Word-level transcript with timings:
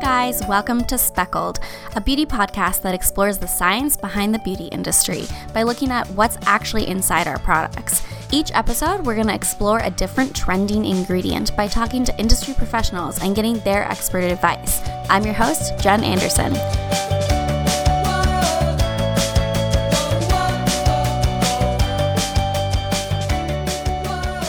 guys, 0.00 0.46
welcome 0.46 0.84
to 0.84 0.96
Speckled, 0.96 1.58
a 1.96 2.00
beauty 2.00 2.24
podcast 2.24 2.82
that 2.82 2.94
explores 2.94 3.36
the 3.36 3.48
science 3.48 3.96
behind 3.96 4.32
the 4.32 4.38
beauty 4.40 4.66
industry 4.66 5.24
by 5.52 5.64
looking 5.64 5.90
at 5.90 6.06
what's 6.10 6.38
actually 6.46 6.86
inside 6.86 7.26
our 7.26 7.38
products. 7.40 8.06
Each 8.30 8.52
episode, 8.54 9.04
we're 9.04 9.16
going 9.16 9.26
to 9.26 9.34
explore 9.34 9.80
a 9.80 9.90
different 9.90 10.36
trending 10.36 10.84
ingredient 10.84 11.56
by 11.56 11.66
talking 11.66 12.04
to 12.04 12.16
industry 12.16 12.54
professionals 12.54 13.20
and 13.22 13.34
getting 13.34 13.58
their 13.60 13.82
expert 13.90 14.22
advice. 14.22 14.80
I'm 15.10 15.24
your 15.24 15.34
host, 15.34 15.76
Jen 15.80 16.04
Anderson. 16.04 16.52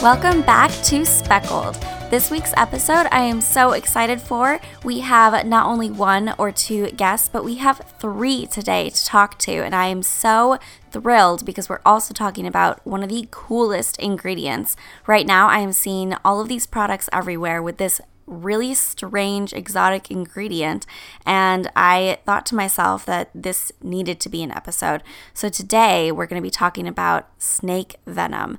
Welcome 0.00 0.42
back 0.42 0.70
to 0.84 1.04
Speckled. 1.04 1.89
This 2.10 2.28
week's 2.28 2.52
episode, 2.56 3.06
I 3.12 3.20
am 3.20 3.40
so 3.40 3.70
excited 3.70 4.20
for. 4.20 4.58
We 4.82 4.98
have 4.98 5.46
not 5.46 5.66
only 5.66 5.92
one 5.92 6.34
or 6.38 6.50
two 6.50 6.90
guests, 6.90 7.28
but 7.28 7.44
we 7.44 7.54
have 7.58 7.94
three 8.00 8.46
today 8.46 8.90
to 8.90 9.04
talk 9.04 9.38
to. 9.38 9.52
And 9.52 9.76
I 9.76 9.86
am 9.86 10.02
so 10.02 10.58
thrilled 10.90 11.46
because 11.46 11.68
we're 11.68 11.80
also 11.86 12.12
talking 12.12 12.48
about 12.48 12.84
one 12.84 13.04
of 13.04 13.10
the 13.10 13.28
coolest 13.30 13.96
ingredients. 14.00 14.74
Right 15.06 15.24
now, 15.24 15.46
I 15.46 15.60
am 15.60 15.72
seeing 15.72 16.16
all 16.24 16.40
of 16.40 16.48
these 16.48 16.66
products 16.66 17.08
everywhere 17.12 17.62
with 17.62 17.76
this 17.76 18.00
really 18.26 18.74
strange 18.74 19.52
exotic 19.52 20.10
ingredient 20.10 20.86
and 21.24 21.70
I 21.76 22.18
thought 22.26 22.44
to 22.46 22.56
myself 22.56 23.06
that 23.06 23.30
this 23.34 23.70
needed 23.84 24.18
to 24.20 24.28
be 24.28 24.42
an 24.42 24.50
episode. 24.50 25.04
So 25.32 25.48
today 25.48 26.10
we're 26.10 26.26
going 26.26 26.42
to 26.42 26.46
be 26.46 26.50
talking 26.50 26.88
about 26.88 27.28
snake 27.38 27.96
venom. 28.04 28.58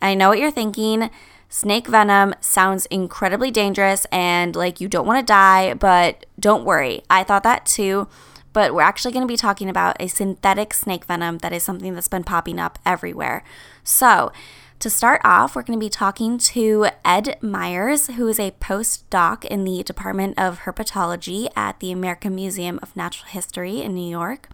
I 0.00 0.14
know 0.14 0.30
what 0.30 0.38
you're 0.38 0.50
thinking. 0.50 1.10
Snake 1.56 1.86
venom 1.86 2.34
sounds 2.42 2.84
incredibly 2.86 3.50
dangerous 3.50 4.06
and 4.12 4.54
like 4.54 4.78
you 4.78 4.88
don't 4.88 5.06
want 5.06 5.18
to 5.18 5.24
die, 5.24 5.72
but 5.72 6.26
don't 6.38 6.66
worry. 6.66 7.00
I 7.08 7.24
thought 7.24 7.44
that 7.44 7.64
too. 7.64 8.08
But 8.52 8.74
we're 8.74 8.82
actually 8.82 9.12
going 9.12 9.26
to 9.26 9.32
be 9.32 9.38
talking 9.38 9.70
about 9.70 9.96
a 9.98 10.06
synthetic 10.06 10.74
snake 10.74 11.06
venom 11.06 11.38
that 11.38 11.54
is 11.54 11.62
something 11.62 11.94
that's 11.94 12.08
been 12.08 12.24
popping 12.24 12.58
up 12.58 12.78
everywhere. 12.84 13.42
So, 13.84 14.32
to 14.80 14.90
start 14.90 15.22
off, 15.24 15.56
we're 15.56 15.62
going 15.62 15.78
to 15.78 15.82
be 15.82 15.88
talking 15.88 16.36
to 16.36 16.88
Ed 17.06 17.38
Myers, 17.40 18.08
who 18.08 18.28
is 18.28 18.38
a 18.38 18.50
postdoc 18.60 19.46
in 19.46 19.64
the 19.64 19.82
Department 19.82 20.38
of 20.38 20.60
Herpetology 20.60 21.48
at 21.56 21.80
the 21.80 21.90
American 21.90 22.34
Museum 22.34 22.78
of 22.82 22.94
Natural 22.94 23.30
History 23.30 23.80
in 23.80 23.94
New 23.94 24.10
York. 24.10 24.50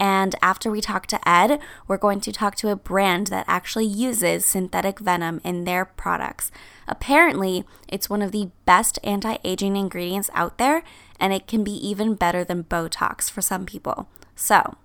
And 0.00 0.34
after 0.40 0.70
we 0.70 0.80
talk 0.80 1.06
to 1.08 1.28
Ed, 1.28 1.60
we're 1.86 1.98
going 1.98 2.20
to 2.22 2.32
talk 2.32 2.56
to 2.56 2.70
a 2.70 2.76
brand 2.76 3.26
that 3.26 3.44
actually 3.46 3.84
uses 3.84 4.46
synthetic 4.46 4.98
venom 4.98 5.42
in 5.44 5.64
their 5.64 5.84
products. 5.84 6.50
Apparently, 6.88 7.64
it's 7.86 8.08
one 8.08 8.22
of 8.22 8.32
the 8.32 8.50
best 8.64 8.98
anti 9.04 9.36
aging 9.44 9.76
ingredients 9.76 10.30
out 10.32 10.56
there, 10.56 10.82
and 11.20 11.34
it 11.34 11.46
can 11.46 11.62
be 11.62 11.72
even 11.86 12.14
better 12.14 12.42
than 12.42 12.64
Botox 12.64 13.30
for 13.30 13.42
some 13.42 13.66
people. 13.66 14.08
So, 14.34 14.78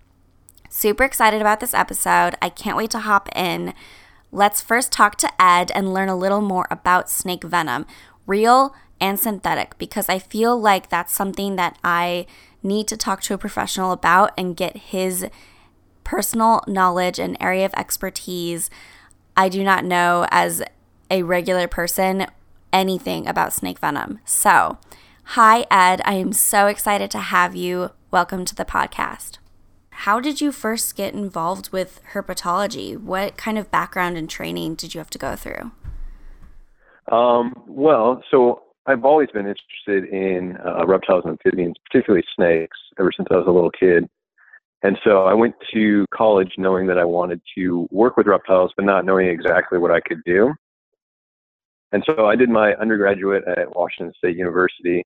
super 0.69 1.05
excited 1.05 1.39
about 1.39 1.61
this 1.61 1.73
episode. 1.73 2.35
I 2.41 2.49
can't 2.49 2.75
wait 2.75 2.91
to 2.91 2.99
hop 2.99 3.29
in. 3.33 3.73
Let's 4.33 4.59
first 4.59 4.91
talk 4.91 5.15
to 5.19 5.41
Ed 5.41 5.71
and 5.73 5.93
learn 5.93 6.09
a 6.09 6.17
little 6.17 6.41
more 6.41 6.67
about 6.69 7.09
snake 7.09 7.45
venom, 7.45 7.85
real 8.27 8.75
and 8.99 9.17
synthetic, 9.17 9.77
because 9.77 10.09
I 10.09 10.19
feel 10.19 10.59
like 10.59 10.89
that's 10.89 11.13
something 11.13 11.55
that 11.55 11.77
I 11.85 12.25
need 12.65 12.87
to 12.89 12.97
talk 12.97 13.21
to 13.21 13.33
a 13.33 13.37
professional 13.37 13.91
about 13.91 14.31
and 14.37 14.57
get 14.57 14.75
his 14.77 15.27
personal 16.03 16.63
knowledge 16.67 17.19
and 17.19 17.37
area 17.39 17.65
of 17.65 17.73
expertise. 17.75 18.69
I 19.37 19.49
do 19.49 19.63
not 19.63 19.85
know 19.85 20.27
as 20.31 20.63
a 21.09 21.23
regular 21.23 21.67
person 21.67 22.27
anything 22.73 23.27
about 23.27 23.53
snake 23.53 23.79
venom. 23.79 24.19
So, 24.25 24.77
hi, 25.23 25.65
Ed. 25.71 26.01
I 26.03 26.15
am 26.15 26.33
so 26.33 26.67
excited 26.67 27.09
to 27.11 27.19
have 27.19 27.55
you. 27.55 27.91
Welcome 28.11 28.45
to 28.45 28.55
the 28.55 28.65
podcast. 28.65 29.37
How 29.89 30.19
did 30.19 30.41
you 30.41 30.51
first 30.51 30.95
get 30.97 31.13
involved 31.13 31.71
with 31.71 32.01
herpetology? 32.13 32.99
What 32.99 33.37
kind 33.37 33.57
of 33.57 33.71
background 33.71 34.17
and 34.17 34.29
training 34.29 34.75
did 34.75 34.93
you 34.93 34.99
have 34.99 35.09
to 35.11 35.17
go 35.17 35.35
through? 35.37 35.71
Um, 37.09 37.53
well, 37.65 38.21
so 38.29 38.61
I've 38.87 39.03
always 39.03 39.29
been 39.31 39.47
interested 39.47 40.13
in 40.13 40.57
uh, 40.65 40.85
reptiles 40.85 41.23
and 41.25 41.31
amphibians, 41.31 41.75
particularly 41.89 42.23
snakes, 42.35 42.77
ever 42.99 43.11
since 43.15 43.27
I 43.31 43.35
was 43.35 43.47
a 43.47 43.51
little 43.51 43.71
kid. 43.71 44.07
And 44.83 44.97
so 45.03 45.23
I 45.23 45.33
went 45.33 45.55
to 45.73 46.05
college 46.13 46.53
knowing 46.57 46.85
that 46.87 46.99
I 46.99 47.05
wanted 47.05 47.41
to 47.57 47.87
work 47.89 48.17
with 48.17 48.27
reptiles, 48.27 48.71
but 48.75 48.85
not 48.85 49.03
knowing 49.03 49.27
exactly 49.27 49.79
what 49.79 49.89
I 49.89 49.99
could 49.99 50.21
do. 50.25 50.53
And 51.91 52.03
so 52.05 52.27
I 52.27 52.35
did 52.35 52.49
my 52.49 52.73
undergraduate 52.75 53.43
at 53.47 53.75
Washington 53.75 54.13
State 54.17 54.37
University, 54.37 55.03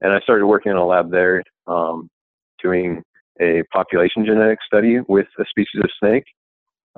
and 0.00 0.12
I 0.12 0.20
started 0.20 0.46
working 0.46 0.70
in 0.70 0.78
a 0.78 0.86
lab 0.86 1.10
there, 1.10 1.42
um, 1.66 2.08
doing 2.62 3.02
a 3.40 3.62
population 3.72 4.24
genetic 4.24 4.58
study 4.64 4.98
with 5.08 5.26
a 5.40 5.44
species 5.50 5.80
of 5.82 5.90
snake. 5.98 6.24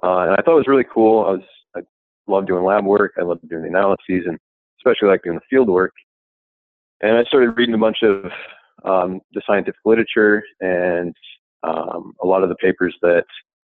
Uh, 0.02 0.20
and 0.20 0.32
I 0.32 0.42
thought 0.42 0.52
it 0.52 0.64
was 0.66 0.68
really 0.68 0.86
cool. 0.92 1.24
I 1.24 1.30
was 1.32 1.42
I 1.76 1.80
loved 2.26 2.48
doing 2.48 2.64
lab 2.64 2.84
work. 2.84 3.12
I 3.18 3.22
loved 3.22 3.48
doing 3.48 3.62
the 3.62 3.68
analyses, 3.68 4.26
and 4.26 4.38
especially 4.78 5.08
like 5.08 5.22
doing 5.22 5.36
the 5.36 5.46
field 5.48 5.68
work. 5.68 5.92
And 7.02 7.16
I 7.16 7.24
started 7.24 7.56
reading 7.56 7.74
a 7.74 7.78
bunch 7.78 7.98
of 8.02 8.30
um, 8.84 9.20
the 9.32 9.42
scientific 9.46 9.80
literature 9.84 10.42
and 10.60 11.14
um, 11.62 12.12
a 12.22 12.26
lot 12.26 12.42
of 12.42 12.48
the 12.48 12.56
papers 12.56 12.94
that 13.02 13.24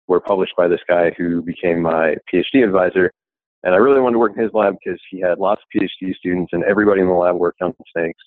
were 0.07 0.19
published 0.19 0.53
by 0.57 0.67
this 0.67 0.81
guy 0.87 1.11
who 1.17 1.41
became 1.41 1.81
my 1.81 2.15
PhD 2.31 2.63
advisor. 2.63 3.11
And 3.63 3.75
I 3.75 3.77
really 3.77 4.01
wanted 4.01 4.13
to 4.13 4.19
work 4.19 4.33
in 4.35 4.43
his 4.43 4.53
lab 4.53 4.75
because 4.83 4.99
he 5.09 5.19
had 5.19 5.37
lots 5.37 5.61
of 5.61 5.81
PhD 5.81 6.15
students 6.15 6.51
and 6.53 6.63
everybody 6.63 7.01
in 7.01 7.07
the 7.07 7.13
lab 7.13 7.35
worked 7.35 7.61
on 7.61 7.73
snakes. 7.93 8.23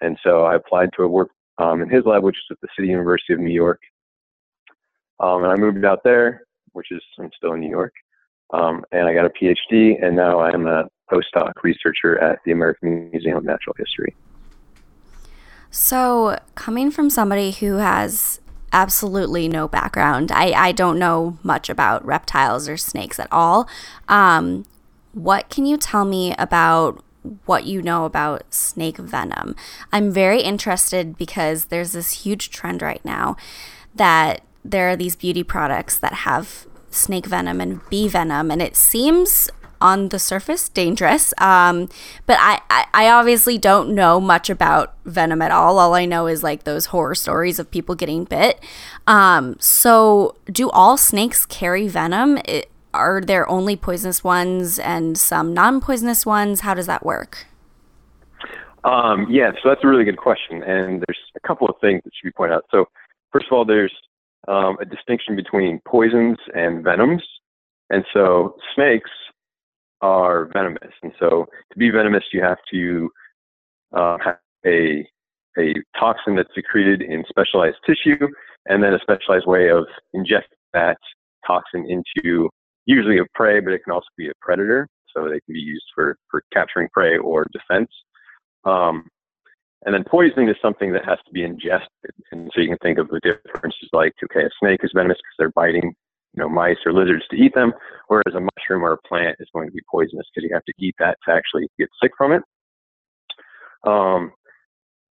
And 0.00 0.18
so 0.22 0.44
I 0.44 0.56
applied 0.56 0.90
to 0.96 1.08
work 1.08 1.30
um, 1.58 1.80
in 1.80 1.88
his 1.88 2.04
lab, 2.04 2.22
which 2.22 2.36
is 2.36 2.44
at 2.50 2.60
the 2.60 2.68
City 2.76 2.88
University 2.88 3.32
of 3.32 3.40
New 3.40 3.52
York. 3.52 3.80
Um, 5.20 5.44
and 5.44 5.52
I 5.52 5.56
moved 5.56 5.84
out 5.84 6.00
there, 6.04 6.42
which 6.72 6.88
is, 6.90 7.02
I'm 7.18 7.30
still 7.36 7.54
in 7.54 7.60
New 7.60 7.70
York. 7.70 7.94
Um, 8.52 8.84
and 8.92 9.08
I 9.08 9.14
got 9.14 9.24
a 9.24 9.30
PhD, 9.30 10.04
and 10.04 10.14
now 10.14 10.40
I'm 10.40 10.66
a 10.66 10.84
postdoc 11.10 11.52
researcher 11.62 12.18
at 12.18 12.40
the 12.44 12.52
American 12.52 13.10
Museum 13.10 13.38
of 13.38 13.44
Natural 13.44 13.74
History. 13.78 14.14
So, 15.76 16.38
coming 16.54 16.92
from 16.92 17.10
somebody 17.10 17.50
who 17.50 17.78
has 17.78 18.40
absolutely 18.72 19.48
no 19.48 19.66
background, 19.66 20.30
I, 20.30 20.52
I 20.52 20.70
don't 20.70 21.00
know 21.00 21.36
much 21.42 21.68
about 21.68 22.06
reptiles 22.06 22.68
or 22.68 22.76
snakes 22.76 23.18
at 23.18 23.26
all. 23.32 23.68
Um, 24.06 24.66
what 25.14 25.48
can 25.48 25.66
you 25.66 25.76
tell 25.76 26.04
me 26.04 26.32
about 26.38 27.02
what 27.46 27.66
you 27.66 27.82
know 27.82 28.04
about 28.04 28.54
snake 28.54 28.98
venom? 28.98 29.56
I'm 29.92 30.12
very 30.12 30.42
interested 30.42 31.18
because 31.18 31.64
there's 31.64 31.90
this 31.90 32.24
huge 32.24 32.50
trend 32.50 32.80
right 32.80 33.04
now 33.04 33.36
that 33.96 34.42
there 34.64 34.88
are 34.90 34.96
these 34.96 35.16
beauty 35.16 35.42
products 35.42 35.98
that 35.98 36.12
have 36.12 36.68
snake 36.90 37.26
venom 37.26 37.60
and 37.60 37.80
bee 37.90 38.06
venom, 38.06 38.52
and 38.52 38.62
it 38.62 38.76
seems 38.76 39.50
on 39.80 40.08
the 40.08 40.18
surface 40.18 40.68
dangerous. 40.68 41.32
Um, 41.38 41.88
but 42.26 42.38
I, 42.40 42.60
I, 42.70 42.86
I, 42.94 43.08
obviously 43.10 43.58
don't 43.58 43.94
know 43.94 44.20
much 44.20 44.50
about 44.50 44.94
venom 45.04 45.42
at 45.42 45.50
all. 45.50 45.78
All 45.78 45.94
I 45.94 46.04
know 46.04 46.26
is 46.26 46.42
like 46.42 46.64
those 46.64 46.86
horror 46.86 47.14
stories 47.14 47.58
of 47.58 47.70
people 47.70 47.94
getting 47.94 48.24
bit. 48.24 48.60
Um, 49.06 49.56
so, 49.58 50.36
do 50.46 50.70
all 50.70 50.96
snakes 50.96 51.46
carry 51.46 51.88
venom? 51.88 52.38
It, 52.44 52.70
are 52.94 53.20
there 53.20 53.48
only 53.50 53.76
poisonous 53.76 54.22
ones 54.22 54.78
and 54.78 55.18
some 55.18 55.52
non 55.52 55.80
poisonous 55.80 56.24
ones? 56.24 56.60
How 56.60 56.74
does 56.74 56.86
that 56.86 57.04
work? 57.04 57.46
Um, 58.84 59.26
yeah, 59.30 59.50
so 59.62 59.68
that's 59.68 59.82
a 59.82 59.88
really 59.88 60.04
good 60.04 60.18
question. 60.18 60.62
And 60.62 61.02
there's 61.06 61.18
a 61.36 61.46
couple 61.46 61.66
of 61.68 61.76
things 61.80 62.02
that 62.04 62.12
should 62.14 62.28
be 62.28 62.32
pointed 62.32 62.54
out. 62.54 62.64
So, 62.70 62.86
first 63.32 63.46
of 63.50 63.52
all, 63.52 63.64
there's 63.64 63.92
um, 64.46 64.76
a 64.80 64.84
distinction 64.84 65.36
between 65.36 65.80
poisons 65.86 66.36
and 66.54 66.84
venoms. 66.84 67.22
And 67.90 68.04
so, 68.12 68.56
snakes 68.74 69.10
are 70.04 70.50
venomous. 70.52 70.92
And 71.02 71.12
so 71.18 71.46
to 71.72 71.78
be 71.78 71.88
venomous, 71.88 72.24
you 72.30 72.42
have 72.42 72.58
to 72.72 73.10
uh, 73.96 74.18
have 74.22 74.38
a, 74.66 75.08
a 75.58 75.74
toxin 75.98 76.36
that's 76.36 76.54
secreted 76.54 77.00
in 77.00 77.24
specialized 77.26 77.78
tissue 77.86 78.28
and 78.66 78.82
then 78.82 78.92
a 78.92 78.98
specialized 78.98 79.46
way 79.46 79.70
of 79.70 79.86
injecting 80.12 80.58
that 80.74 80.98
toxin 81.46 81.86
into 81.88 82.50
usually 82.84 83.18
a 83.18 83.24
prey, 83.34 83.60
but 83.60 83.72
it 83.72 83.82
can 83.82 83.94
also 83.94 84.06
be 84.18 84.28
a 84.28 84.32
predator. 84.42 84.86
So 85.16 85.24
they 85.24 85.40
can 85.40 85.54
be 85.54 85.60
used 85.60 85.86
for, 85.94 86.16
for 86.30 86.42
capturing 86.52 86.88
prey 86.92 87.16
or 87.16 87.46
defense. 87.52 87.90
Um, 88.64 89.08
and 89.86 89.94
then 89.94 90.04
poisoning 90.04 90.48
is 90.48 90.56
something 90.60 90.92
that 90.92 91.04
has 91.06 91.18
to 91.26 91.32
be 91.32 91.44
ingested. 91.44 92.12
And 92.32 92.50
so 92.54 92.60
you 92.60 92.68
can 92.68 92.78
think 92.82 92.98
of 92.98 93.08
the 93.08 93.20
differences 93.20 93.88
like, 93.92 94.12
okay, 94.24 94.44
a 94.44 94.50
snake 94.60 94.80
is 94.82 94.90
venomous 94.94 95.18
because 95.18 95.36
they're 95.38 95.52
biting 95.62 95.94
you 96.34 96.42
know, 96.42 96.48
mice 96.48 96.76
or 96.84 96.92
lizards 96.92 97.24
to 97.30 97.36
eat 97.36 97.54
them, 97.54 97.72
whereas 98.08 98.34
a 98.34 98.40
mushroom 98.40 98.82
or 98.82 98.92
a 98.92 99.08
plant 99.08 99.36
is 99.38 99.48
going 99.54 99.68
to 99.68 99.72
be 99.72 99.82
poisonous 99.90 100.26
because 100.34 100.48
you 100.48 100.54
have 100.54 100.64
to 100.64 100.72
eat 100.78 100.94
that 100.98 101.16
to 101.26 101.32
actually 101.32 101.68
get 101.78 101.88
sick 102.02 102.12
from 102.16 102.32
it. 102.32 102.42
Um, 103.86 104.32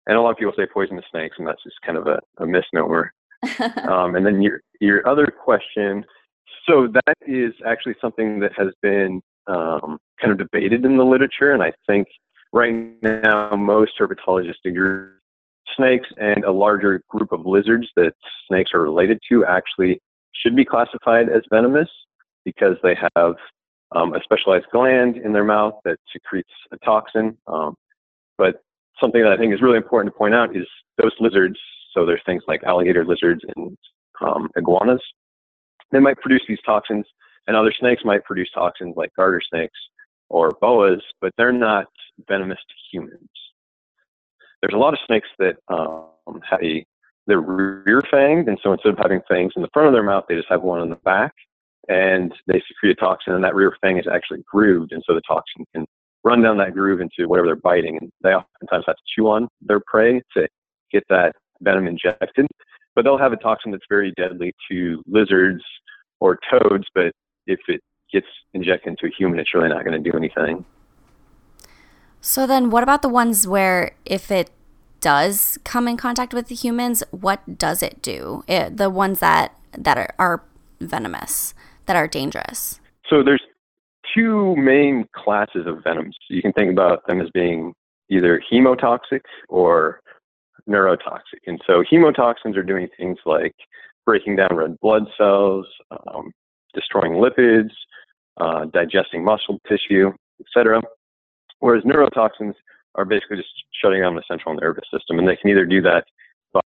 and 0.06 0.16
a 0.16 0.20
lot 0.20 0.30
of 0.30 0.36
people 0.36 0.52
say 0.56 0.66
poisonous 0.72 1.04
snakes, 1.10 1.36
and 1.38 1.46
that's 1.46 1.62
just 1.62 1.76
kind 1.84 1.98
of 1.98 2.06
a, 2.06 2.20
a 2.38 2.46
misnomer. 2.46 3.12
um, 3.88 4.14
and 4.14 4.24
then 4.24 4.42
your 4.42 4.60
your 4.80 5.06
other 5.08 5.26
question, 5.26 6.04
so 6.68 6.88
that 6.92 7.16
is 7.26 7.52
actually 7.66 7.94
something 8.00 8.40
that 8.40 8.52
has 8.56 8.68
been 8.82 9.20
um, 9.46 9.98
kind 10.20 10.32
of 10.32 10.38
debated 10.38 10.84
in 10.84 10.96
the 10.96 11.04
literature, 11.04 11.52
and 11.52 11.62
I 11.62 11.72
think 11.86 12.08
right 12.52 12.74
now 13.02 13.54
most 13.56 13.92
herpetologists 14.00 14.64
agree 14.64 15.10
snakes 15.76 16.08
and 16.16 16.44
a 16.44 16.50
larger 16.50 17.02
group 17.08 17.32
of 17.32 17.44
lizards 17.44 17.88
that 17.96 18.12
snakes 18.48 18.70
are 18.72 18.82
related 18.82 19.18
to 19.28 19.44
actually 19.44 20.00
should 20.42 20.56
be 20.56 20.64
classified 20.64 21.28
as 21.28 21.42
venomous 21.50 21.88
because 22.44 22.76
they 22.82 22.96
have 23.16 23.34
um, 23.94 24.14
a 24.14 24.20
specialized 24.22 24.66
gland 24.72 25.16
in 25.16 25.32
their 25.32 25.44
mouth 25.44 25.74
that 25.84 25.98
secretes 26.12 26.50
a 26.72 26.78
toxin. 26.78 27.36
Um, 27.46 27.74
but 28.38 28.62
something 29.00 29.22
that 29.22 29.32
I 29.32 29.36
think 29.36 29.54
is 29.54 29.62
really 29.62 29.76
important 29.76 30.12
to 30.12 30.18
point 30.18 30.34
out 30.34 30.56
is 30.56 30.66
those 30.98 31.12
lizards. 31.20 31.58
So 31.92 32.04
there's 32.04 32.22
things 32.26 32.42
like 32.46 32.64
alligator 32.64 33.04
lizards 33.04 33.40
and 33.56 33.76
um, 34.20 34.48
iguanas. 34.56 35.02
They 35.92 36.00
might 36.00 36.18
produce 36.18 36.42
these 36.48 36.58
toxins, 36.66 37.06
and 37.46 37.56
other 37.56 37.72
snakes 37.78 38.04
might 38.04 38.24
produce 38.24 38.50
toxins 38.52 38.94
like 38.96 39.14
garter 39.16 39.40
snakes 39.48 39.78
or 40.28 40.50
boas, 40.60 41.02
but 41.20 41.32
they're 41.38 41.52
not 41.52 41.86
venomous 42.28 42.58
to 42.58 42.74
humans. 42.90 43.28
There's 44.60 44.74
a 44.74 44.78
lot 44.78 44.94
of 44.94 44.98
snakes 45.06 45.28
that 45.38 45.56
um, 45.68 46.40
have 46.48 46.62
a 46.62 46.84
they're 47.26 47.40
rear 47.40 48.02
fanged, 48.12 48.48
and 48.48 48.58
so 48.62 48.72
instead 48.72 48.92
of 48.92 48.98
having 48.98 49.20
fangs 49.28 49.52
in 49.56 49.62
the 49.62 49.68
front 49.72 49.88
of 49.88 49.92
their 49.92 50.02
mouth, 50.02 50.24
they 50.28 50.36
just 50.36 50.48
have 50.48 50.62
one 50.62 50.80
in 50.82 50.90
the 50.90 50.96
back, 50.96 51.32
and 51.88 52.32
they 52.46 52.62
secrete 52.66 52.92
a 52.92 52.94
toxin, 52.94 53.34
and 53.34 53.44
that 53.44 53.54
rear 53.54 53.76
fang 53.80 53.98
is 53.98 54.06
actually 54.12 54.42
grooved, 54.50 54.92
and 54.92 55.02
so 55.06 55.14
the 55.14 55.20
toxin 55.26 55.64
can 55.74 55.86
run 56.24 56.42
down 56.42 56.58
that 56.58 56.74
groove 56.74 57.00
into 57.00 57.28
whatever 57.28 57.46
they're 57.46 57.56
biting, 57.56 57.98
and 58.00 58.10
they 58.22 58.30
oftentimes 58.30 58.84
have 58.86 58.96
to 58.96 59.02
chew 59.14 59.28
on 59.28 59.48
their 59.60 59.80
prey 59.86 60.20
to 60.36 60.48
get 60.92 61.04
that 61.08 61.34
venom 61.60 61.86
injected. 61.86 62.46
But 62.94 63.04
they'll 63.04 63.18
have 63.18 63.32
a 63.32 63.36
toxin 63.36 63.72
that's 63.72 63.84
very 63.88 64.12
deadly 64.16 64.52
to 64.70 65.02
lizards 65.06 65.62
or 66.20 66.38
toads, 66.50 66.84
but 66.94 67.12
if 67.46 67.60
it 67.68 67.80
gets 68.12 68.26
injected 68.54 68.90
into 68.90 69.06
a 69.06 69.10
human, 69.16 69.38
it's 69.38 69.54
really 69.54 69.68
not 69.68 69.84
going 69.84 70.02
to 70.02 70.10
do 70.10 70.16
anything. 70.16 70.64
So 72.20 72.46
then, 72.46 72.70
what 72.70 72.82
about 72.82 73.02
the 73.02 73.08
ones 73.08 73.46
where 73.46 73.92
if 74.04 74.30
it 74.30 74.50
does 75.06 75.56
come 75.62 75.86
in 75.86 75.96
contact 75.96 76.34
with 76.34 76.48
the 76.48 76.54
humans, 76.56 77.00
what 77.12 77.56
does 77.56 77.80
it 77.80 78.02
do? 78.02 78.42
It, 78.48 78.76
the 78.76 78.90
ones 78.90 79.20
that 79.20 79.56
that 79.78 79.96
are, 79.96 80.12
are 80.18 80.42
venomous, 80.80 81.54
that 81.86 81.94
are 81.94 82.08
dangerous. 82.08 82.80
So 83.08 83.22
there's 83.22 83.42
two 84.12 84.56
main 84.56 85.06
classes 85.14 85.64
of 85.64 85.84
venoms. 85.84 86.16
You 86.28 86.42
can 86.42 86.52
think 86.54 86.72
about 86.72 87.06
them 87.06 87.20
as 87.20 87.30
being 87.32 87.72
either 88.10 88.42
hemotoxic 88.52 89.20
or 89.48 90.00
neurotoxic. 90.68 91.42
And 91.46 91.60
so 91.68 91.84
hemotoxins 91.88 92.56
are 92.56 92.64
doing 92.64 92.88
things 92.96 93.18
like 93.24 93.54
breaking 94.04 94.34
down 94.34 94.56
red 94.56 94.76
blood 94.80 95.04
cells, 95.16 95.66
um, 95.92 96.32
destroying 96.74 97.12
lipids, 97.12 97.70
uh, 98.38 98.64
digesting 98.72 99.22
muscle 99.22 99.60
tissue, 99.68 100.10
etc. 100.40 100.82
Whereas 101.60 101.84
neurotoxins 101.84 102.54
are 102.96 103.04
basically 103.04 103.36
just 103.36 103.48
shutting 103.82 104.00
down 104.00 104.14
the 104.14 104.22
central 104.28 104.54
nervous 104.54 104.84
system, 104.92 105.18
and 105.18 105.28
they 105.28 105.36
can 105.36 105.50
either 105.50 105.66
do 105.66 105.82
that 105.82 106.04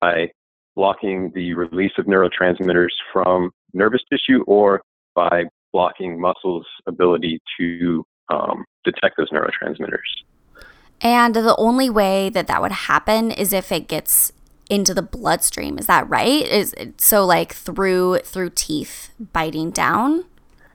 by 0.00 0.28
blocking 0.76 1.32
the 1.34 1.54
release 1.54 1.92
of 1.98 2.06
neurotransmitters 2.06 2.90
from 3.12 3.50
nervous 3.74 4.00
tissue 4.10 4.42
or 4.46 4.80
by 5.14 5.44
blocking 5.72 6.20
muscles' 6.20 6.66
ability 6.86 7.40
to 7.58 8.04
um, 8.32 8.64
detect 8.84 9.16
those 9.16 9.30
neurotransmitters. 9.30 9.98
And 11.00 11.34
the 11.34 11.56
only 11.56 11.90
way 11.90 12.28
that 12.30 12.46
that 12.46 12.60
would 12.60 12.72
happen 12.72 13.30
is 13.30 13.52
if 13.52 13.72
it 13.72 13.88
gets 13.88 14.32
into 14.70 14.94
the 14.94 15.02
bloodstream. 15.02 15.78
Is 15.78 15.86
that 15.86 16.08
right? 16.08 16.46
Is 16.46 16.72
it, 16.74 17.00
so 17.00 17.26
like 17.26 17.52
through 17.52 18.20
through 18.20 18.50
teeth 18.54 19.10
biting 19.32 19.72
down? 19.72 20.24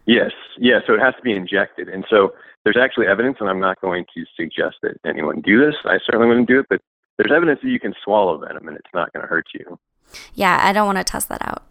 Yes. 0.05 0.31
Yeah. 0.59 0.79
So 0.85 0.93
it 0.93 0.99
has 0.99 1.15
to 1.15 1.21
be 1.21 1.31
injected, 1.31 1.87
and 1.87 2.05
so 2.09 2.33
there's 2.65 2.77
actually 2.81 3.05
evidence, 3.05 3.37
and 3.39 3.47
I'm 3.47 3.59
not 3.59 3.79
going 3.79 4.05
to 4.15 4.25
suggest 4.35 4.77
that 4.81 4.97
anyone 5.05 5.39
do 5.41 5.63
this. 5.63 5.75
I 5.85 5.99
certainly 6.03 6.27
wouldn't 6.27 6.47
do 6.47 6.59
it, 6.59 6.65
but 6.67 6.81
there's 7.17 7.31
evidence 7.33 7.59
that 7.61 7.69
you 7.69 7.79
can 7.79 7.93
swallow 8.03 8.37
venom 8.37 8.67
and 8.67 8.75
it's 8.75 8.89
not 8.93 9.13
going 9.13 9.21
to 9.21 9.27
hurt 9.27 9.45
you. 9.53 9.79
Yeah, 10.33 10.59
I 10.61 10.73
don't 10.73 10.85
want 10.85 10.97
to 10.97 11.03
test 11.03 11.29
that 11.29 11.41
out. 11.41 11.63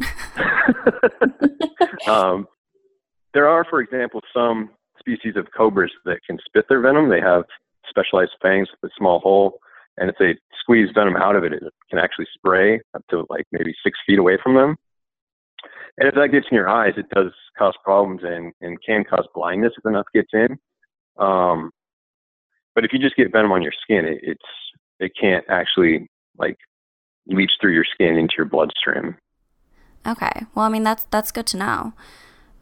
um, 2.08 2.46
there 3.34 3.48
are, 3.48 3.64
for 3.68 3.80
example, 3.80 4.20
some 4.32 4.70
species 4.98 5.34
of 5.36 5.48
cobras 5.56 5.92
that 6.04 6.20
can 6.26 6.38
spit 6.46 6.66
their 6.68 6.80
venom. 6.80 7.10
They 7.10 7.20
have 7.20 7.44
specialized 7.88 8.32
fangs 8.40 8.68
with 8.70 8.90
a 8.90 8.94
small 8.96 9.18
hole, 9.18 9.58
and 9.98 10.08
if 10.08 10.16
they 10.18 10.36
squeeze 10.60 10.88
venom 10.94 11.16
out 11.16 11.36
of 11.36 11.44
it, 11.44 11.52
it 11.52 11.62
can 11.90 11.98
actually 11.98 12.26
spray 12.34 12.80
up 12.94 13.04
to 13.10 13.26
like 13.28 13.46
maybe 13.52 13.74
six 13.84 13.98
feet 14.06 14.18
away 14.18 14.38
from 14.42 14.54
them. 14.54 14.76
And 15.98 16.08
if 16.08 16.14
that 16.14 16.32
gets 16.32 16.46
in 16.50 16.56
your 16.56 16.68
eyes, 16.68 16.94
it 16.96 17.06
does 17.14 17.32
cause 17.56 17.74
problems 17.84 18.22
and, 18.24 18.52
and 18.60 18.78
can 18.84 19.04
cause 19.04 19.26
blindness 19.34 19.72
if 19.76 19.86
enough 19.86 20.06
gets 20.12 20.30
in. 20.32 20.58
Um, 21.18 21.70
but 22.74 22.84
if 22.84 22.92
you 22.92 22.98
just 22.98 23.16
get 23.16 23.32
venom 23.32 23.52
on 23.52 23.62
your 23.62 23.72
skin, 23.82 24.04
it, 24.04 24.20
it's 24.22 24.42
it 25.00 25.12
can't 25.20 25.44
actually 25.48 26.08
like 26.38 26.56
leach 27.26 27.52
through 27.60 27.72
your 27.72 27.84
skin 27.84 28.16
into 28.16 28.34
your 28.36 28.46
bloodstream. 28.46 29.16
Okay. 30.06 30.42
Well, 30.54 30.64
I 30.64 30.68
mean 30.68 30.82
that's 30.82 31.04
that's 31.04 31.30
good 31.30 31.46
to 31.48 31.56
know. 31.56 31.92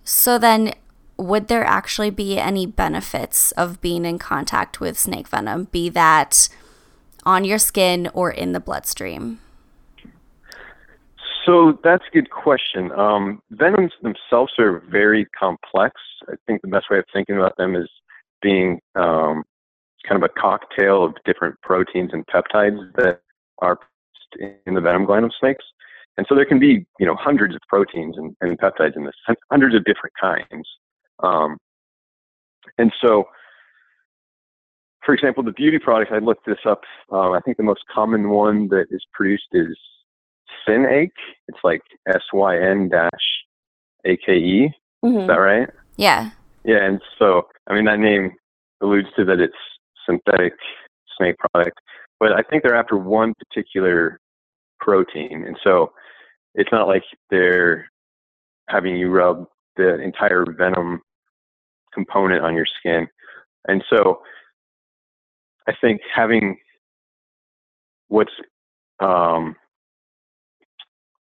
So 0.05 0.39
then 0.39 0.73
would 1.17 1.49
there 1.49 1.65
actually 1.65 2.11
be 2.11 2.39
any 2.39 2.67
benefits 2.67 3.53
of 3.53 3.81
being 3.81 4.05
in 4.05 4.19
contact 4.19 4.81
with 4.81 4.99
snake 4.99 5.29
venom, 5.29 5.65
be 5.65 5.89
that 5.91 6.49
on 7.25 7.45
your 7.45 7.59
skin 7.59 8.11
or 8.13 8.31
in 8.31 8.53
the 8.53 8.61
bloodstream? 8.61 9.41
So 11.45 11.79
that's 11.83 12.05
a 12.09 12.15
good 12.15 12.31
question. 12.31 12.93
Um, 12.93 13.43
venoms 13.51 13.93
themselves 14.03 14.53
are 14.59 14.81
very 14.91 15.27
complex. 15.39 15.95
I 16.29 16.35
think 16.47 16.63
the 16.63 16.69
best 16.69 16.87
way 16.91 16.99
of 16.99 17.05
thinking 17.13 17.37
about 17.37 17.57
them 17.57 17.75
is 17.75 17.89
being 18.43 18.81
um, 18.97 19.45
kind 20.09 20.23
of 20.23 20.29
a 20.29 20.41
cocktail 20.41 21.05
of 21.05 21.15
different 21.25 21.61
proteins 21.63 22.11
and 22.13 22.27
peptides 22.27 22.93
that 22.97 23.21
are 23.61 23.79
in 24.67 24.75
the 24.75 24.81
venom 24.81 25.05
gland 25.05 25.25
of 25.25 25.33
snakes. 25.39 25.65
And 26.17 26.27
so 26.29 26.35
there 26.35 26.45
can 26.45 26.59
be, 26.59 26.85
you 26.99 27.07
know, 27.07 27.15
hundreds 27.15 27.55
of 27.55 27.61
proteins 27.69 28.17
and, 28.19 28.37
and 28.41 28.59
peptides 28.59 28.97
in 28.97 29.05
this, 29.05 29.15
hundreds 29.51 29.75
of 29.75 29.85
different 29.85 30.15
kinds. 30.21 30.69
Um, 31.23 31.57
and 32.79 32.93
so, 33.03 33.25
for 35.05 35.15
example, 35.15 35.43
the 35.43 35.53
beauty 35.53 35.79
products, 35.79 36.11
I 36.15 36.19
looked 36.19 36.47
this 36.47 36.59
up. 36.67 36.83
Uh, 37.11 37.31
I 37.31 37.41
think 37.41 37.57
the 37.57 37.63
most 37.63 37.83
common 37.93 38.29
one 38.31 38.69
that 38.69 38.87
is 38.91 39.03
produced 39.13 39.49
is 39.53 39.77
Synake. 40.69 41.11
It's 41.49 41.59
like 41.65 41.83
S 42.09 42.23
Y 42.33 42.59
N 42.59 42.89
dash 42.89 43.11
A 44.05 44.17
K 44.17 44.35
E. 44.35 44.71
Mm-hmm. 45.05 45.19
Is 45.19 45.27
that 45.29 45.35
right? 45.35 45.69
Yeah. 45.97 46.31
Yeah, 46.65 46.85
and 46.85 47.01
so 47.19 47.49
I 47.69 47.75
mean 47.75 47.85
that 47.87 47.99
name 47.99 48.33
alludes 48.81 49.09
to 49.17 49.25
that 49.25 49.41
it's 49.41 49.55
synthetic 50.07 50.55
snake 51.19 51.37
product, 51.53 51.81
but 52.21 52.33
I 52.33 52.43
think 52.43 52.63
they're 52.63 52.77
after 52.77 52.97
one 52.97 53.35
particular 53.35 54.19
protein, 54.81 55.45
and 55.47 55.57
so 55.63 55.93
it's 56.55 56.71
not 56.73 56.89
like 56.89 57.03
they're 57.31 57.89
having 58.69 58.97
you 58.97 59.11
rub 59.11 59.47
the 59.77 60.01
entire 60.01 60.45
venom 60.57 61.01
component 61.93 62.45
on 62.45 62.55
your 62.55 62.67
skin, 62.79 63.09
and 63.69 63.83
so 63.91 64.23
I 65.69 65.73
think 65.81 66.01
having 66.15 66.57
what's 68.09 68.33
um, 69.01 69.57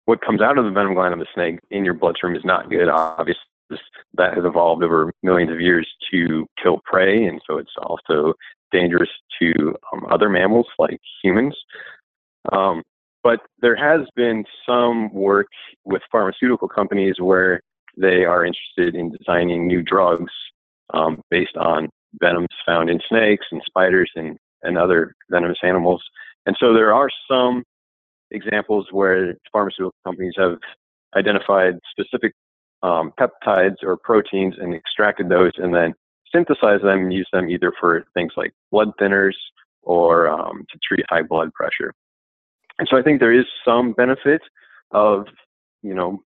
what 0.05 0.21
comes 0.21 0.41
out 0.41 0.59
of 0.59 0.65
the 0.65 0.71
venom 0.71 0.95
gland 0.95 1.15
of 1.15 1.21
the 1.21 1.27
snake 1.35 1.59
in 1.71 1.85
your 1.85 1.95
bloodstream 1.95 2.37
is 2.37 2.45
not 2.45 2.71
good. 2.71 2.89
Obviously, 2.89 3.41
that 4.15 4.35
has 4.35 4.45
evolved 4.45 4.83
over 4.83 5.13
millions 5.23 5.51
of 5.51 5.61
years 5.61 5.89
to 6.13 6.47
kill 6.63 6.81
prey, 6.85 7.25
and 7.25 7.41
so 7.47 7.59
it's 7.59 7.75
also 7.83 8.35
dangerous 8.71 9.11
to 9.41 9.53
um, 9.93 10.07
other 10.11 10.29
mammals 10.29 10.67
like 10.79 10.99
humans. 11.23 11.55
Um, 12.51 12.83
but 13.23 13.41
there 13.61 13.77
has 13.77 14.07
been 14.17 14.45
some 14.67 15.13
work 15.13 15.47
with 15.85 16.03
pharmaceutical 16.11 16.69
companies 16.69 17.17
where 17.21 17.61
they 17.97 18.25
are 18.25 18.45
interested 18.45 18.95
in 18.95 19.13
designing 19.13 19.67
new 19.67 19.83
drugs 19.83 20.33
um, 20.95 21.21
based 21.31 21.57
on 21.57 21.89
venoms 22.21 22.49
found 22.67 22.91
in 22.91 23.01
snakes 23.09 23.47
and 23.53 23.63
spiders 23.67 24.11
and, 24.17 24.37
and 24.63 24.77
other 24.77 25.15
venomous 25.31 25.59
animals. 25.63 26.03
And 26.47 26.57
so 26.59 26.73
there 26.73 26.93
are 26.93 27.09
some 27.31 27.63
examples 28.31 28.89
where 28.91 29.37
pharmaceutical 29.53 29.95
companies 30.05 30.35
have 30.37 30.59
identified 31.17 31.79
specific 31.91 32.33
um, 32.83 33.13
peptides 33.19 33.83
or 33.83 33.97
proteins 33.97 34.55
and 34.61 34.75
extracted 34.75 35.29
those 35.29 35.53
and 35.57 35.75
then 35.75 35.95
synthesized 36.35 36.83
them 36.83 37.01
and 37.01 37.13
used 37.13 37.29
them 37.33 37.49
either 37.49 37.73
for 37.79 38.05
things 38.15 38.33
like 38.37 38.53
blood 38.71 38.91
thinners 39.01 39.35
or 39.83 40.29
um, 40.29 40.65
to 40.71 40.79
treat 40.87 41.05
high 41.09 41.23
blood 41.23 41.53
pressure. 41.53 41.93
And 42.79 42.89
so 42.91 42.97
I 42.97 43.03
think 43.03 43.21
there 43.21 43.33
is 43.33 43.45
some 43.65 43.93
benefit 43.93 44.41
of, 44.93 45.27
you 45.83 45.95
know, 45.95 46.23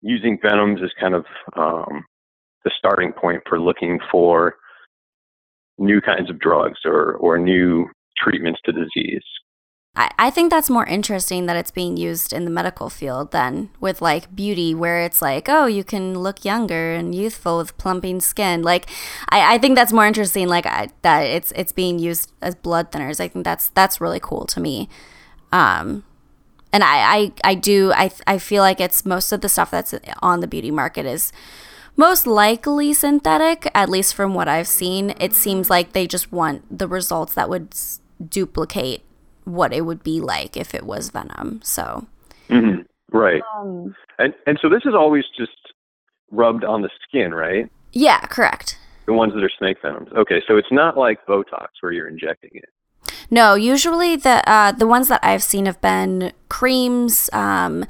using 0.00 0.38
venoms 0.40 0.80
as 0.82 0.90
kind 1.00 1.14
of 1.14 1.24
um, 1.56 2.04
the 2.64 2.70
starting 2.78 3.12
point 3.12 3.42
for 3.48 3.60
looking 3.60 3.98
for 4.10 4.56
new 5.78 6.00
kinds 6.00 6.30
of 6.30 6.38
drugs 6.38 6.78
or, 6.84 7.14
or 7.14 7.38
new 7.38 7.86
treatments 8.16 8.60
to 8.64 8.72
disease. 8.72 9.22
I, 9.98 10.10
I 10.18 10.30
think 10.30 10.50
that's 10.50 10.70
more 10.70 10.86
interesting 10.86 11.46
that 11.46 11.56
it's 11.56 11.72
being 11.72 11.96
used 11.96 12.32
in 12.32 12.44
the 12.44 12.50
medical 12.50 12.88
field 12.88 13.32
than 13.32 13.70
with 13.80 14.00
like 14.00 14.34
beauty, 14.34 14.74
where 14.74 15.02
it's 15.02 15.20
like, 15.20 15.48
oh, 15.48 15.66
you 15.66 15.82
can 15.82 16.20
look 16.20 16.44
younger 16.44 16.94
and 16.94 17.14
youthful 17.14 17.58
with 17.58 17.76
plumping 17.78 18.20
skin. 18.20 18.62
Like, 18.62 18.86
I, 19.28 19.54
I 19.54 19.58
think 19.58 19.74
that's 19.74 19.92
more 19.92 20.06
interesting. 20.06 20.46
Like 20.46 20.66
I, 20.66 20.88
that 21.02 21.22
it's 21.22 21.52
it's 21.52 21.72
being 21.72 21.98
used 21.98 22.32
as 22.40 22.54
blood 22.54 22.92
thinners. 22.92 23.18
I 23.20 23.26
think 23.26 23.44
that's 23.44 23.70
that's 23.70 24.00
really 24.00 24.20
cool 24.20 24.46
to 24.46 24.60
me. 24.60 24.88
Um, 25.50 26.04
and 26.72 26.84
I, 26.84 27.16
I, 27.16 27.32
I 27.42 27.54
do, 27.54 27.92
I, 27.94 28.10
I 28.26 28.36
feel 28.38 28.62
like 28.62 28.80
it's 28.80 29.06
most 29.06 29.32
of 29.32 29.40
the 29.40 29.48
stuff 29.48 29.70
that's 29.70 29.94
on 30.20 30.40
the 30.40 30.46
beauty 30.46 30.70
market 30.70 31.06
is 31.06 31.32
most 31.96 32.26
likely 32.26 32.92
synthetic, 32.92 33.70
at 33.74 33.88
least 33.88 34.14
from 34.14 34.34
what 34.34 34.48
I've 34.48 34.68
seen. 34.68 35.14
It 35.18 35.32
seems 35.32 35.70
like 35.70 35.92
they 35.92 36.06
just 36.06 36.30
want 36.30 36.78
the 36.78 36.86
results 36.86 37.32
that 37.34 37.48
would 37.48 37.68
s- 37.72 38.00
duplicate 38.28 39.02
what 39.48 39.72
it 39.72 39.82
would 39.82 40.02
be 40.02 40.20
like 40.20 40.56
if 40.56 40.74
it 40.74 40.84
was 40.84 41.10
venom. 41.10 41.60
So, 41.62 42.06
hmm 42.48 42.82
Right. 43.10 43.42
um, 43.56 43.94
And 44.18 44.34
and 44.46 44.58
so 44.60 44.68
this 44.68 44.82
is 44.84 44.94
always 44.94 45.24
just 45.36 45.56
rubbed 46.30 46.64
on 46.64 46.82
the 46.82 46.90
skin, 47.08 47.32
right? 47.34 47.70
yeah, 47.92 48.20
correct. 48.26 48.78
The 49.06 49.14
ones 49.14 49.32
that 49.34 49.42
are 49.42 49.50
snake 49.58 49.78
venoms. 49.80 50.10
Okay, 50.12 50.42
so 50.46 50.58
it's 50.58 50.70
not 50.70 50.96
like 50.98 51.24
Botox 51.26 51.68
where 51.80 51.92
you're 51.92 52.08
injecting 52.08 52.50
it. 52.52 52.68
No, 53.30 53.54
usually 53.54 54.16
the 54.16 54.46
uh, 54.48 54.72
the 54.72 54.86
ones 54.86 55.08
that 55.08 55.20
I've 55.22 55.42
seen 55.42 55.64
have 55.64 55.80
been 55.80 56.32
creams, 56.50 57.30
um, 57.32 57.86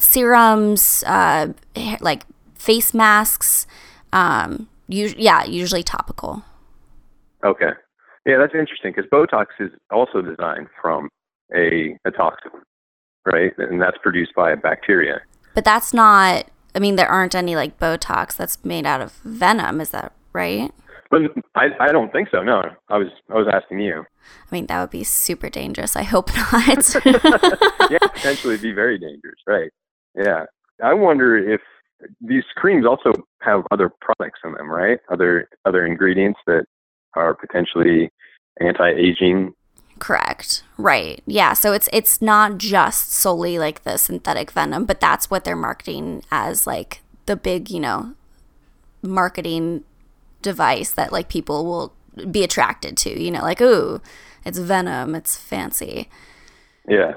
serums, 0.00 1.04
uh, 1.06 1.52
hair- 1.76 1.98
like 2.00 2.24
face 2.54 2.92
masks. 2.94 3.66
Um, 4.12 4.68
us- 4.90 5.14
yeah, 5.16 5.44
usually 5.44 5.82
topical. 5.82 6.42
Okay. 7.44 7.70
Yeah, 8.26 8.38
that's 8.38 8.54
interesting 8.54 8.92
because 8.94 9.10
Botox 9.10 9.46
is 9.58 9.70
also 9.90 10.22
designed 10.22 10.68
from 10.80 11.08
a, 11.54 11.96
a 12.04 12.10
toxin, 12.10 12.52
right? 13.26 13.52
And 13.58 13.80
that's 13.80 13.98
produced 14.02 14.32
by 14.34 14.52
a 14.52 14.56
bacteria. 14.56 15.20
But 15.54 15.64
that's 15.64 15.92
not. 15.92 16.46
I 16.74 16.78
mean, 16.78 16.96
there 16.96 17.08
aren't 17.08 17.34
any 17.34 17.56
like 17.56 17.78
Botox 17.78 18.36
that's 18.36 18.64
made 18.64 18.86
out 18.86 19.00
of 19.00 19.12
venom. 19.24 19.80
Is 19.80 19.90
that 19.90 20.12
right? 20.32 20.72
But 21.10 21.22
I, 21.54 21.66
I 21.78 21.92
don't 21.92 22.10
think 22.10 22.28
so. 22.30 22.42
No, 22.42 22.62
I 22.88 22.96
was 22.96 23.08
I 23.28 23.34
was 23.34 23.46
asking 23.52 23.80
you. 23.80 24.00
I 24.00 24.54
mean, 24.54 24.66
that 24.66 24.80
would 24.80 24.90
be 24.90 25.04
super 25.04 25.50
dangerous. 25.50 25.96
I 25.96 26.04
hope 26.04 26.30
not. 26.34 26.94
yeah, 27.90 27.98
potentially 27.98 28.56
be 28.56 28.72
very 28.72 28.98
dangerous, 28.98 29.38
right? 29.46 29.70
Yeah. 30.14 30.44
I 30.82 30.94
wonder 30.94 31.36
if 31.36 31.60
these 32.20 32.44
creams 32.56 32.86
also 32.86 33.12
have 33.42 33.62
other 33.70 33.90
products 34.00 34.40
in 34.44 34.52
them, 34.54 34.70
right? 34.70 34.98
Other 35.10 35.48
other 35.64 35.84
ingredients 35.84 36.40
that 36.46 36.64
are 37.14 37.34
potentially 37.34 38.10
anti-aging. 38.60 39.54
Correct. 39.98 40.64
Right. 40.78 41.22
Yeah. 41.26 41.52
So 41.52 41.72
it's 41.72 41.88
it's 41.92 42.20
not 42.20 42.58
just 42.58 43.12
solely 43.12 43.58
like 43.58 43.84
the 43.84 43.96
synthetic 43.96 44.50
venom, 44.50 44.84
but 44.84 45.00
that's 45.00 45.30
what 45.30 45.44
they're 45.44 45.54
marketing 45.54 46.24
as 46.30 46.66
like 46.66 47.02
the 47.26 47.36
big, 47.36 47.70
you 47.70 47.78
know, 47.78 48.14
marketing 49.02 49.84
device 50.40 50.90
that 50.92 51.12
like 51.12 51.28
people 51.28 51.64
will 51.64 51.94
be 52.30 52.42
attracted 52.42 52.96
to, 52.98 53.22
you 53.22 53.30
know, 53.30 53.42
like, 53.42 53.60
ooh, 53.60 54.00
it's 54.44 54.58
venom, 54.58 55.14
it's 55.14 55.36
fancy. 55.36 56.08
Yeah. 56.88 57.12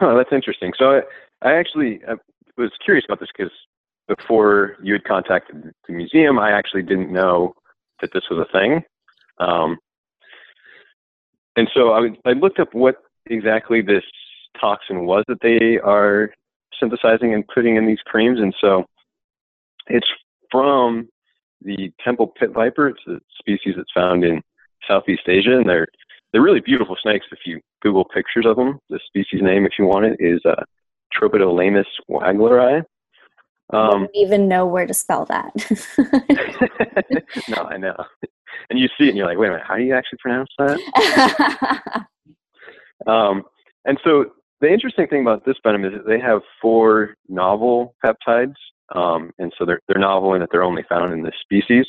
Oh, 0.00 0.16
that's 0.16 0.32
interesting. 0.32 0.72
So 0.78 1.00
I, 1.42 1.48
I 1.48 1.54
actually 1.54 2.00
I 2.06 2.14
was 2.56 2.72
curious 2.84 3.04
about 3.08 3.20
this 3.20 3.30
because 3.34 3.52
before 4.08 4.76
you 4.82 4.92
had 4.92 5.04
contacted 5.04 5.72
the 5.86 5.92
museum, 5.92 6.38
I 6.38 6.50
actually 6.50 6.82
didn't 6.82 7.12
know 7.12 7.54
that 8.00 8.12
this 8.12 8.24
was 8.30 8.46
a 8.46 8.52
thing. 8.52 8.82
Um, 9.42 9.78
and 11.56 11.68
so 11.74 11.92
I, 11.92 12.08
I 12.24 12.32
looked 12.32 12.60
up 12.60 12.72
what 12.72 12.96
exactly 13.26 13.82
this 13.82 14.04
toxin 14.60 15.04
was 15.04 15.24
that 15.28 15.40
they 15.42 15.78
are 15.78 16.30
synthesizing 16.78 17.34
and 17.34 17.46
putting 17.48 17.76
in 17.76 17.86
these 17.86 18.00
creams. 18.06 18.38
And 18.40 18.54
so 18.60 18.84
it's 19.88 20.06
from 20.50 21.08
the 21.62 21.92
temple 22.04 22.28
pit 22.38 22.50
viper. 22.52 22.88
It's 22.88 23.06
a 23.08 23.18
species 23.38 23.74
that's 23.76 23.92
found 23.94 24.24
in 24.24 24.42
Southeast 24.88 25.22
Asia, 25.28 25.56
and 25.56 25.68
they're 25.68 25.86
they're 26.32 26.42
really 26.42 26.60
beautiful 26.60 26.96
snakes. 27.00 27.26
If 27.30 27.40
you 27.44 27.60
Google 27.82 28.04
pictures 28.04 28.46
of 28.46 28.56
them, 28.56 28.78
the 28.88 28.98
species 29.06 29.42
name, 29.42 29.66
if 29.66 29.72
you 29.78 29.86
want 29.86 30.06
it, 30.06 30.16
is 30.18 30.40
uh, 30.44 30.62
Tropidolaemus 31.14 31.84
wagleri. 32.10 32.82
I 33.70 33.76
Um, 33.88 34.00
don't 34.02 34.10
even 34.14 34.48
know 34.48 34.66
where 34.66 34.86
to 34.86 34.94
spell 34.94 35.24
that. 35.26 35.52
no, 37.48 37.62
I 37.62 37.76
know. 37.78 37.96
And 38.70 38.78
you 38.78 38.88
see 38.98 39.06
it, 39.06 39.08
and 39.10 39.16
you're 39.16 39.26
like, 39.26 39.38
wait 39.38 39.48
a 39.48 39.52
minute, 39.52 39.66
how 39.66 39.76
do 39.76 39.82
you 39.82 39.94
actually 39.94 40.18
pronounce 40.18 40.50
that? 40.58 42.06
Um, 43.06 43.42
and 43.84 43.98
so 44.04 44.26
the 44.60 44.72
interesting 44.72 45.08
thing 45.08 45.22
about 45.22 45.44
this 45.44 45.56
venom 45.64 45.84
is 45.84 45.92
that 45.92 46.06
they 46.06 46.20
have 46.20 46.40
four 46.60 47.14
novel 47.28 47.94
peptides, 48.04 48.54
um, 48.94 49.32
and 49.38 49.52
so 49.58 49.64
they're 49.64 49.80
they're 49.88 49.98
novel 49.98 50.34
in 50.34 50.40
that 50.40 50.50
they're 50.52 50.62
only 50.62 50.84
found 50.88 51.12
in 51.12 51.22
this 51.22 51.34
species. 51.40 51.86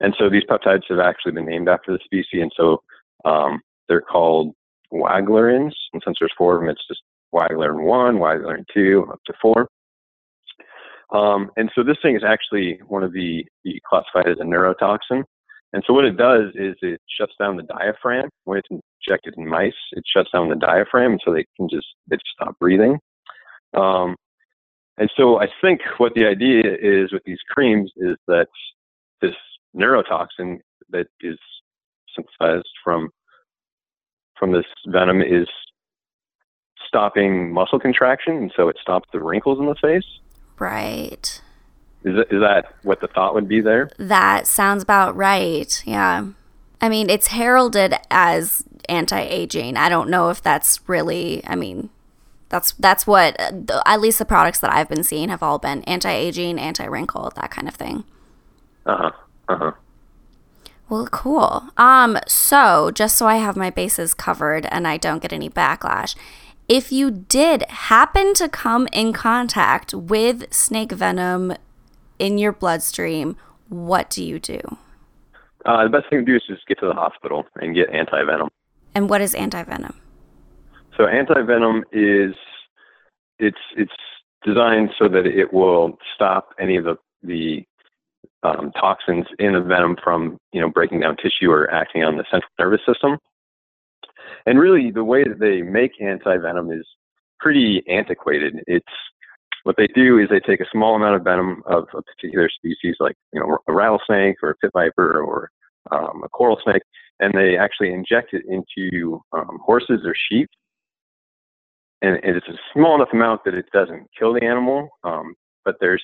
And 0.00 0.14
so 0.18 0.28
these 0.30 0.42
peptides 0.48 0.82
have 0.88 0.98
actually 1.00 1.32
been 1.32 1.46
named 1.46 1.68
after 1.68 1.92
the 1.92 1.98
species, 2.04 2.40
and 2.42 2.52
so 2.56 2.82
um, 3.24 3.60
they're 3.88 4.00
called 4.00 4.54
waglerins. 4.92 5.72
And 5.92 6.02
since 6.04 6.16
there's 6.18 6.32
four 6.36 6.54
of 6.56 6.60
them, 6.62 6.70
it's 6.70 6.86
just 6.88 7.02
waglerin 7.34 7.84
one, 7.84 8.16
waglerin 8.16 8.64
two, 8.72 9.06
up 9.12 9.20
to 9.26 9.34
four. 9.40 9.68
Um, 11.12 11.50
and 11.56 11.70
so 11.74 11.82
this 11.82 11.96
thing 12.02 12.16
is 12.16 12.22
actually 12.26 12.80
one 12.86 13.02
of 13.02 13.12
the, 13.12 13.44
the 13.64 13.80
classified 13.88 14.28
as 14.28 14.38
a 14.40 14.44
neurotoxin. 14.44 15.24
And 15.72 15.82
so 15.86 15.92
what 15.92 16.04
it 16.04 16.16
does 16.16 16.50
is 16.54 16.76
it 16.82 17.00
shuts 17.18 17.32
down 17.38 17.56
the 17.56 17.64
diaphragm 17.64 18.30
when 18.44 18.58
it's 18.58 18.68
injected 18.70 19.34
in 19.36 19.48
mice. 19.48 19.72
It 19.92 20.04
shuts 20.06 20.30
down 20.32 20.48
the 20.48 20.54
diaphragm, 20.54 21.18
so 21.24 21.32
they 21.32 21.44
can 21.56 21.68
just 21.68 21.86
they 22.08 22.16
just 22.16 22.30
stop 22.32 22.56
breathing. 22.60 22.98
Um, 23.74 24.14
and 24.98 25.10
so 25.16 25.40
I 25.40 25.48
think 25.60 25.80
what 25.98 26.14
the 26.14 26.26
idea 26.26 26.62
is 26.80 27.12
with 27.12 27.22
these 27.26 27.40
creams 27.50 27.90
is 27.96 28.16
that 28.28 28.46
this 29.20 29.34
neurotoxin 29.76 30.58
that 30.90 31.08
is 31.20 31.38
synthesized 32.14 32.68
from 32.84 33.10
from 34.38 34.52
this 34.52 34.66
venom 34.86 35.22
is 35.22 35.48
stopping 36.86 37.52
muscle 37.52 37.80
contraction, 37.80 38.36
and 38.36 38.52
so 38.56 38.68
it 38.68 38.76
stops 38.80 39.08
the 39.12 39.20
wrinkles 39.20 39.58
in 39.58 39.66
the 39.66 39.74
face. 39.82 40.06
Right. 40.58 41.40
Is 42.04 42.16
that, 42.16 42.26
is 42.30 42.40
that 42.40 42.74
what 42.82 43.00
the 43.00 43.08
thought 43.08 43.34
would 43.34 43.48
be 43.48 43.60
there? 43.60 43.90
That 43.98 44.46
sounds 44.46 44.82
about 44.82 45.16
right. 45.16 45.82
Yeah. 45.86 46.26
I 46.80 46.88
mean, 46.88 47.08
it's 47.08 47.28
heralded 47.28 47.94
as 48.10 48.62
anti-aging. 48.88 49.76
I 49.78 49.88
don't 49.88 50.10
know 50.10 50.28
if 50.28 50.42
that's 50.42 50.80
really, 50.86 51.42
I 51.46 51.56
mean, 51.56 51.88
that's 52.50 52.72
that's 52.72 53.06
what 53.06 53.36
the- 53.38 53.82
at 53.86 54.00
least 54.00 54.18
the 54.18 54.24
products 54.26 54.60
that 54.60 54.72
I've 54.72 54.88
been 54.88 55.02
seeing 55.02 55.30
have 55.30 55.42
all 55.42 55.58
been 55.58 55.82
anti-aging, 55.84 56.58
anti-wrinkle, 56.58 57.32
that 57.36 57.50
kind 57.50 57.66
of 57.68 57.74
thing. 57.74 58.04
Uh 58.84 58.96
huh. 58.96 59.10
Uh 59.48 59.56
huh. 59.56 59.72
Well, 60.90 61.06
cool. 61.06 61.64
Um, 61.78 62.18
so 62.28 62.90
just 62.90 63.16
so 63.16 63.26
I 63.26 63.36
have 63.36 63.56
my 63.56 63.70
bases 63.70 64.12
covered 64.12 64.66
and 64.66 64.86
I 64.86 64.98
don't 64.98 65.22
get 65.22 65.32
any 65.32 65.48
backlash, 65.48 66.14
if 66.68 66.90
you 66.90 67.10
did 67.10 67.62
happen 67.68 68.34
to 68.34 68.48
come 68.48 68.88
in 68.92 69.12
contact 69.12 69.92
with 69.92 70.52
snake 70.52 70.92
venom 70.92 71.54
in 72.18 72.38
your 72.38 72.52
bloodstream, 72.52 73.36
what 73.68 74.10
do 74.10 74.24
you 74.24 74.38
do? 74.38 74.60
Uh, 75.66 75.84
the 75.84 75.90
best 75.90 76.08
thing 76.10 76.20
to 76.20 76.24
do 76.24 76.36
is 76.36 76.42
just 76.46 76.66
get 76.66 76.78
to 76.78 76.86
the 76.86 76.94
hospital 76.94 77.44
and 77.60 77.74
get 77.74 77.90
anti-venom. 77.90 78.48
And 78.94 79.08
what 79.08 79.20
is 79.20 79.34
anti-venom? 79.34 79.94
So 80.96 81.06
anti-venom 81.06 81.84
is 81.92 82.34
it's 83.38 83.58
it's 83.76 83.92
designed 84.44 84.90
so 84.98 85.08
that 85.08 85.26
it 85.26 85.52
will 85.52 85.98
stop 86.14 86.50
any 86.60 86.76
of 86.76 86.84
the 86.84 86.96
the 87.22 87.64
um, 88.42 88.70
toxins 88.72 89.26
in 89.38 89.54
the 89.54 89.60
venom 89.60 89.96
from 90.02 90.38
you 90.52 90.60
know 90.60 90.68
breaking 90.68 91.00
down 91.00 91.16
tissue 91.16 91.50
or 91.50 91.70
acting 91.70 92.04
on 92.04 92.16
the 92.16 92.24
central 92.30 92.50
nervous 92.58 92.80
system. 92.86 93.18
And 94.46 94.58
really, 94.58 94.90
the 94.90 95.04
way 95.04 95.24
that 95.24 95.40
they 95.40 95.62
make 95.62 96.00
anti-venom 96.00 96.70
is 96.70 96.86
pretty 97.40 97.82
antiquated. 97.88 98.62
It's 98.66 98.86
what 99.64 99.76
they 99.78 99.86
do 99.88 100.18
is 100.18 100.28
they 100.28 100.40
take 100.40 100.60
a 100.60 100.70
small 100.70 100.94
amount 100.94 101.16
of 101.16 101.24
venom 101.24 101.62
of 101.66 101.84
a 101.94 102.02
particular 102.02 102.48
species, 102.50 102.96
like 103.00 103.16
you 103.32 103.40
know 103.40 103.58
a 103.66 103.72
rattlesnake 103.72 104.36
or 104.42 104.50
a 104.50 104.56
pit 104.56 104.70
viper 104.74 105.22
or 105.22 105.50
um, 105.90 106.22
a 106.24 106.28
coral 106.28 106.58
snake, 106.62 106.82
and 107.20 107.32
they 107.34 107.56
actually 107.56 107.92
inject 107.92 108.34
it 108.34 108.44
into 108.48 109.20
um, 109.32 109.58
horses 109.64 110.00
or 110.04 110.14
sheep. 110.30 110.48
And, 112.02 112.22
and 112.22 112.36
it's 112.36 112.48
a 112.48 112.58
small 112.74 112.94
enough 112.96 113.08
amount 113.14 113.44
that 113.44 113.54
it 113.54 113.64
doesn't 113.72 114.06
kill 114.18 114.34
the 114.34 114.44
animal, 114.44 114.90
um, 115.04 115.34
but 115.64 115.76
there's 115.80 116.02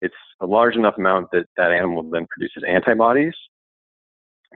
it's 0.00 0.14
a 0.40 0.46
large 0.46 0.76
enough 0.76 0.94
amount 0.98 1.28
that 1.32 1.46
that 1.56 1.72
animal 1.72 2.02
then 2.04 2.26
produces 2.28 2.62
antibodies 2.68 3.34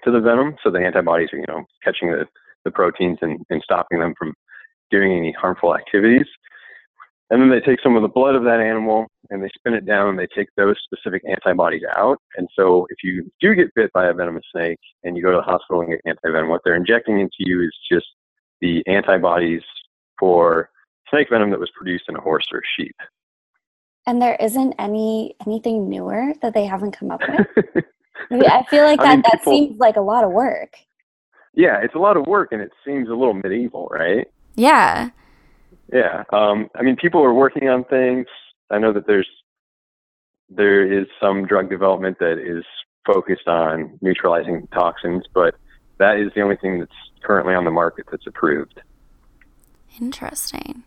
to 0.05 0.13
the 0.13 0.21
venom. 0.21 0.57
So 0.63 0.71
the 0.71 0.79
antibodies 0.79 1.31
are 1.33 1.39
you 1.39 1.47
know 1.49 1.65
catching 1.83 2.13
the, 2.13 2.27
the 2.67 2.71
proteins 2.73 3.19
and, 3.23 3.39
and 3.49 3.63
stopping 3.63 4.01
them 4.01 4.13
from 4.19 4.35
doing 4.91 5.17
any 5.17 5.33
harmful 5.33 5.75
activities. 5.75 6.27
And 7.31 7.41
then 7.41 7.51
they 7.51 7.61
take 7.61 7.81
some 7.83 7.97
of 7.97 8.03
the 8.03 8.09
blood 8.09 8.35
of 8.35 8.45
that 8.45 8.61
animal 8.61 9.07
and 9.31 9.43
they 9.43 9.49
spin 9.57 9.75
it 9.75 9.87
down 9.87 10.11
and 10.11 10.19
they 10.19 10.29
take 10.37 10.49
those 10.57 10.77
specific 10.85 11.23
antibodies 11.29 11.83
out. 11.97 12.19
And 12.37 12.47
so 12.57 12.87
if 12.91 12.99
you 13.03 13.29
do 13.41 13.55
get 13.55 13.75
bit 13.75 13.93
by 13.93 14.07
a 14.07 14.15
venomous 14.15 14.45
snake 14.53 14.79
and 15.03 15.17
you 15.17 15.23
go 15.23 15.33
to 15.33 15.39
the 15.39 15.43
hospital 15.43 15.81
and 15.81 15.91
get 15.91 16.01
antivenom, 16.07 16.49
what 16.49 16.61
they're 16.65 16.77
injecting 16.77 17.19
into 17.19 17.37
you 17.39 17.63
is 17.63 17.75
just 17.91 18.07
the 18.61 18.85
antibodies 18.87 19.63
for 20.19 20.71
snake 21.11 21.29
venom 21.31 21.51
that 21.51 21.59
was 21.61 21.71
produced 21.77 22.05
in 22.09 22.17
a 22.17 22.21
horse 22.21 22.47
or 22.53 22.59
a 22.59 22.69
sheep. 22.77 22.95
and 24.07 24.23
there 24.23 24.37
isn't 24.41 24.75
any 24.79 25.35
anything 25.47 25.89
newer 25.89 26.33
that 26.43 26.55
they 26.55 26.65
haven't 26.65 26.93
come 26.93 27.11
up 27.11 27.21
with. 27.29 27.85
I, 28.31 28.35
mean, 28.35 28.51
I 28.51 28.63
feel 28.71 28.85
like 28.85 29.01
I 29.01 29.05
that 29.05 29.17
mean, 29.17 29.23
that 29.31 29.45
seems 29.45 29.79
like 29.79 29.97
a 29.97 30.01
lot 30.01 30.25
of 30.25 30.31
work. 30.31 30.77
Yeah, 31.57 31.81
it's 31.83 31.95
a 31.95 31.99
lot 31.99 32.17
of 32.17 32.27
work 32.27 32.53
and 32.53 32.61
it 32.61 32.71
seems 32.85 33.09
a 33.09 33.15
little 33.15 33.35
medieval, 33.35 33.89
right? 33.91 34.29
Yeah. 34.55 35.11
Yeah. 35.93 36.25
Um, 36.33 36.69
I 36.77 36.83
mean, 36.83 36.97
people 36.97 37.23
are 37.25 37.35
working 37.35 37.69
on 37.69 37.85
things. 37.85 38.27
I 38.71 38.79
know 38.79 38.93
that 38.93 39.07
there's 39.07 39.29
there 40.49 40.87
is 40.87 41.07
some 41.21 41.47
drug 41.47 41.69
development 41.69 42.19
that 42.21 42.39
is 42.39 42.65
focused 43.05 43.49
on 43.49 43.99
neutralizing 44.01 44.69
toxins, 44.73 45.25
but 45.35 45.57
that 45.99 46.19
is 46.19 46.31
the 46.37 46.43
only 46.43 46.57
thing 46.57 46.79
that's 46.79 46.93
currently 47.23 47.55
on 47.55 47.65
the 47.65 47.71
market 47.71 48.07
that's 48.11 48.27
approved. 48.27 48.81
Interesting. 50.01 50.85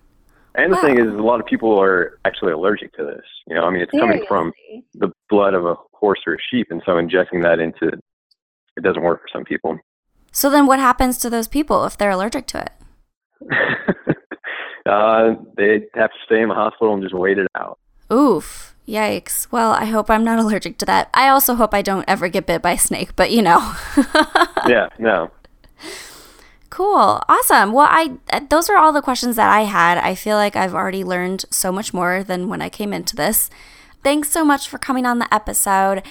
And 0.55 0.71
the 0.71 0.77
wow. 0.77 0.81
thing 0.81 0.99
is, 0.99 1.07
a 1.07 1.23
lot 1.23 1.39
of 1.39 1.45
people 1.45 1.79
are 1.79 2.19
actually 2.25 2.53
allergic 2.53 2.93
to 2.93 3.03
this. 3.03 3.25
You 3.47 3.55
know, 3.55 3.65
I 3.65 3.69
mean, 3.69 3.81
it's 3.81 3.91
Seriously? 3.91 4.25
coming 4.25 4.27
from 4.27 4.53
the 4.93 5.11
blood 5.29 5.53
of 5.53 5.65
a 5.65 5.75
horse 5.93 6.19
or 6.25 6.35
a 6.35 6.38
sheep, 6.49 6.67
and 6.69 6.81
so 6.85 6.97
injecting 6.97 7.41
that 7.41 7.59
into 7.59 7.88
it 7.88 8.83
doesn't 8.83 9.01
work 9.01 9.21
for 9.21 9.27
some 9.31 9.43
people. 9.43 9.77
So 10.31 10.50
then, 10.50 10.65
what 10.65 10.79
happens 10.79 11.17
to 11.19 11.29
those 11.29 11.48
people 11.48 11.86
if 11.86 11.98
they're 11.98 12.09
allergic 12.09 12.48
to 12.48 12.62
it? 12.62 12.71
uh, 14.86 15.36
they 15.57 15.86
have 15.95 16.12
to 16.12 16.17
stay 16.25 16.41
in 16.41 16.50
the 16.50 16.55
hospital 16.55 16.93
and 16.93 17.03
just 17.03 17.15
wait 17.15 17.38
it 17.38 17.48
out. 17.55 17.79
Oof. 18.12 18.75
Yikes. 18.88 19.48
Well, 19.51 19.71
I 19.71 19.86
hope 19.86 20.09
I'm 20.09 20.24
not 20.24 20.39
allergic 20.43 20.77
to 20.79 20.86
that. 20.86 21.09
I 21.13 21.29
also 21.29 21.55
hope 21.55 21.74
I 21.74 21.81
don't 21.81 22.05
ever 22.07 22.27
get 22.27 22.48
bit 22.48 22.62
by 22.62 22.71
a 22.71 22.77
snake, 22.77 23.15
but 23.15 23.31
you 23.31 23.41
know. 23.41 23.75
yeah, 24.67 24.89
no. 24.98 25.31
Cool. 26.69 27.21
Awesome. 27.27 27.71
Well, 27.74 27.88
I 27.89 28.17
those 28.50 28.69
are 28.69 28.77
all 28.77 28.93
the 28.93 29.01
questions 29.01 29.36
that 29.36 29.50
I 29.50 29.62
had. 29.62 29.98
I 29.98 30.15
feel 30.15 30.38
like 30.38 30.55
I've 30.55 30.74
already 30.74 31.03
learned 31.03 31.45
so 31.50 31.71
much 31.71 31.93
more 31.93 32.24
than 32.24 32.48
when 32.48 32.62
I 32.62 32.69
came 32.69 32.93
into 32.93 33.15
this. 33.15 33.50
Thanks 34.03 34.31
so 34.31 34.45
much 34.45 34.69
for 34.69 34.77
coming 34.77 35.05
on 35.05 35.19
the 35.19 35.33
episode. 35.33 36.03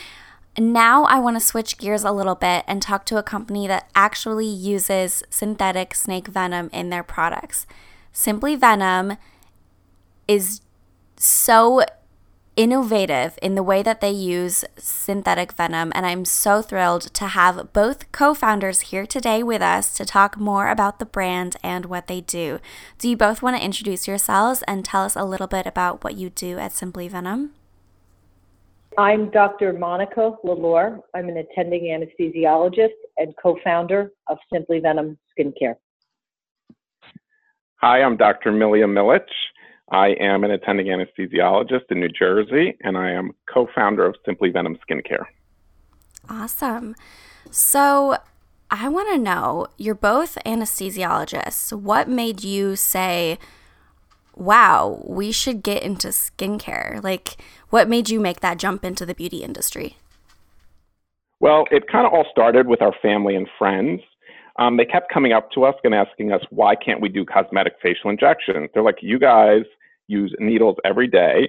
Now 0.58 1.04
I 1.04 1.20
want 1.20 1.36
to 1.36 1.44
switch 1.44 1.78
gears 1.78 2.02
a 2.02 2.10
little 2.10 2.34
bit 2.34 2.64
and 2.66 2.82
talk 2.82 3.06
to 3.06 3.16
a 3.16 3.22
company 3.22 3.68
that 3.68 3.88
actually 3.94 4.46
uses 4.46 5.22
synthetic 5.30 5.94
snake 5.94 6.26
venom 6.26 6.68
in 6.72 6.90
their 6.90 7.04
products. 7.04 7.66
Simply 8.12 8.56
Venom 8.56 9.16
is 10.26 10.60
so 11.16 11.82
innovative 12.56 13.38
in 13.40 13.54
the 13.54 13.62
way 13.62 13.84
that 13.84 14.00
they 14.00 14.10
use 14.10 14.64
synthetic 14.76 15.52
venom, 15.52 15.92
and 15.94 16.04
I'm 16.04 16.24
so 16.24 16.60
thrilled 16.60 17.14
to 17.14 17.28
have 17.28 17.72
both 17.72 18.10
co 18.10 18.34
founders 18.34 18.80
here 18.80 19.06
today 19.06 19.44
with 19.44 19.62
us 19.62 19.94
to 19.94 20.04
talk 20.04 20.36
more 20.36 20.68
about 20.68 20.98
the 20.98 21.06
brand 21.06 21.56
and 21.62 21.86
what 21.86 22.08
they 22.08 22.20
do. 22.20 22.58
Do 22.98 23.08
you 23.08 23.16
both 23.16 23.42
want 23.42 23.56
to 23.56 23.64
introduce 23.64 24.08
yourselves 24.08 24.64
and 24.66 24.84
tell 24.84 25.04
us 25.04 25.14
a 25.14 25.24
little 25.24 25.46
bit 25.46 25.68
about 25.68 26.02
what 26.02 26.16
you 26.16 26.30
do 26.30 26.58
at 26.58 26.72
Simply 26.72 27.06
Venom? 27.06 27.52
I'm 28.98 29.30
Dr. 29.30 29.72
Monica 29.74 30.32
Lilore. 30.42 30.98
I'm 31.14 31.28
an 31.28 31.36
attending 31.36 31.84
anesthesiologist 31.84 32.98
and 33.16 33.32
co 33.40 33.56
founder 33.62 34.10
of 34.26 34.38
Simply 34.52 34.80
Venom 34.80 35.16
Skincare. 35.30 35.76
Hi, 37.76 38.02
I'm 38.02 38.16
Dr. 38.16 38.50
Milija 38.50 38.86
Milic. 38.86 39.20
I 39.92 40.16
am 40.18 40.42
an 40.42 40.50
attending 40.50 40.88
anesthesiologist 40.88 41.84
in 41.90 42.00
New 42.00 42.08
Jersey, 42.08 42.76
and 42.82 42.98
I 42.98 43.12
am 43.12 43.30
co 43.48 43.68
founder 43.72 44.04
of 44.04 44.16
Simply 44.26 44.50
Venom 44.50 44.76
Skincare. 44.90 45.26
Awesome. 46.28 46.96
So, 47.52 48.16
I 48.68 48.88
want 48.88 49.10
to 49.12 49.18
know 49.18 49.68
you're 49.76 49.94
both 49.94 50.36
anesthesiologists. 50.44 51.72
What 51.72 52.08
made 52.08 52.42
you 52.42 52.74
say, 52.74 53.38
wow, 54.38 55.02
we 55.04 55.32
should 55.32 55.62
get 55.62 55.82
into 55.82 56.08
skincare? 56.08 57.02
Like, 57.02 57.36
what 57.70 57.88
made 57.88 58.08
you 58.08 58.20
make 58.20 58.40
that 58.40 58.58
jump 58.58 58.84
into 58.84 59.04
the 59.04 59.14
beauty 59.14 59.38
industry? 59.38 59.96
Well, 61.40 61.64
it 61.70 61.84
kind 61.90 62.06
of 62.06 62.12
all 62.12 62.26
started 62.30 62.66
with 62.66 62.82
our 62.82 62.94
family 63.02 63.36
and 63.36 63.46
friends 63.58 64.00
um, 64.58 64.76
they 64.76 64.84
kept 64.84 65.12
coming 65.12 65.32
up 65.32 65.50
to 65.52 65.64
us 65.64 65.76
and 65.84 65.94
asking 65.94 66.32
us, 66.32 66.40
why 66.50 66.74
can't 66.74 67.00
we 67.00 67.08
do 67.08 67.24
cosmetic 67.24 67.74
facial 67.80 68.10
injections? 68.10 68.68
They're 68.74 68.82
like, 68.82 68.98
you 69.00 69.18
guys 69.18 69.62
use 70.08 70.34
needles 70.40 70.76
every 70.84 71.06
day. 71.06 71.48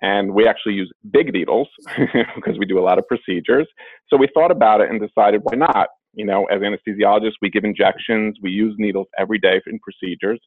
And 0.00 0.32
we 0.32 0.46
actually 0.46 0.74
use 0.74 0.92
big 1.10 1.32
needles 1.32 1.68
because 2.36 2.58
we 2.58 2.66
do 2.66 2.78
a 2.78 2.82
lot 2.82 2.98
of 2.98 3.06
procedures. 3.06 3.66
So 4.08 4.16
we 4.16 4.28
thought 4.32 4.50
about 4.50 4.80
it 4.80 4.90
and 4.90 5.00
decided, 5.00 5.40
why 5.44 5.56
not? 5.56 5.88
You 6.14 6.24
know, 6.24 6.46
as 6.46 6.60
anesthesiologists, 6.60 7.34
we 7.42 7.50
give 7.50 7.64
injections, 7.64 8.36
we 8.42 8.50
use 8.50 8.74
needles 8.78 9.06
every 9.18 9.38
day 9.38 9.60
in 9.66 9.78
procedures. 9.80 10.40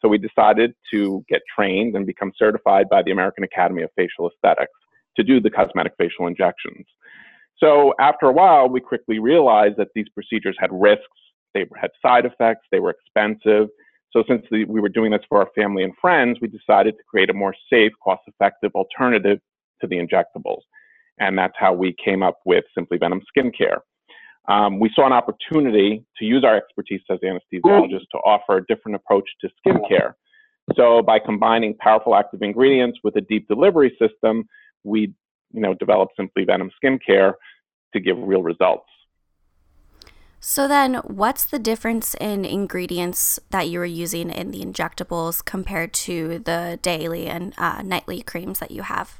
So 0.00 0.08
we 0.08 0.18
decided 0.18 0.74
to 0.92 1.24
get 1.28 1.42
trained 1.54 1.96
and 1.96 2.06
become 2.06 2.32
certified 2.36 2.88
by 2.88 3.02
the 3.02 3.10
American 3.10 3.44
Academy 3.44 3.82
of 3.82 3.90
Facial 3.96 4.30
Aesthetics 4.30 4.72
to 5.16 5.22
do 5.22 5.40
the 5.40 5.50
cosmetic 5.50 5.94
facial 5.98 6.26
injections. 6.26 6.86
So 7.58 7.94
after 7.98 8.26
a 8.26 8.32
while, 8.32 8.68
we 8.68 8.80
quickly 8.80 9.18
realized 9.18 9.76
that 9.78 9.88
these 9.94 10.08
procedures 10.10 10.56
had 10.60 10.70
risks 10.72 11.06
they 11.56 11.64
had 11.80 11.90
side 12.02 12.26
effects, 12.26 12.66
they 12.70 12.80
were 12.80 12.90
expensive. 12.90 13.68
So 14.12 14.22
since 14.28 14.44
the, 14.50 14.64
we 14.66 14.80
were 14.80 14.90
doing 14.90 15.10
this 15.10 15.22
for 15.28 15.38
our 15.38 15.48
family 15.54 15.82
and 15.84 15.92
friends, 16.00 16.38
we 16.40 16.48
decided 16.48 16.96
to 16.98 17.02
create 17.08 17.30
a 17.30 17.34
more 17.34 17.54
safe, 17.72 17.92
cost-effective 18.04 18.72
alternative 18.74 19.38
to 19.80 19.86
the 19.86 19.96
injectables. 19.96 20.60
And 21.18 21.36
that's 21.38 21.54
how 21.58 21.72
we 21.72 21.94
came 22.02 22.22
up 22.22 22.40
with 22.44 22.64
Simply 22.74 22.98
Venom 22.98 23.22
Skincare. 23.34 23.78
Um, 24.48 24.78
we 24.78 24.90
saw 24.94 25.06
an 25.06 25.12
opportunity 25.12 26.04
to 26.18 26.24
use 26.24 26.44
our 26.44 26.56
expertise 26.56 27.00
as 27.10 27.18
anesthesiologists 27.20 28.08
to 28.12 28.18
offer 28.18 28.58
a 28.58 28.66
different 28.66 28.94
approach 28.96 29.28
to 29.40 29.48
skincare. 29.66 30.14
So 30.74 31.02
by 31.02 31.18
combining 31.18 31.74
powerful 31.74 32.14
active 32.14 32.42
ingredients 32.42 32.98
with 33.02 33.16
a 33.16 33.20
deep 33.20 33.48
delivery 33.48 33.96
system, 34.00 34.48
we 34.84 35.14
you 35.52 35.60
know, 35.60 35.74
developed 35.74 36.14
Simply 36.16 36.44
Venom 36.44 36.70
Skincare 36.82 37.34
to 37.92 38.00
give 38.00 38.16
real 38.18 38.42
results. 38.42 38.88
So 40.38 40.68
then, 40.68 40.96
what's 40.96 41.44
the 41.44 41.58
difference 41.58 42.14
in 42.14 42.44
ingredients 42.44 43.40
that 43.50 43.68
you 43.68 43.78
were 43.78 43.86
using 43.86 44.30
in 44.30 44.50
the 44.50 44.62
injectables 44.62 45.44
compared 45.44 45.92
to 45.94 46.38
the 46.38 46.78
daily 46.82 47.26
and 47.26 47.54
uh, 47.58 47.82
nightly 47.82 48.22
creams 48.22 48.58
that 48.60 48.70
you 48.70 48.82
have? 48.82 49.18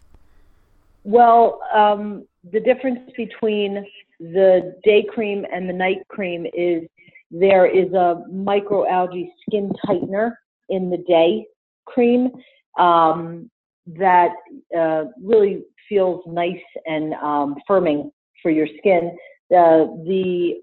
Well, 1.05 1.61
um, 1.75 2.27
the 2.53 2.61
difference 2.61 3.11
between 3.17 3.87
the 4.21 4.79
day 4.85 5.05
cream 5.09 5.45
and 5.53 5.69
the 5.69 5.73
night 5.73 6.07
cream 6.09 6.47
is 6.55 6.83
there 7.31 7.67
is 7.67 7.93
a 7.93 8.23
microalgae 8.33 9.29
skin 9.43 9.73
tightener 9.85 10.33
in 10.69 10.91
the 10.91 10.99
day 11.09 11.47
cream 11.85 12.31
um, 12.79 13.51
that 13.87 14.31
uh, 14.77 15.05
really 15.23 15.63
feels 15.89 16.23
nice 16.27 16.57
and 16.87 17.15
um, 17.15 17.57
firming 17.69 18.11
for 18.43 18.51
your 18.51 18.67
skin. 18.79 19.17
The 19.51 20.61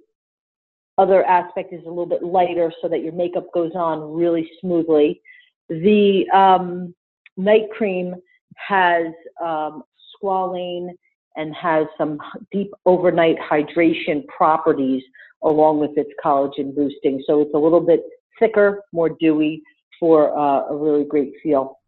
other 0.97 1.23
aspect 1.25 1.73
is 1.73 1.81
a 1.85 1.89
little 1.89 2.05
bit 2.05 2.23
lighter 2.23 2.71
so 2.81 2.87
that 2.87 3.01
your 3.01 3.13
makeup 3.13 3.47
goes 3.53 3.71
on 3.75 4.13
really 4.13 4.49
smoothly. 4.61 5.21
The 5.69 6.29
um, 6.31 6.93
night 7.37 7.69
cream 7.75 8.15
has 8.55 9.07
um, 9.41 9.83
squalane 10.15 10.89
and 11.35 11.55
has 11.55 11.87
some 11.97 12.19
deep 12.51 12.71
overnight 12.85 13.37
hydration 13.39 14.25
properties 14.27 15.03
along 15.43 15.79
with 15.79 15.91
its 15.97 16.09
collagen 16.23 16.75
boosting. 16.75 17.21
So 17.25 17.41
it's 17.41 17.53
a 17.53 17.57
little 17.57 17.81
bit 17.81 18.03
thicker, 18.39 18.83
more 18.91 19.09
dewy 19.09 19.61
for 19.99 20.37
uh, 20.37 20.67
a 20.69 20.75
really 20.75 21.05
great 21.05 21.33
feel. 21.41 21.79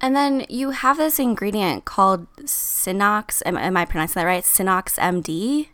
And 0.00 0.16
then 0.16 0.44
you 0.48 0.70
have 0.70 0.96
this 0.96 1.18
ingredient 1.20 1.84
called 1.84 2.26
Synox. 2.38 3.40
Am, 3.46 3.56
am 3.56 3.76
I 3.76 3.84
pronouncing 3.84 4.20
that 4.20 4.26
right? 4.26 4.42
Synox 4.42 4.98
MD. 4.98 5.68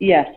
Yes, 0.00 0.28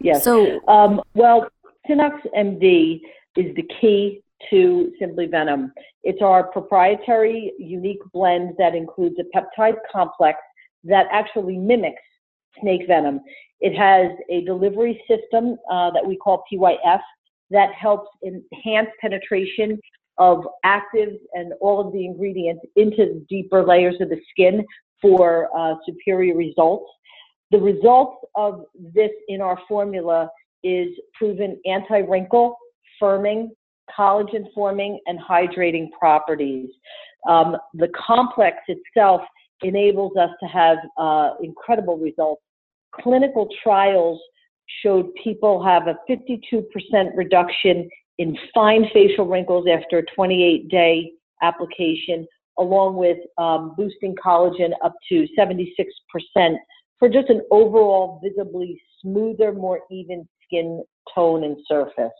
yes. 0.00 0.24
So, 0.24 0.60
um, 0.66 1.00
well, 1.14 1.48
Synox 1.88 2.18
MD 2.36 3.00
is 3.36 3.54
the 3.54 3.66
key 3.80 4.22
to 4.50 4.92
Simply 4.98 5.26
Venom. 5.26 5.72
It's 6.02 6.22
our 6.22 6.44
proprietary, 6.44 7.52
unique 7.58 8.00
blend 8.12 8.54
that 8.58 8.74
includes 8.74 9.16
a 9.18 9.36
peptide 9.36 9.76
complex 9.90 10.38
that 10.84 11.06
actually 11.10 11.56
mimics 11.56 12.02
snake 12.60 12.82
venom. 12.86 13.20
It 13.60 13.76
has 13.76 14.10
a 14.30 14.44
delivery 14.44 15.02
system 15.08 15.56
uh, 15.70 15.90
that 15.90 16.06
we 16.06 16.16
call 16.16 16.44
PYF 16.52 17.00
that 17.50 17.72
helps 17.72 18.08
enhance 18.24 18.88
penetration 19.00 19.78
of 20.18 20.44
actives 20.64 21.18
and 21.32 21.52
all 21.60 21.86
of 21.86 21.92
the 21.92 22.04
ingredients 22.04 22.64
into 22.76 23.24
deeper 23.28 23.64
layers 23.64 23.96
of 24.00 24.08
the 24.08 24.20
skin 24.30 24.64
for 25.00 25.48
uh, 25.56 25.74
superior 25.86 26.36
results. 26.36 26.90
The 27.50 27.58
results 27.58 28.16
of 28.34 28.64
this 28.94 29.10
in 29.28 29.40
our 29.40 29.58
formula 29.68 30.28
is 30.62 30.88
proven 31.14 31.58
anti-wrinkle, 31.64 32.56
firming, 33.00 33.50
collagen 33.96 34.44
forming, 34.54 35.00
and 35.06 35.18
hydrating 35.18 35.88
properties. 35.98 36.70
Um, 37.28 37.56
the 37.74 37.88
complex 37.88 38.56
itself 38.68 39.22
enables 39.62 40.16
us 40.16 40.30
to 40.40 40.46
have 40.46 40.78
uh, 40.98 41.30
incredible 41.42 41.98
results. 41.98 42.42
Clinical 42.92 43.48
trials 43.62 44.20
showed 44.82 45.12
people 45.22 45.62
have 45.64 45.86
a 45.86 45.96
52% 46.08 46.62
reduction 47.16 47.88
in 48.18 48.36
fine 48.54 48.86
facial 48.92 49.26
wrinkles 49.26 49.66
after 49.70 49.98
a 49.98 50.06
28 50.14 50.68
day 50.68 51.12
application, 51.42 52.26
along 52.58 52.96
with 52.96 53.18
um, 53.38 53.74
boosting 53.76 54.14
collagen 54.16 54.70
up 54.84 54.94
to 55.08 55.26
76% 55.38 56.56
for 56.98 57.08
just 57.08 57.30
an 57.30 57.42
overall 57.50 58.20
visibly 58.22 58.80
smoother, 59.00 59.52
more 59.52 59.80
even 59.90 60.28
skin 60.44 60.82
tone 61.14 61.44
and 61.44 61.56
surface. 61.68 62.10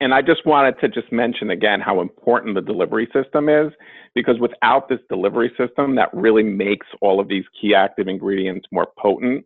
And 0.00 0.14
I 0.14 0.22
just 0.22 0.46
wanted 0.46 0.78
to 0.80 0.88
just 0.88 1.12
mention 1.12 1.50
again 1.50 1.80
how 1.80 2.00
important 2.00 2.54
the 2.54 2.60
delivery 2.60 3.08
system 3.12 3.48
is, 3.48 3.72
because 4.14 4.38
without 4.40 4.88
this 4.88 5.00
delivery 5.08 5.52
system 5.56 5.94
that 5.96 6.08
really 6.12 6.42
makes 6.42 6.86
all 7.00 7.20
of 7.20 7.28
these 7.28 7.44
key 7.60 7.74
active 7.74 8.08
ingredients 8.08 8.66
more 8.72 8.88
potent, 8.98 9.44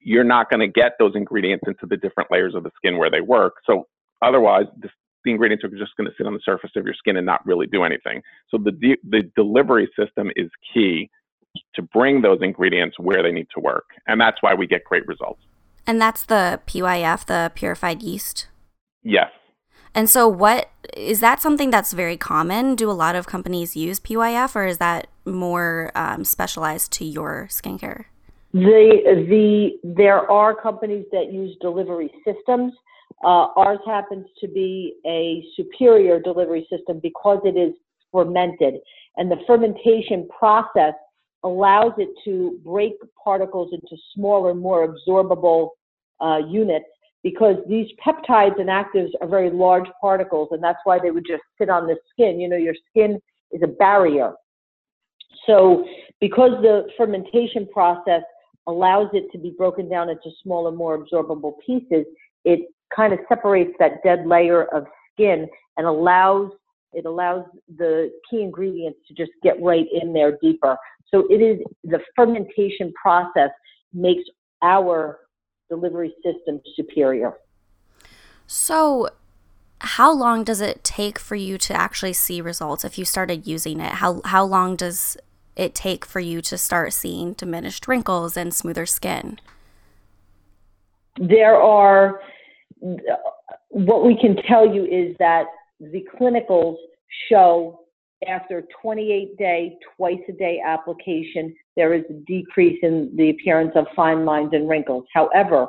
you're 0.00 0.24
not 0.24 0.48
going 0.50 0.60
to 0.60 0.68
get 0.68 0.92
those 0.98 1.12
ingredients 1.14 1.64
into 1.66 1.86
the 1.86 1.96
different 1.96 2.30
layers 2.30 2.54
of 2.54 2.62
the 2.62 2.70
skin 2.76 2.98
where 2.98 3.10
they 3.10 3.20
work. 3.20 3.54
So 3.66 3.86
otherwise, 4.22 4.66
this, 4.76 4.90
the 5.24 5.32
ingredients 5.32 5.64
are 5.64 5.68
just 5.68 5.96
going 5.96 6.08
to 6.08 6.14
sit 6.16 6.26
on 6.26 6.32
the 6.32 6.40
surface 6.44 6.70
of 6.76 6.84
your 6.84 6.94
skin 6.94 7.16
and 7.16 7.26
not 7.26 7.44
really 7.44 7.66
do 7.66 7.82
anything. 7.84 8.22
So 8.50 8.58
the 8.58 8.72
de- 8.72 9.00
the 9.08 9.30
delivery 9.36 9.88
system 9.98 10.30
is 10.36 10.50
key 10.72 11.10
to 11.74 11.82
bring 11.82 12.22
those 12.22 12.38
ingredients 12.40 12.98
where 12.98 13.22
they 13.22 13.32
need 13.32 13.48
to 13.54 13.60
work, 13.60 13.84
and 14.06 14.20
that's 14.20 14.40
why 14.40 14.54
we 14.54 14.66
get 14.66 14.84
great 14.84 15.06
results. 15.06 15.42
And 15.86 16.00
that's 16.00 16.24
the 16.24 16.60
PYF, 16.66 17.26
the 17.26 17.50
purified 17.54 18.02
yeast. 18.02 18.46
Yes. 19.02 19.30
And 19.98 20.08
so, 20.08 20.28
what 20.28 20.70
is 20.96 21.18
that 21.18 21.42
something 21.42 21.70
that's 21.70 21.92
very 21.92 22.16
common? 22.16 22.76
Do 22.76 22.88
a 22.88 22.92
lot 22.92 23.16
of 23.16 23.26
companies 23.26 23.74
use 23.74 23.98
PYF, 23.98 24.54
or 24.54 24.64
is 24.64 24.78
that 24.78 25.08
more 25.24 25.90
um, 25.96 26.24
specialized 26.24 26.92
to 26.92 27.04
your 27.04 27.48
skincare? 27.50 28.04
The 28.52 29.26
the 29.28 29.70
there 29.82 30.30
are 30.30 30.54
companies 30.54 31.04
that 31.10 31.32
use 31.32 31.56
delivery 31.60 32.12
systems. 32.24 32.74
Uh, 33.24 33.48
ours 33.56 33.80
happens 33.86 34.26
to 34.40 34.46
be 34.46 34.94
a 35.04 35.42
superior 35.56 36.20
delivery 36.20 36.64
system 36.70 37.00
because 37.02 37.40
it 37.44 37.58
is 37.58 37.74
fermented, 38.12 38.74
and 39.16 39.28
the 39.28 39.38
fermentation 39.48 40.28
process 40.28 40.94
allows 41.42 41.94
it 41.98 42.10
to 42.24 42.60
break 42.64 42.92
particles 43.24 43.70
into 43.72 44.00
smaller, 44.14 44.54
more 44.54 44.94
absorbable 44.94 45.70
uh, 46.20 46.38
units 46.48 46.86
because 47.22 47.56
these 47.68 47.88
peptides 48.04 48.60
and 48.60 48.68
actives 48.68 49.10
are 49.20 49.28
very 49.28 49.50
large 49.50 49.86
particles, 50.00 50.48
and 50.52 50.62
that's 50.62 50.78
why 50.84 50.98
they 51.02 51.10
would 51.10 51.26
just 51.26 51.42
sit 51.58 51.68
on 51.68 51.86
the 51.86 51.96
skin. 52.12 52.40
You 52.40 52.48
know, 52.48 52.56
your 52.56 52.74
skin 52.90 53.20
is 53.52 53.60
a 53.62 53.66
barrier. 53.66 54.32
So, 55.46 55.84
because 56.20 56.52
the 56.62 56.86
fermentation 56.96 57.66
process 57.72 58.22
allows 58.66 59.08
it 59.12 59.30
to 59.32 59.38
be 59.38 59.54
broken 59.56 59.88
down 59.88 60.10
into 60.10 60.30
smaller, 60.42 60.70
more 60.70 60.98
absorbable 60.98 61.54
pieces, 61.64 62.04
it 62.44 62.60
kind 62.94 63.12
of 63.12 63.18
separates 63.28 63.72
that 63.78 64.02
dead 64.04 64.26
layer 64.26 64.64
of 64.74 64.84
skin 65.12 65.48
and 65.76 65.86
allows 65.86 66.50
it 66.94 67.04
allows 67.04 67.44
the 67.76 68.10
key 68.30 68.40
ingredients 68.40 68.98
to 69.06 69.14
just 69.14 69.30
get 69.42 69.60
right 69.60 69.84
in 69.92 70.12
there 70.14 70.38
deeper. 70.40 70.76
So 71.12 71.26
it 71.28 71.42
is 71.42 71.58
the 71.84 72.00
fermentation 72.16 72.92
process 73.00 73.50
makes 73.92 74.22
our 74.62 75.18
delivery 75.68 76.14
system 76.24 76.60
superior. 76.74 77.34
So, 78.46 79.10
how 79.80 80.12
long 80.12 80.42
does 80.42 80.60
it 80.60 80.82
take 80.82 81.18
for 81.18 81.34
you 81.34 81.58
to 81.58 81.74
actually 81.74 82.12
see 82.12 82.40
results 82.40 82.84
if 82.84 82.98
you 82.98 83.04
started 83.04 83.46
using 83.46 83.80
it? 83.80 83.94
How 83.94 84.20
how 84.24 84.44
long 84.44 84.76
does 84.76 85.16
it 85.56 85.74
take 85.74 86.04
for 86.04 86.20
you 86.20 86.40
to 86.42 86.56
start 86.56 86.92
seeing 86.92 87.34
diminished 87.34 87.86
wrinkles 87.86 88.36
and 88.36 88.54
smoother 88.54 88.86
skin? 88.86 89.38
There 91.18 91.56
are 91.56 92.20
what 93.68 94.04
we 94.04 94.16
can 94.20 94.36
tell 94.48 94.66
you 94.72 94.84
is 94.84 95.16
that 95.18 95.46
the 95.80 96.04
clinicals 96.18 96.76
show 97.28 97.80
after 98.26 98.64
28 98.82 99.36
day, 99.36 99.78
twice 99.96 100.18
a 100.28 100.32
day 100.32 100.60
application, 100.64 101.54
there 101.78 101.94
is 101.94 102.02
a 102.10 102.14
decrease 102.26 102.78
in 102.82 103.08
the 103.14 103.30
appearance 103.30 103.70
of 103.76 103.86
fine 103.94 104.24
lines 104.24 104.50
and 104.52 104.68
wrinkles. 104.68 105.04
However, 105.14 105.68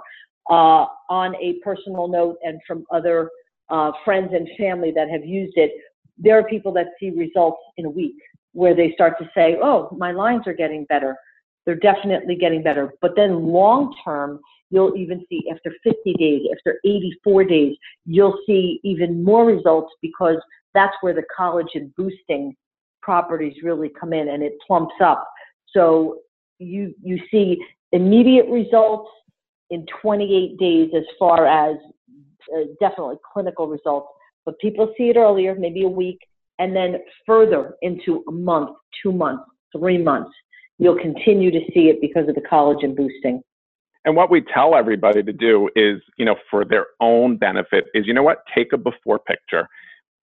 uh, 0.49 0.87
on 1.07 1.35
a 1.35 1.59
personal 1.63 2.07
note 2.07 2.37
and 2.41 2.59
from 2.65 2.83
other 2.91 3.29
uh, 3.69 3.91
friends 4.03 4.31
and 4.33 4.49
family 4.57 4.91
that 4.95 5.07
have 5.07 5.23
used 5.23 5.55
it, 5.55 5.71
there 6.17 6.39
are 6.39 6.43
people 6.43 6.73
that 6.73 6.87
see 6.99 7.11
results 7.11 7.61
in 7.77 7.85
a 7.85 7.89
week 7.89 8.15
where 8.53 8.75
they 8.75 8.91
start 8.93 9.19
to 9.19 9.29
say, 9.35 9.59
oh, 9.61 9.95
my 9.95 10.11
lines 10.11 10.47
are 10.47 10.53
getting 10.53 10.83
better. 10.85 11.15
They're 11.67 11.75
definitely 11.75 12.35
getting 12.35 12.63
better. 12.63 12.91
But 13.01 13.15
then 13.15 13.45
long 13.45 13.93
term, 14.03 14.39
you'll 14.71 14.97
even 14.97 15.23
see 15.29 15.43
after 15.51 15.71
50 15.83 16.13
days, 16.13 16.41
after 16.57 16.79
84 16.85 17.43
days, 17.43 17.77
you'll 18.07 18.39
see 18.47 18.79
even 18.83 19.23
more 19.23 19.45
results 19.45 19.93
because 20.01 20.37
that's 20.73 20.95
where 21.01 21.13
the 21.13 21.23
collagen 21.37 21.93
boosting 21.95 22.55
properties 23.03 23.53
really 23.61 23.89
come 23.89 24.11
in 24.11 24.29
and 24.29 24.41
it 24.41 24.53
plumps 24.65 24.95
up. 25.03 25.29
So 25.75 26.19
you 26.59 26.93
you 27.01 27.19
see 27.31 27.57
immediate 27.91 28.47
results 28.47 29.09
in 29.69 29.85
28 30.01 30.57
days 30.57 30.89
as 30.95 31.03
far 31.17 31.45
as 31.45 31.77
uh, 32.55 32.61
definitely 32.79 33.15
clinical 33.33 33.67
results, 33.67 34.07
but 34.45 34.57
people 34.59 34.93
see 34.97 35.09
it 35.09 35.17
earlier, 35.17 35.55
maybe 35.55 35.83
a 35.83 35.89
week, 35.89 36.19
and 36.57 36.75
then 36.75 36.97
further 37.25 37.75
into 37.81 38.23
a 38.27 38.31
month, 38.31 38.75
two 39.01 39.11
months, 39.11 39.43
three 39.77 39.97
months. 39.97 40.31
You'll 40.79 40.97
continue 40.99 41.51
to 41.51 41.59
see 41.73 41.89
it 41.89 42.01
because 42.01 42.27
of 42.27 42.35
the 42.35 42.41
collagen 42.41 42.95
boosting. 42.95 43.41
And 44.05 44.15
what 44.15 44.31
we 44.31 44.41
tell 44.41 44.75
everybody 44.75 45.21
to 45.21 45.33
do 45.33 45.69
is, 45.75 46.01
you 46.17 46.25
know, 46.25 46.35
for 46.49 46.63
their 46.65 46.87
own 47.01 47.37
benefit, 47.37 47.85
is 47.93 48.07
you 48.07 48.13
know 48.13 48.23
what? 48.23 48.39
Take 48.55 48.73
a 48.73 48.77
before 48.77 49.19
picture 49.19 49.67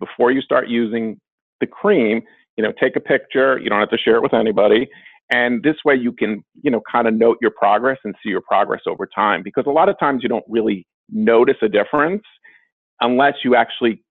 before 0.01 0.31
you 0.31 0.41
start 0.41 0.69
using 0.69 1.19
the 1.61 1.67
cream, 1.67 2.23
you 2.57 2.65
know, 2.65 2.73
take 2.81 2.97
a 2.97 3.01
picture. 3.01 3.59
You 3.59 3.71
don't 3.71 3.81
have 3.81 3.91
to 3.91 3.99
share 3.99 4.17
it 4.17 4.23
with 4.23 4.35
anybody. 4.35 4.89
And 5.31 5.63
this 5.63 5.77
way 5.85 5.95
you 5.95 6.13
can, 6.13 6.45
you 6.63 6.71
know, 6.71 6.81
kind 6.91 7.09
of 7.09 7.15
note 7.15 7.39
your 7.41 7.51
progress 7.51 7.99
and 8.05 8.15
see 8.23 8.29
your 8.29 8.43
progress 8.43 8.83
over 8.87 9.07
time. 9.07 9.43
Because 9.43 9.65
a 9.67 9.71
lot 9.71 9.89
of 9.89 9.99
times 9.99 10.23
you 10.23 10.29
don't 10.29 10.45
really 10.49 10.87
notice 11.11 11.57
a 11.63 11.69
difference 11.69 12.23
unless 13.01 13.35
you 13.45 13.57
actually 13.57 14.03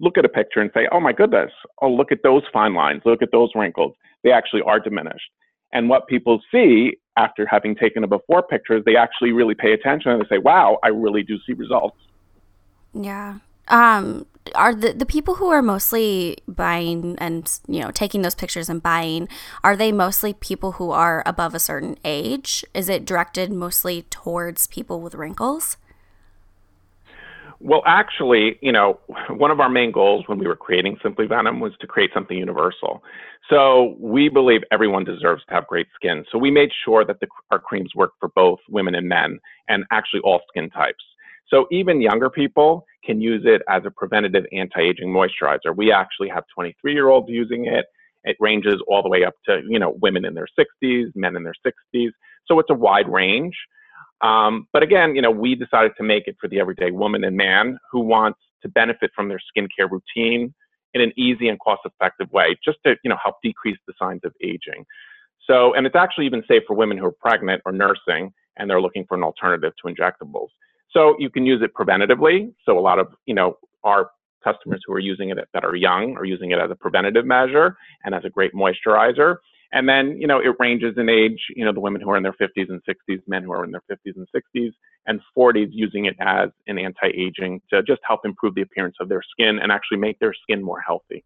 look 0.00 0.18
at 0.18 0.24
a 0.24 0.28
picture 0.28 0.60
and 0.60 0.70
say, 0.74 0.88
oh 0.92 1.00
my 1.00 1.12
goodness, 1.12 1.50
oh, 1.80 1.90
look 1.90 2.12
at 2.12 2.22
those 2.22 2.42
fine 2.52 2.74
lines, 2.74 3.02
look 3.04 3.22
at 3.22 3.30
those 3.32 3.50
wrinkles. 3.54 3.94
They 4.24 4.32
actually 4.32 4.62
are 4.62 4.80
diminished. 4.80 5.30
And 5.72 5.88
what 5.88 6.06
people 6.06 6.40
see 6.52 6.96
after 7.16 7.46
having 7.46 7.74
taken 7.74 8.04
a 8.04 8.06
before 8.06 8.42
picture 8.42 8.76
is 8.76 8.84
they 8.84 8.96
actually 8.96 9.32
really 9.32 9.54
pay 9.54 9.72
attention 9.72 10.10
and 10.10 10.20
they 10.20 10.26
say, 10.28 10.38
wow, 10.38 10.78
I 10.82 10.88
really 10.88 11.22
do 11.22 11.38
see 11.46 11.54
results. 11.54 11.96
Yeah. 12.92 13.38
Um, 13.68 14.26
are 14.54 14.74
the, 14.74 14.92
the 14.92 15.06
people 15.06 15.36
who 15.36 15.48
are 15.48 15.62
mostly 15.62 16.38
buying 16.46 17.16
and 17.18 17.58
you 17.66 17.80
know 17.80 17.90
taking 17.90 18.22
those 18.22 18.34
pictures 18.34 18.68
and 18.68 18.82
buying 18.82 19.28
are 19.64 19.76
they 19.76 19.92
mostly 19.92 20.32
people 20.34 20.72
who 20.72 20.90
are 20.90 21.22
above 21.26 21.54
a 21.54 21.58
certain 21.58 21.96
age? 22.04 22.64
Is 22.74 22.88
it 22.88 23.04
directed 23.04 23.50
mostly 23.50 24.02
towards 24.02 24.66
people 24.66 25.00
with 25.00 25.14
wrinkles? 25.14 25.76
Well 27.60 27.82
actually 27.86 28.58
you 28.60 28.72
know 28.72 29.00
one 29.30 29.50
of 29.50 29.60
our 29.60 29.70
main 29.70 29.92
goals 29.92 30.24
when 30.26 30.38
we 30.38 30.46
were 30.46 30.56
creating 30.56 30.98
simply 31.02 31.26
venom 31.26 31.60
was 31.60 31.72
to 31.80 31.86
create 31.86 32.10
something 32.14 32.36
universal. 32.36 33.02
So 33.48 33.94
we 34.00 34.28
believe 34.28 34.62
everyone 34.72 35.04
deserves 35.04 35.44
to 35.48 35.54
have 35.54 35.68
great 35.68 35.86
skin. 35.94 36.24
So 36.32 36.38
we 36.38 36.50
made 36.50 36.70
sure 36.84 37.04
that 37.04 37.20
the, 37.20 37.28
our 37.52 37.60
creams 37.60 37.94
work 37.94 38.12
for 38.18 38.28
both 38.30 38.58
women 38.68 38.96
and 38.96 39.08
men 39.08 39.38
and 39.68 39.84
actually 39.92 40.20
all 40.24 40.40
skin 40.48 40.68
types 40.70 41.04
so 41.48 41.66
even 41.70 42.00
younger 42.00 42.30
people 42.30 42.84
can 43.04 43.20
use 43.20 43.42
it 43.44 43.62
as 43.68 43.82
a 43.84 43.90
preventative 43.90 44.44
anti-aging 44.52 45.08
moisturizer. 45.08 45.74
We 45.74 45.92
actually 45.92 46.28
have 46.28 46.44
23 46.54 46.92
year 46.92 47.08
olds 47.08 47.28
using 47.30 47.66
it. 47.66 47.86
It 48.24 48.36
ranges 48.40 48.82
all 48.88 49.02
the 49.02 49.08
way 49.08 49.24
up 49.24 49.34
to, 49.46 49.62
you 49.68 49.78
know, 49.78 49.96
women 50.02 50.24
in 50.24 50.34
their 50.34 50.48
60s, 50.58 51.12
men 51.14 51.36
in 51.36 51.44
their 51.44 51.54
60s. 51.64 52.10
So 52.46 52.58
it's 52.58 52.70
a 52.70 52.74
wide 52.74 53.08
range. 53.08 53.54
Um, 54.22 54.66
but 54.72 54.82
again, 54.82 55.14
you 55.14 55.22
know, 55.22 55.30
we 55.30 55.54
decided 55.54 55.92
to 55.98 56.02
make 56.02 56.26
it 56.26 56.36
for 56.40 56.48
the 56.48 56.58
everyday 56.58 56.90
woman 56.90 57.22
and 57.22 57.36
man 57.36 57.78
who 57.92 58.00
wants 58.00 58.40
to 58.62 58.68
benefit 58.68 59.10
from 59.14 59.28
their 59.28 59.38
skincare 59.38 59.88
routine 59.90 60.52
in 60.94 61.00
an 61.02 61.12
easy 61.16 61.48
and 61.48 61.60
cost-effective 61.60 62.32
way, 62.32 62.56
just 62.64 62.78
to, 62.86 62.96
you 63.04 63.10
know, 63.10 63.18
help 63.22 63.36
decrease 63.42 63.76
the 63.86 63.92
signs 63.98 64.22
of 64.24 64.32
aging. 64.42 64.84
So, 65.46 65.74
and 65.74 65.86
it's 65.86 65.94
actually 65.94 66.26
even 66.26 66.42
safe 66.48 66.62
for 66.66 66.74
women 66.74 66.96
who 66.96 67.04
are 67.06 67.14
pregnant 67.20 67.62
or 67.66 67.72
nursing 67.72 68.32
and 68.56 68.68
they're 68.68 68.80
looking 68.80 69.04
for 69.06 69.16
an 69.16 69.22
alternative 69.22 69.72
to 69.84 69.92
injectables. 69.92 70.48
So 70.96 71.14
you 71.18 71.28
can 71.28 71.44
use 71.44 71.60
it 71.62 71.74
preventatively. 71.74 72.54
So 72.64 72.78
a 72.78 72.80
lot 72.80 72.98
of, 72.98 73.08
you 73.26 73.34
know, 73.34 73.58
our 73.84 74.10
customers 74.42 74.82
who 74.86 74.94
are 74.94 74.98
using 74.98 75.28
it 75.28 75.38
that 75.52 75.62
are 75.62 75.76
young 75.76 76.16
are 76.16 76.24
using 76.24 76.52
it 76.52 76.58
as 76.58 76.70
a 76.70 76.74
preventative 76.74 77.26
measure 77.26 77.76
and 78.04 78.14
as 78.14 78.24
a 78.24 78.30
great 78.30 78.54
moisturizer. 78.54 79.36
And 79.72 79.86
then, 79.86 80.16
you 80.18 80.26
know, 80.26 80.38
it 80.38 80.54
ranges 80.58 80.94
in 80.96 81.10
age, 81.10 81.38
you 81.54 81.66
know, 81.66 81.72
the 81.72 81.80
women 81.80 82.00
who 82.00 82.08
are 82.10 82.16
in 82.16 82.22
their 82.22 82.32
50s 82.32 82.70
and 82.70 82.80
60s, 82.88 83.20
men 83.26 83.42
who 83.42 83.52
are 83.52 83.64
in 83.64 83.72
their 83.72 83.82
50s 83.90 84.14
and 84.16 84.26
60s 84.34 84.70
and 85.06 85.20
40s 85.36 85.68
using 85.70 86.06
it 86.06 86.16
as 86.18 86.48
an 86.66 86.78
anti-aging 86.78 87.60
to 87.70 87.82
just 87.82 88.00
help 88.06 88.20
improve 88.24 88.54
the 88.54 88.62
appearance 88.62 88.96
of 88.98 89.10
their 89.10 89.22
skin 89.32 89.58
and 89.60 89.70
actually 89.70 89.98
make 89.98 90.18
their 90.18 90.32
skin 90.32 90.62
more 90.62 90.80
healthy. 90.80 91.24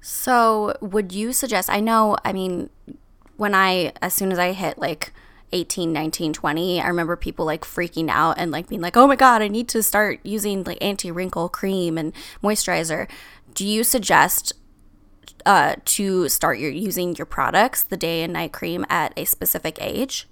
So, 0.00 0.76
would 0.80 1.12
you 1.12 1.32
suggest 1.32 1.68
I 1.68 1.80
know, 1.80 2.16
I 2.24 2.32
mean, 2.32 2.70
when 3.38 3.54
I 3.54 3.92
as 4.00 4.14
soon 4.14 4.30
as 4.30 4.38
I 4.38 4.52
hit 4.52 4.78
like 4.78 5.12
18, 5.52 5.92
19, 5.92 6.32
20, 6.32 6.80
I 6.80 6.86
remember 6.88 7.16
people 7.16 7.44
like 7.44 7.64
freaking 7.64 8.08
out 8.08 8.36
and 8.38 8.50
like 8.50 8.68
being 8.68 8.80
like, 8.80 8.96
oh 8.96 9.06
my 9.06 9.16
God, 9.16 9.42
I 9.42 9.48
need 9.48 9.68
to 9.68 9.82
start 9.82 10.20
using 10.22 10.64
like 10.64 10.78
anti 10.80 11.10
wrinkle 11.10 11.48
cream 11.48 11.98
and 11.98 12.12
moisturizer. 12.42 13.08
Do 13.54 13.66
you 13.66 13.84
suggest 13.84 14.52
uh, 15.46 15.76
to 15.84 16.28
start 16.28 16.58
your 16.58 16.70
using 16.70 17.16
your 17.16 17.26
products, 17.26 17.82
the 17.82 17.96
day 17.96 18.22
and 18.22 18.32
night 18.32 18.52
cream, 18.52 18.84
at 18.88 19.12
a 19.16 19.24
specific 19.24 19.78
age? 19.80 20.28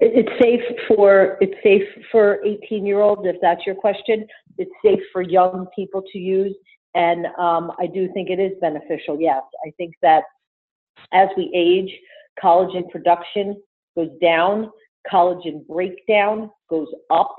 It's 0.00 0.30
safe 0.40 0.62
for 0.86 1.38
it's 1.40 1.60
safe 1.62 1.82
for 2.12 2.38
18 2.44 2.86
year 2.86 3.00
olds 3.00 3.22
if 3.24 3.36
that's 3.42 3.66
your 3.66 3.74
question. 3.74 4.26
It's 4.56 4.70
safe 4.84 5.00
for 5.12 5.22
young 5.22 5.66
people 5.74 6.02
to 6.12 6.18
use, 6.18 6.54
and 6.94 7.26
um, 7.38 7.72
I 7.78 7.86
do 7.86 8.10
think 8.12 8.30
it 8.30 8.38
is 8.38 8.52
beneficial. 8.60 9.20
Yes, 9.20 9.42
I 9.66 9.70
think 9.76 9.94
that 10.02 10.22
as 11.12 11.28
we 11.36 11.50
age, 11.54 11.90
collagen 12.42 12.88
production 12.90 13.60
goes 13.96 14.10
down, 14.20 14.70
collagen 15.10 15.66
breakdown 15.66 16.50
goes 16.68 16.88
up. 17.10 17.34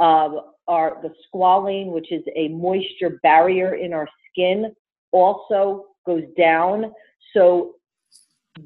Uh, 0.00 0.28
our 0.66 0.98
the 1.02 1.12
squalene, 1.28 1.92
which 1.92 2.10
is 2.10 2.22
a 2.36 2.48
moisture 2.48 3.20
barrier 3.22 3.74
in 3.74 3.92
our 3.92 4.08
skin, 4.30 4.74
also 5.12 5.86
goes 6.06 6.24
down. 6.38 6.92
So 7.34 7.74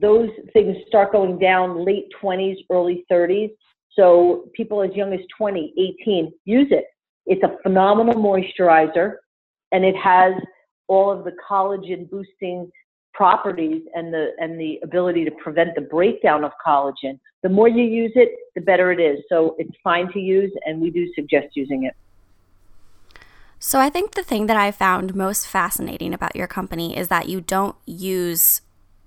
those 0.01 0.31
things 0.53 0.77
start 0.87 1.13
going 1.13 1.39
down 1.39 1.85
late 1.85 2.07
20s, 2.23 2.57
early 2.71 3.05
30s. 3.11 3.51
So 3.91 4.49
people 4.55 4.83
as 4.83 4.91
young 4.95 5.13
as 5.13 5.21
20, 5.37 5.73
18, 6.03 6.33
use 6.45 6.69
it. 6.71 6.85
It's 7.27 7.43
a 7.43 7.57
phenomenal 7.63 8.15
moisturizer 8.15 9.15
and 9.73 9.85
it 9.85 9.97
has 9.97 10.35
all 10.87 11.11
of 11.11 11.25
the 11.25 11.33
collagen 11.49 12.09
boosting 12.09 12.71
properties 13.19 13.83
and 13.95 14.15
the 14.15 14.29
and 14.39 14.59
the 14.59 14.79
ability 14.85 15.25
to 15.25 15.33
prevent 15.33 15.75
the 15.75 15.81
breakdown 15.81 16.45
of 16.45 16.53
collagen. 16.65 17.19
The 17.43 17.49
more 17.49 17.69
you 17.69 17.83
use 17.83 18.13
it, 18.15 18.31
the 18.55 18.61
better 18.61 18.93
it 18.93 19.01
is. 19.01 19.19
So 19.29 19.57
it's 19.59 19.77
fine 19.83 20.11
to 20.13 20.21
use 20.21 20.53
and 20.65 20.81
we 20.81 20.91
do 20.91 21.13
suggest 21.15 21.49
using 21.55 21.83
it. 21.83 21.95
So 23.59 23.81
I 23.81 23.91
think 23.91 24.15
the 24.15 24.23
thing 24.23 24.47
that 24.47 24.57
I 24.57 24.71
found 24.71 25.17
most 25.17 25.49
fascinating 25.49 26.15
about 26.15 26.37
your 26.37 26.47
company 26.47 26.97
is 26.97 27.09
that 27.09 27.29
you 27.29 27.41
don't 27.41 27.75
use 27.87 28.61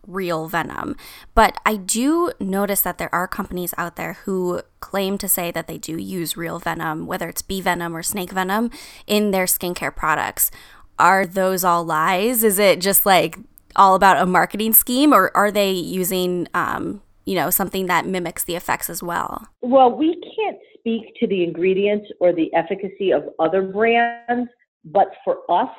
real 0.06 0.50
venom. 0.50 0.97
But 1.34 1.58
I 1.65 1.78
do 1.78 2.34
notice 2.38 2.82
that 2.82 2.97
there 2.97 3.13
are 3.15 3.30
companies 3.30 3.74
out 3.78 3.95
there 3.95 4.13
who 4.26 4.62
claim 4.82 5.17
to 5.19 5.30
say 5.30 5.52
that 5.52 5.67
they 5.67 5.78
do 5.78 5.95
use 5.97 6.36
real 6.36 6.60
venom, 6.60 7.06
whether 7.06 7.30
it's 7.30 7.41
bee 7.41 7.62
venom 7.62 7.95
or 7.95 8.04
snake 8.04 8.32
venom, 8.32 8.71
in 9.08 9.32
their 9.32 9.45
skincare 9.45 9.95
products. 9.95 10.52
Are 11.00 11.26
those 11.26 11.63
all 11.63 11.86
lies? 11.86 12.43
Is 12.43 12.60
it 12.60 12.82
just 12.82 13.06
like 13.06 13.39
all 13.76 13.96
about 13.96 14.18
a 14.18 14.26
marketing 14.26 14.74
scheme, 14.74 15.14
or 15.14 15.36
are 15.36 15.52
they 15.52 15.72
using, 15.72 16.48
um, 16.54 17.02
you 17.26 17.36
know, 17.36 17.50
something 17.50 17.88
that 17.88 18.06
mimics 18.06 18.44
the 18.44 18.56
effects 18.56 18.90
as 18.90 19.02
well? 19.04 19.48
Well, 19.62 19.92
we 19.92 20.22
can't 20.36 20.58
speak 20.78 21.14
to 21.20 21.28
the 21.28 21.44
ingredients 21.44 22.08
or 22.20 22.34
the 22.34 22.54
efficacy 22.54 23.12
of 23.12 23.30
other 23.40 23.62
brands, 23.62 24.50
but 24.86 25.12
for 25.24 25.40
us, 25.50 25.70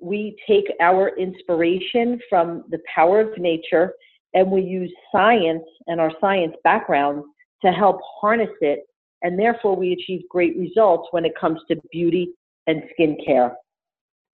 we 0.00 0.36
take 0.48 0.64
our 0.80 1.16
inspiration 1.16 2.20
from 2.28 2.64
the 2.70 2.78
power 2.94 3.20
of 3.20 3.36
nature 3.36 3.92
and 4.34 4.50
we 4.50 4.62
use 4.62 4.92
science 5.10 5.64
and 5.86 6.00
our 6.00 6.12
science 6.20 6.54
background 6.62 7.24
to 7.64 7.72
help 7.72 7.98
harness 8.20 8.50
it. 8.60 8.80
And 9.22 9.38
therefore, 9.38 9.74
we 9.74 9.92
achieve 9.92 10.22
great 10.28 10.56
results 10.56 11.08
when 11.10 11.24
it 11.24 11.32
comes 11.38 11.60
to 11.68 11.76
beauty 11.90 12.30
and 12.66 12.82
skincare. 12.98 13.54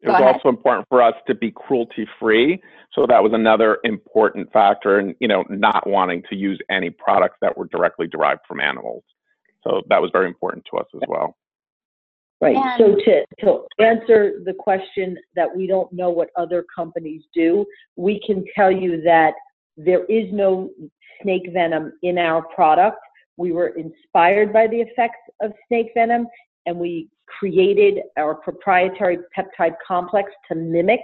It 0.04 0.10
was 0.10 0.34
also 0.34 0.50
important 0.50 0.86
for 0.90 1.00
us 1.02 1.14
to 1.26 1.34
be 1.34 1.50
cruelty 1.50 2.06
free. 2.20 2.62
So 2.92 3.06
that 3.08 3.22
was 3.22 3.32
another 3.32 3.78
important 3.84 4.52
factor 4.52 5.00
in, 5.00 5.14
you 5.18 5.28
know, 5.28 5.44
not 5.48 5.86
wanting 5.88 6.22
to 6.28 6.36
use 6.36 6.58
any 6.70 6.90
products 6.90 7.38
that 7.40 7.56
were 7.56 7.66
directly 7.66 8.06
derived 8.06 8.42
from 8.46 8.60
animals. 8.60 9.02
So 9.62 9.82
that 9.88 10.02
was 10.02 10.10
very 10.12 10.28
important 10.28 10.66
to 10.70 10.76
us 10.78 10.86
as 10.94 11.00
well. 11.08 11.36
Right. 12.40 12.54
And 12.54 12.72
so 12.78 12.96
to, 12.96 13.24
to 13.40 13.82
answer 13.82 14.42
the 14.44 14.52
question 14.52 15.16
that 15.36 15.48
we 15.56 15.66
don't 15.66 15.90
know 15.90 16.10
what 16.10 16.28
other 16.36 16.66
companies 16.74 17.22
do, 17.32 17.64
we 17.96 18.20
can 18.26 18.44
tell 18.54 18.70
you 18.70 19.00
that 19.02 19.32
there 19.78 20.04
is 20.04 20.30
no 20.30 20.70
snake 21.22 21.48
venom 21.52 21.94
in 22.02 22.18
our 22.18 22.42
product. 22.42 22.98
We 23.38 23.52
were 23.52 23.68
inspired 23.68 24.52
by 24.52 24.66
the 24.66 24.82
effects 24.82 25.20
of 25.40 25.52
snake 25.68 25.92
venom 25.94 26.26
and 26.66 26.78
we 26.78 27.08
created 27.26 28.00
our 28.16 28.34
proprietary 28.34 29.18
peptide 29.36 29.74
complex 29.86 30.30
to 30.48 30.54
mimic 30.54 31.00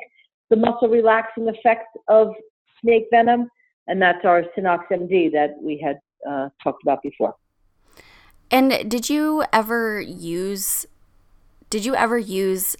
the 0.48 0.56
muscle 0.56 0.88
relaxing 0.88 1.48
effects 1.48 1.88
of 2.08 2.28
snake 2.80 3.06
venom. 3.10 3.48
And 3.86 4.00
that's 4.00 4.24
our 4.24 4.44
Synox 4.56 4.84
MD 4.90 5.32
that 5.32 5.56
we 5.60 5.78
had 5.78 5.98
uh, 6.28 6.48
talked 6.62 6.82
about 6.82 7.02
before. 7.02 7.34
And 8.50 8.90
did 8.90 9.08
you 9.08 9.44
ever 9.52 10.00
use 10.00 10.86
did 11.70 11.84
you 11.84 11.94
ever 11.94 12.18
use 12.18 12.76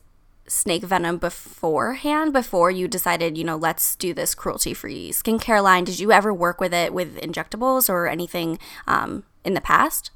snake 0.49 0.83
venom 0.83 1.17
beforehand 1.19 2.33
before 2.33 2.73
you 2.73 2.89
decided, 2.89 3.39
you 3.39 3.45
know, 3.45 3.57
let's 3.57 3.95
do 3.95 4.13
this 4.13 4.35
cruelty 4.35 4.75
free 4.75 5.11
skincare 5.13 5.63
line? 5.63 5.85
Did 5.85 6.01
you 6.01 6.11
ever 6.11 6.35
work 6.35 6.61
with 6.61 6.75
it 6.75 6.93
with 6.93 7.21
injectables 7.21 7.89
or 7.89 8.09
anything 8.09 8.59
um, 8.89 9.23
in 9.45 9.55
the 9.55 9.61
past? 9.61 10.11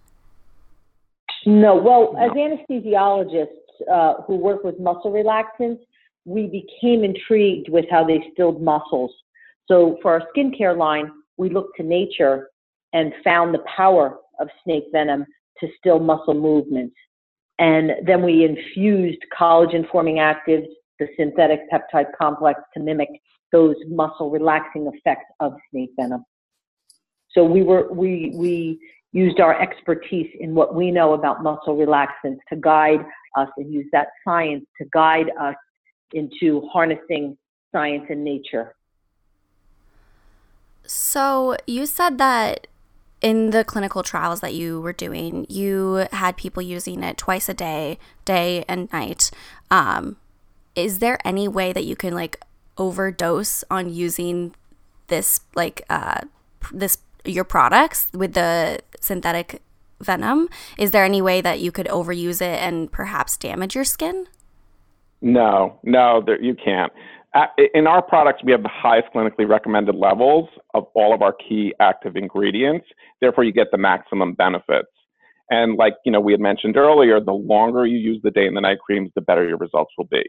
No. 1.46 1.74
Well, 1.76 2.16
as 2.18 2.30
anesthesiologists 2.30 3.48
uh, 3.92 4.22
who 4.26 4.36
work 4.36 4.64
with 4.64 4.78
muscle 4.78 5.12
relaxants, 5.12 5.80
we 6.24 6.46
became 6.46 7.04
intrigued 7.04 7.68
with 7.68 7.84
how 7.90 8.04
they 8.04 8.22
stilled 8.32 8.62
muscles. 8.62 9.12
So 9.66 9.98
for 10.02 10.12
our 10.12 10.22
skincare 10.34 10.76
line, 10.76 11.10
we 11.36 11.50
looked 11.50 11.76
to 11.76 11.82
nature 11.82 12.50
and 12.92 13.12
found 13.22 13.54
the 13.54 13.64
power 13.76 14.18
of 14.40 14.48
snake 14.62 14.84
venom 14.92 15.26
to 15.60 15.68
still 15.78 15.98
muscle 15.98 16.34
movements. 16.34 16.94
And 17.58 17.92
then 18.06 18.22
we 18.22 18.44
infused 18.44 19.20
collagen 19.38 19.88
forming 19.90 20.16
actives, 20.16 20.66
the 20.98 21.08
synthetic 21.16 21.60
peptide 21.70 22.06
complex 22.18 22.60
to 22.74 22.80
mimic 22.80 23.08
those 23.52 23.76
muscle 23.88 24.30
relaxing 24.30 24.90
effects 24.92 25.26
of 25.40 25.52
snake 25.70 25.90
venom. 25.98 26.24
So 27.30 27.44
we 27.44 27.62
were 27.62 27.92
we 27.92 28.32
we 28.34 28.78
used 29.14 29.38
our 29.40 29.58
expertise 29.62 30.28
in 30.40 30.54
what 30.54 30.74
we 30.74 30.90
know 30.90 31.14
about 31.14 31.42
muscle 31.42 31.76
relaxants 31.76 32.40
to 32.48 32.56
guide 32.56 33.00
us 33.36 33.48
and 33.56 33.72
use 33.72 33.86
that 33.92 34.08
science 34.24 34.64
to 34.76 34.84
guide 34.92 35.30
us 35.40 35.54
into 36.12 36.68
harnessing 36.72 37.38
science 37.72 38.04
and 38.10 38.24
nature. 38.24 38.74
So 40.84 41.56
you 41.66 41.86
said 41.86 42.18
that 42.18 42.66
in 43.22 43.50
the 43.50 43.64
clinical 43.64 44.02
trials 44.02 44.40
that 44.40 44.52
you 44.52 44.80
were 44.80 44.92
doing, 44.92 45.46
you 45.48 46.06
had 46.10 46.36
people 46.36 46.62
using 46.62 47.02
it 47.04 47.16
twice 47.16 47.48
a 47.48 47.54
day, 47.54 47.98
day 48.24 48.64
and 48.68 48.92
night. 48.92 49.30
Um, 49.70 50.16
is 50.74 50.98
there 50.98 51.18
any 51.24 51.46
way 51.46 51.72
that 51.72 51.84
you 51.84 51.94
can 51.94 52.14
like 52.14 52.44
overdose 52.76 53.62
on 53.70 53.88
using 53.88 54.54
this 55.06 55.40
like 55.54 55.84
uh, 55.88 56.22
this 56.72 56.98
your 57.24 57.44
products 57.44 58.08
with 58.12 58.34
the 58.34 58.80
synthetic 59.00 59.62
venom? 60.00 60.48
Is 60.78 60.90
there 60.90 61.04
any 61.04 61.22
way 61.22 61.40
that 61.40 61.60
you 61.60 61.72
could 61.72 61.86
overuse 61.86 62.40
it 62.40 62.60
and 62.60 62.90
perhaps 62.90 63.36
damage 63.36 63.74
your 63.74 63.84
skin? 63.84 64.26
No, 65.20 65.78
no, 65.82 66.22
there, 66.24 66.40
you 66.42 66.54
can't 66.54 66.92
in 67.74 67.86
our 67.86 68.02
products, 68.02 68.42
we 68.44 68.52
have 68.52 68.62
the 68.62 68.70
highest 68.72 69.08
clinically 69.14 69.48
recommended 69.48 69.94
levels 69.96 70.48
of 70.72 70.84
all 70.94 71.12
of 71.12 71.22
our 71.22 71.32
key 71.32 71.74
active 71.80 72.16
ingredients. 72.16 72.86
Therefore, 73.20 73.44
you 73.44 73.52
get 73.52 73.68
the 73.72 73.78
maximum 73.78 74.34
benefits. 74.34 74.88
And 75.50 75.76
like 75.76 75.94
you 76.04 76.12
know, 76.12 76.20
we 76.20 76.32
had 76.32 76.40
mentioned 76.40 76.76
earlier, 76.76 77.20
the 77.20 77.32
longer 77.32 77.86
you 77.86 77.98
use 77.98 78.20
the 78.22 78.30
day 78.30 78.46
and 78.46 78.56
the 78.56 78.60
night 78.60 78.78
creams, 78.78 79.10
the 79.14 79.20
better 79.20 79.46
your 79.46 79.58
results 79.58 79.92
will 79.98 80.06
be. 80.06 80.22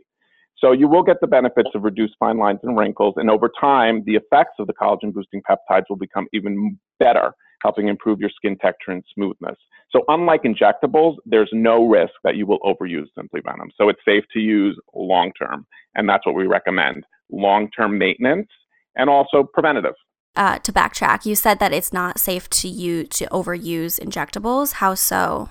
So 0.57 0.71
you 0.71 0.87
will 0.87 1.03
get 1.03 1.17
the 1.21 1.27
benefits 1.27 1.69
of 1.75 1.83
reduced 1.83 2.15
fine 2.19 2.37
lines 2.37 2.59
and 2.63 2.77
wrinkles, 2.77 3.13
and 3.17 3.29
over 3.29 3.49
time, 3.59 4.03
the 4.05 4.15
effects 4.15 4.53
of 4.59 4.67
the 4.67 4.73
collagen 4.73 5.13
boosting 5.13 5.41
peptides 5.49 5.83
will 5.89 5.97
become 5.97 6.27
even 6.33 6.79
better, 6.99 7.33
helping 7.61 7.87
improve 7.87 8.19
your 8.19 8.29
skin 8.35 8.57
texture 8.57 8.91
and 8.91 9.03
smoothness. 9.13 9.57
So 9.91 10.03
unlike 10.07 10.43
injectables, 10.43 11.15
there's 11.25 11.49
no 11.53 11.87
risk 11.87 12.13
that 12.23 12.35
you 12.35 12.45
will 12.45 12.59
overuse 12.59 13.07
Simply 13.15 13.41
Venom. 13.41 13.71
So 13.77 13.87
it's 13.89 13.99
safe 14.05 14.23
to 14.33 14.39
use 14.39 14.77
long 14.93 15.31
term, 15.39 15.65
and 15.95 16.07
that's 16.09 16.25
what 16.25 16.35
we 16.35 16.47
recommend: 16.47 17.05
long 17.31 17.69
term 17.71 17.97
maintenance 17.97 18.49
and 18.95 19.09
also 19.09 19.43
preventative. 19.43 19.95
Uh, 20.35 20.59
to 20.59 20.73
backtrack, 20.73 21.25
you 21.25 21.33
said 21.33 21.59
that 21.59 21.71
it's 21.71 21.93
not 21.93 22.19
safe 22.19 22.49
to 22.49 22.67
use 22.67 23.07
to 23.09 23.25
overuse 23.27 23.99
injectables. 23.99 24.73
How 24.73 24.93
so? 24.93 25.49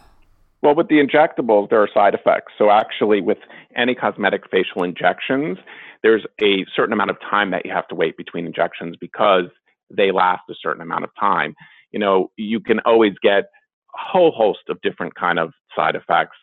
Well, 0.63 0.75
with 0.75 0.89
the 0.89 0.97
injectables, 0.97 1.71
there 1.71 1.81
are 1.81 1.89
side 1.93 2.15
effects. 2.15 2.53
So 2.59 2.71
actually, 2.71 3.21
with 3.21 3.39
any 3.77 3.95
cosmetic 3.95 4.43
facial 4.51 4.83
injections, 4.83 5.59
there's 6.03 6.25
a 6.43 6.67
certain 6.77 6.93
amount 6.93 7.11
of 7.11 7.17
time 7.21 7.51
that 7.51 7.65
you 7.65 7.73
have 7.73 7.89
to 7.89 7.95
wait 7.95 8.17
between 8.17 8.47
injections 8.47 8.97
because 9.01 9.45
they 9.91 10.11
last 10.11 10.43
a 10.51 10.55
certain 10.61 10.83
amount 10.83 11.05
of 11.05 11.11
time. 11.19 11.55
You 11.93 11.99
know, 11.99 12.31
you 12.37 12.61
can 12.61 12.81
always 12.81 13.15
get 13.23 13.45
a 13.45 13.99
whole 13.99 14.33
host 14.33 14.61
of 14.69 14.81
different 14.83 15.15
kind 15.15 15.39
of 15.39 15.53
side 15.77 15.95
effects 15.95 16.37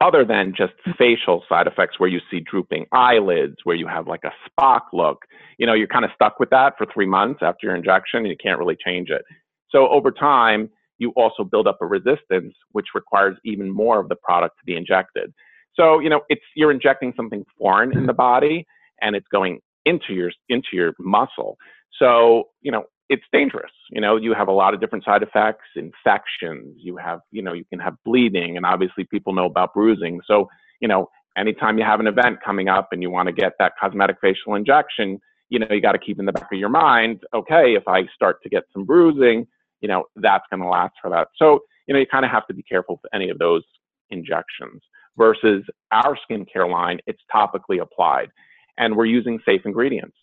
other 0.00 0.24
than 0.24 0.52
just 0.56 0.72
mm-hmm. 0.86 0.92
facial 0.98 1.42
side 1.48 1.66
effects 1.66 1.98
where 1.98 2.08
you 2.08 2.20
see 2.30 2.40
drooping 2.40 2.86
eyelids, 2.92 3.56
where 3.64 3.76
you 3.76 3.86
have 3.86 4.06
like 4.06 4.24
a 4.24 4.32
Spock 4.48 4.82
look. 4.92 5.24
You 5.58 5.66
know, 5.66 5.74
you're 5.74 5.86
kind 5.86 6.04
of 6.04 6.10
stuck 6.14 6.38
with 6.38 6.50
that 6.50 6.74
for 6.76 6.86
three 6.92 7.06
months 7.06 7.40
after 7.42 7.66
your 7.66 7.76
injection 7.76 8.18
and 8.20 8.28
you 8.28 8.36
can't 8.42 8.58
really 8.58 8.76
change 8.84 9.10
it. 9.10 9.22
So 9.70 9.88
over 9.88 10.10
time, 10.10 10.70
you 10.98 11.10
also 11.10 11.44
build 11.44 11.66
up 11.66 11.78
a 11.82 11.86
resistance, 11.86 12.54
which 12.72 12.86
requires 12.94 13.36
even 13.44 13.70
more 13.70 14.00
of 14.00 14.08
the 14.08 14.16
product 14.16 14.56
to 14.58 14.64
be 14.64 14.76
injected. 14.76 15.32
So, 15.74 15.98
you 15.98 16.08
know, 16.08 16.22
it's 16.28 16.44
you're 16.54 16.70
injecting 16.70 17.12
something 17.16 17.44
foreign 17.58 17.92
in 17.92 18.06
the 18.06 18.12
mm-hmm. 18.12 18.16
body 18.16 18.66
and 19.02 19.14
it's 19.14 19.26
going 19.30 19.60
into 19.84 20.14
your 20.14 20.30
into 20.48 20.68
your 20.72 20.94
muscle. 20.98 21.56
So, 21.98 22.44
you 22.60 22.70
know, 22.70 22.84
it's 23.08 23.24
dangerous. 23.32 23.72
You 23.90 24.00
know, 24.00 24.16
you 24.16 24.34
have 24.34 24.48
a 24.48 24.52
lot 24.52 24.74
of 24.74 24.80
different 24.80 25.04
side 25.04 25.22
effects, 25.22 25.64
infections. 25.76 26.74
You 26.78 26.96
have, 26.96 27.20
you 27.30 27.42
know, 27.42 27.52
you 27.52 27.64
can 27.64 27.78
have 27.78 27.94
bleeding, 28.04 28.56
and 28.56 28.66
obviously 28.66 29.04
people 29.04 29.32
know 29.32 29.46
about 29.46 29.74
bruising. 29.74 30.20
So, 30.26 30.48
you 30.80 30.88
know, 30.88 31.08
anytime 31.36 31.78
you 31.78 31.84
have 31.84 32.00
an 32.00 32.06
event 32.06 32.38
coming 32.44 32.68
up 32.68 32.88
and 32.92 33.02
you 33.02 33.10
want 33.10 33.28
to 33.28 33.32
get 33.32 33.52
that 33.58 33.72
cosmetic 33.80 34.16
facial 34.20 34.54
injection, 34.54 35.20
you 35.48 35.58
know, 35.58 35.66
you 35.70 35.80
got 35.80 35.92
to 35.92 35.98
keep 35.98 36.18
in 36.18 36.26
the 36.26 36.32
back 36.32 36.50
of 36.52 36.58
your 36.58 36.68
mind, 36.68 37.20
okay, 37.32 37.74
if 37.74 37.86
I 37.86 38.02
start 38.14 38.42
to 38.42 38.48
get 38.48 38.64
some 38.72 38.84
bruising, 38.84 39.46
you 39.80 39.88
know, 39.88 40.04
that's 40.16 40.44
going 40.50 40.60
to 40.60 40.68
last 40.68 40.94
for 41.00 41.10
that. 41.10 41.28
So, 41.36 41.60
you 41.86 41.94
know, 41.94 42.00
you 42.00 42.06
kind 42.06 42.24
of 42.24 42.32
have 42.32 42.46
to 42.48 42.54
be 42.54 42.64
careful 42.64 42.98
with 43.00 43.14
any 43.14 43.30
of 43.30 43.38
those 43.38 43.62
injections 44.10 44.82
versus 45.16 45.64
our 45.92 46.18
skincare 46.28 46.70
line, 46.70 46.98
it's 47.06 47.22
topically 47.32 47.80
applied 47.80 48.30
and 48.78 48.96
we're 48.96 49.06
using 49.06 49.38
safe 49.46 49.62
ingredients. 49.64 50.16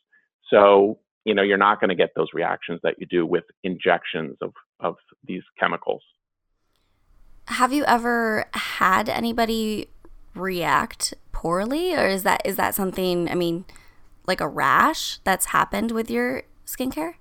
So, 0.49 0.99
you 1.25 1.33
know, 1.33 1.41
you're 1.41 1.57
not 1.57 1.79
going 1.79 1.89
to 1.89 1.95
get 1.95 2.11
those 2.15 2.29
reactions 2.33 2.79
that 2.83 2.95
you 2.97 3.05
do 3.05 3.25
with 3.25 3.43
injections 3.63 4.37
of, 4.41 4.53
of 4.79 4.95
these 5.25 5.43
chemicals. 5.59 6.01
Have 7.47 7.73
you 7.73 7.83
ever 7.85 8.45
had 8.53 9.09
anybody 9.09 9.89
react 10.35 11.13
poorly 11.31 11.93
or 11.93 12.07
is 12.07 12.23
that 12.23 12.41
is 12.45 12.55
that 12.55 12.73
something 12.73 13.29
I 13.29 13.35
mean 13.35 13.65
like 14.25 14.41
a 14.41 14.47
rash 14.47 15.19
that's 15.23 15.47
happened 15.47 15.91
with 15.91 16.09
your 16.09 16.43
skincare? 16.65 17.15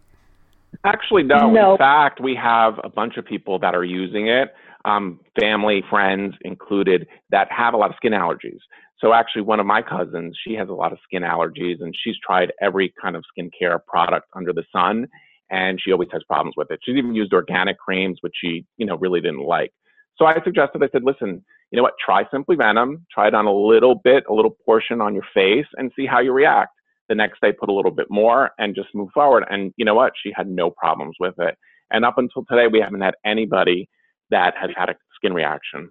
Actually, 0.85 1.23
no. 1.23 1.51
no. 1.51 1.73
In 1.73 1.79
fact, 1.79 2.21
we 2.21 2.35
have 2.35 2.75
a 2.83 2.89
bunch 2.89 3.17
of 3.17 3.27
people 3.27 3.59
that 3.59 3.75
are 3.75 3.85
using 3.85 4.29
it, 4.29 4.55
um, 4.85 5.21
family, 5.39 5.83
friends 5.91 6.35
included, 6.43 7.07
that 7.31 7.49
have 7.51 7.75
a 7.75 7.77
lot 7.77 7.91
of 7.91 7.97
skin 7.97 8.13
allergies. 8.13 8.59
So 9.03 9.13
actually, 9.13 9.43
one 9.43 9.59
of 9.59 9.67
my 9.67 9.83
cousins, 9.83 10.39
she 10.47 10.55
has 10.55 10.69
a 10.69 10.73
lot 10.73 10.93
of 10.93 10.99
skin 11.03 11.23
allergies, 11.23 11.83
and 11.83 11.93
she's 12.05 12.15
tried 12.25 12.53
every 12.63 12.95
kind 13.03 13.17
of 13.17 13.25
skincare 13.37 13.85
product 13.85 14.29
under 14.37 14.53
the 14.53 14.63
sun, 14.71 15.09
and 15.51 15.81
she 15.83 15.91
always 15.91 16.09
has 16.13 16.23
problems 16.23 16.55
with 16.57 16.71
it. 16.71 16.79
She's 16.85 16.95
even 16.95 17.13
used 17.13 17.33
organic 17.33 17.79
creams, 17.79 18.19
which 18.21 18.35
she, 18.41 18.65
you 18.77 18.87
know, 18.87 18.97
really 18.97 19.21
didn't 19.21 19.45
like. 19.45 19.73
So 20.17 20.25
I 20.25 20.41
suggested, 20.45 20.85
I 20.85 20.89
said, 20.93 21.03
listen, 21.03 21.45
you 21.73 21.77
know 21.77 21.83
what? 21.83 21.95
Try 22.05 22.23
Simply 22.31 22.55
Venom. 22.55 23.05
Try 23.13 23.27
it 23.27 23.35
on 23.35 23.47
a 23.47 23.53
little 23.53 23.97
bit, 23.97 24.23
a 24.31 24.33
little 24.33 24.57
portion 24.65 25.01
on 25.01 25.15
your 25.15 25.27
face, 25.35 25.67
and 25.77 25.91
see 25.97 26.07
how 26.07 26.21
you 26.21 26.33
react. 26.33 26.71
The 27.09 27.17
next 27.17 27.41
day, 27.41 27.53
put 27.53 27.69
a 27.69 27.73
little 27.73 27.91
bit 27.91 28.07
more, 28.09 28.51
and 28.59 28.73
just 28.73 28.95
move 28.95 29.09
forward. 29.13 29.45
And 29.51 29.75
you 29.77 29.85
know 29.85 29.97
what? 29.97 30.13
She 30.23 30.33
had 30.37 30.49
no 30.49 30.71
problems 30.71 31.17
with 31.19 31.35
it. 31.39 31.59
And 31.91 32.05
up 32.05 32.19
until 32.19 32.45
today, 32.49 32.69
we 32.69 32.79
haven't 32.79 33.01
had 33.01 33.15
anybody 33.27 33.89
that 34.31 34.55
has 34.57 34.71
had 34.77 34.91
a 34.91 34.95
skin 35.17 35.35
reaction. 35.35 35.91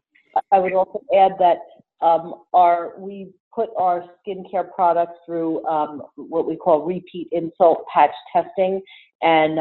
I 0.51 0.59
would 0.59 0.73
also 0.73 1.01
add 1.13 1.33
that 1.39 1.57
um, 2.01 2.43
our 2.53 2.93
we 2.97 3.31
put 3.53 3.69
our 3.77 4.03
skincare 4.25 4.71
products 4.73 5.19
through 5.25 5.63
um, 5.65 6.01
what 6.15 6.47
we 6.47 6.55
call 6.55 6.85
repeat 6.85 7.27
insult 7.31 7.85
patch 7.93 8.11
testing, 8.33 8.81
and 9.21 9.59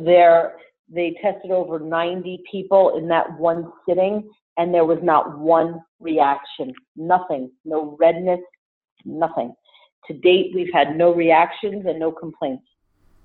there 0.00 0.56
they 0.88 1.16
tested 1.22 1.50
over 1.50 1.78
90 1.80 2.42
people 2.50 2.96
in 2.98 3.08
that 3.08 3.38
one 3.38 3.72
sitting, 3.88 4.28
and 4.56 4.72
there 4.72 4.84
was 4.84 4.98
not 5.02 5.38
one 5.38 5.80
reaction, 6.00 6.72
nothing, 6.96 7.50
no 7.64 7.96
redness, 7.98 8.40
nothing. 9.04 9.54
To 10.08 10.14
date, 10.14 10.52
we've 10.54 10.72
had 10.72 10.96
no 10.96 11.14
reactions 11.14 11.86
and 11.86 11.98
no 11.98 12.12
complaints. 12.12 12.64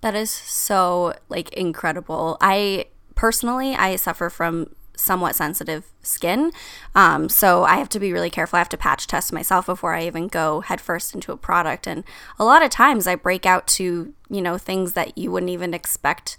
That 0.02 0.16
is 0.16 0.32
so 0.32 1.14
like 1.28 1.52
incredible. 1.54 2.38
I 2.40 2.86
personally, 3.16 3.76
I 3.76 3.98
suffer 3.98 4.30
from 4.30 4.74
somewhat 5.00 5.36
sensitive 5.36 5.86
skin. 6.02 6.52
Um, 6.94 7.30
so 7.30 7.64
I 7.64 7.78
have 7.78 7.90
to 7.90 8.00
be 8.00 8.12
really 8.12 8.30
careful. 8.30 8.58
I 8.58 8.60
have 8.60 8.70
to 8.70 8.78
patch 8.78 9.08
test 9.08 9.32
myself 9.32 9.66
before 9.66 9.94
I 9.94 10.06
even 10.06 10.28
go 10.28 10.62
headfirst 10.62 11.16
into 11.16 11.32
a 11.32 11.38
product. 11.38 11.88
And 11.88 12.04
a 12.38 12.44
lot 12.44 12.64
of 12.64 12.70
times 12.70 13.08
I 13.08 13.16
break 13.16 13.46
out 13.46 13.66
to, 13.68 14.14
you 14.30 14.42
know, 14.42 14.58
things 14.58 14.94
that 14.94 15.18
you 15.18 15.32
wouldn't 15.32 15.52
even 15.52 15.74
expect. 15.74 16.38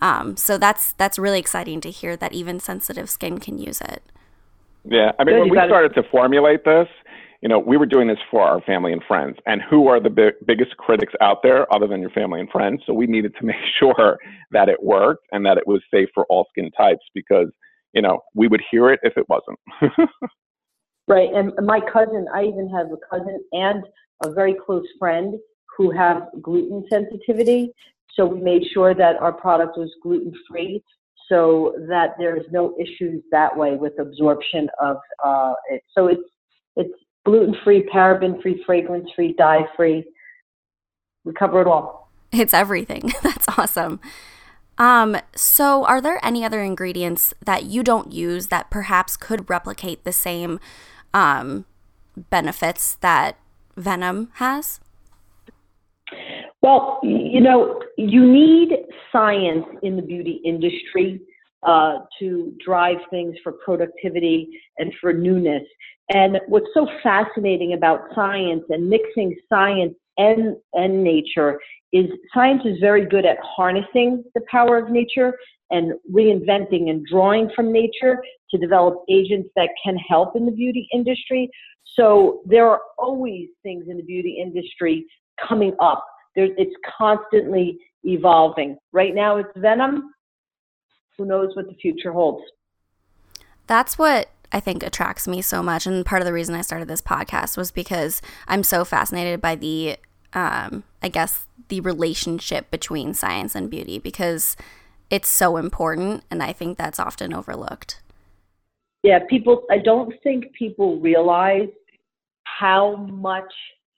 Um, 0.00 0.36
so 0.36 0.58
that's 0.58 0.92
that's 0.92 1.18
really 1.18 1.38
exciting 1.38 1.80
to 1.82 1.90
hear 1.90 2.16
that 2.16 2.32
even 2.32 2.60
sensitive 2.60 3.10
skin 3.10 3.38
can 3.38 3.58
use 3.58 3.80
it. 3.80 4.02
Yeah, 4.84 5.12
I 5.18 5.24
mean, 5.24 5.38
when 5.38 5.50
we 5.50 5.56
started 5.56 5.92
to 5.94 6.02
formulate 6.10 6.64
this, 6.64 6.88
you 7.42 7.48
know, 7.48 7.58
we 7.58 7.76
were 7.76 7.86
doing 7.86 8.08
this 8.08 8.18
for 8.30 8.42
our 8.42 8.60
family 8.62 8.92
and 8.92 9.02
friends. 9.06 9.36
And 9.46 9.60
who 9.62 9.88
are 9.88 10.00
the 10.00 10.10
bi- 10.10 10.32
biggest 10.46 10.76
critics 10.76 11.12
out 11.20 11.42
there 11.42 11.72
other 11.72 11.86
than 11.86 12.00
your 12.00 12.10
family 12.10 12.40
and 12.40 12.50
friends? 12.50 12.82
So 12.86 12.92
we 12.94 13.06
needed 13.06 13.34
to 13.38 13.46
make 13.52 13.56
sure 13.78 14.18
that 14.50 14.68
it 14.68 14.82
worked 14.82 15.26
and 15.32 15.44
that 15.46 15.58
it 15.58 15.66
was 15.66 15.82
safe 15.92 16.08
for 16.14 16.24
all 16.26 16.46
skin 16.50 16.70
types 16.70 17.04
because 17.14 17.48
you 17.92 18.02
know, 18.02 18.20
we 18.34 18.48
would 18.48 18.62
hear 18.70 18.90
it 18.90 19.00
if 19.02 19.16
it 19.16 19.26
wasn't. 19.28 19.58
right. 21.08 21.28
And 21.34 21.52
my 21.66 21.80
cousin, 21.92 22.26
I 22.34 22.44
even 22.44 22.68
have 22.70 22.86
a 22.92 22.98
cousin 23.10 23.42
and 23.52 23.84
a 24.24 24.32
very 24.32 24.54
close 24.54 24.86
friend 24.98 25.34
who 25.76 25.90
have 25.90 26.22
gluten 26.42 26.84
sensitivity. 26.90 27.72
So 28.14 28.26
we 28.26 28.40
made 28.40 28.62
sure 28.72 28.94
that 28.94 29.16
our 29.16 29.32
product 29.32 29.78
was 29.78 29.90
gluten 30.02 30.32
free 30.50 30.82
so 31.28 31.74
that 31.88 32.14
there's 32.18 32.44
no 32.50 32.74
issues 32.80 33.22
that 33.30 33.56
way 33.56 33.76
with 33.76 33.92
absorption 34.00 34.68
of 34.80 34.96
uh, 35.24 35.52
it. 35.70 35.82
So 35.96 36.08
it's 36.08 36.22
it's 36.76 36.94
gluten 37.24 37.54
free, 37.64 37.88
paraben 37.92 38.40
free, 38.42 38.62
fragrance 38.64 39.08
free, 39.14 39.34
dye 39.36 39.66
free. 39.76 40.04
We 41.24 41.32
cover 41.34 41.60
it 41.60 41.66
all. 41.66 42.10
It's 42.32 42.54
everything. 42.54 43.12
That's 43.22 43.46
awesome. 43.56 44.00
Um, 44.78 45.16
so, 45.34 45.84
are 45.84 46.00
there 46.00 46.24
any 46.24 46.44
other 46.44 46.62
ingredients 46.62 47.34
that 47.44 47.64
you 47.64 47.82
don't 47.82 48.12
use 48.12 48.46
that 48.46 48.70
perhaps 48.70 49.16
could 49.16 49.50
replicate 49.50 50.04
the 50.04 50.12
same 50.12 50.60
um, 51.12 51.64
benefits 52.30 52.94
that 53.00 53.36
venom 53.76 54.30
has? 54.34 54.80
Well, 56.62 57.00
you 57.02 57.40
know, 57.40 57.80
you 57.96 58.24
need 58.24 58.70
science 59.12 59.66
in 59.82 59.96
the 59.96 60.02
beauty 60.02 60.40
industry 60.44 61.20
uh, 61.62 62.00
to 62.18 62.54
drive 62.64 62.98
things 63.10 63.36
for 63.42 63.52
productivity 63.52 64.48
and 64.78 64.92
for 65.00 65.12
newness. 65.12 65.62
And 66.10 66.38
what's 66.48 66.68
so 66.72 66.88
fascinating 67.02 67.74
about 67.74 68.08
science 68.14 68.64
and 68.70 68.88
mixing 68.88 69.36
science 69.48 69.94
and, 70.18 70.56
and 70.74 71.02
nature 71.02 71.58
is 71.92 72.06
science 72.34 72.62
is 72.64 72.78
very 72.80 73.06
good 73.06 73.24
at 73.24 73.38
harnessing 73.42 74.22
the 74.34 74.42
power 74.50 74.76
of 74.76 74.90
nature 74.90 75.32
and 75.70 75.92
reinventing 76.12 76.90
and 76.90 77.06
drawing 77.06 77.50
from 77.54 77.72
nature 77.72 78.18
to 78.50 78.58
develop 78.58 79.04
agents 79.10 79.48
that 79.56 79.68
can 79.84 79.96
help 79.96 80.36
in 80.36 80.46
the 80.46 80.52
beauty 80.52 80.88
industry. 80.92 81.50
So 81.94 82.40
there 82.46 82.66
are 82.66 82.80
always 82.98 83.48
things 83.62 83.86
in 83.88 83.96
the 83.96 84.02
beauty 84.02 84.38
industry 84.42 85.04
coming 85.46 85.74
up. 85.80 86.04
There, 86.34 86.48
it's 86.56 86.74
constantly 86.98 87.78
evolving. 88.04 88.76
Right 88.92 89.14
now 89.14 89.36
it's 89.36 89.50
venom. 89.56 90.10
Who 91.16 91.26
knows 91.26 91.54
what 91.54 91.66
the 91.66 91.74
future 91.74 92.12
holds? 92.12 92.44
That's 93.66 93.98
what 93.98 94.30
I 94.52 94.60
think 94.60 94.82
attracts 94.82 95.28
me 95.28 95.42
so 95.42 95.62
much. 95.62 95.86
And 95.86 96.06
part 96.06 96.22
of 96.22 96.26
the 96.26 96.32
reason 96.32 96.54
I 96.54 96.62
started 96.62 96.88
this 96.88 97.02
podcast 97.02 97.56
was 97.56 97.70
because 97.70 98.22
I'm 98.46 98.62
so 98.62 98.84
fascinated 98.84 99.40
by 99.40 99.56
the 99.56 99.98
um, 100.32 100.84
I 101.02 101.08
guess, 101.08 101.46
the 101.68 101.80
relationship 101.80 102.70
between 102.70 103.14
science 103.14 103.54
and 103.54 103.70
beauty 103.70 103.98
because 103.98 104.56
it's 105.10 105.28
so 105.28 105.56
important. 105.56 106.24
And 106.30 106.42
I 106.42 106.52
think 106.52 106.78
that's 106.78 106.98
often 106.98 107.32
overlooked. 107.32 108.00
Yeah, 109.02 109.20
people, 109.28 109.64
I 109.70 109.78
don't 109.78 110.12
think 110.22 110.52
people 110.52 110.98
realize 111.00 111.68
how 112.44 112.96
much 112.96 113.52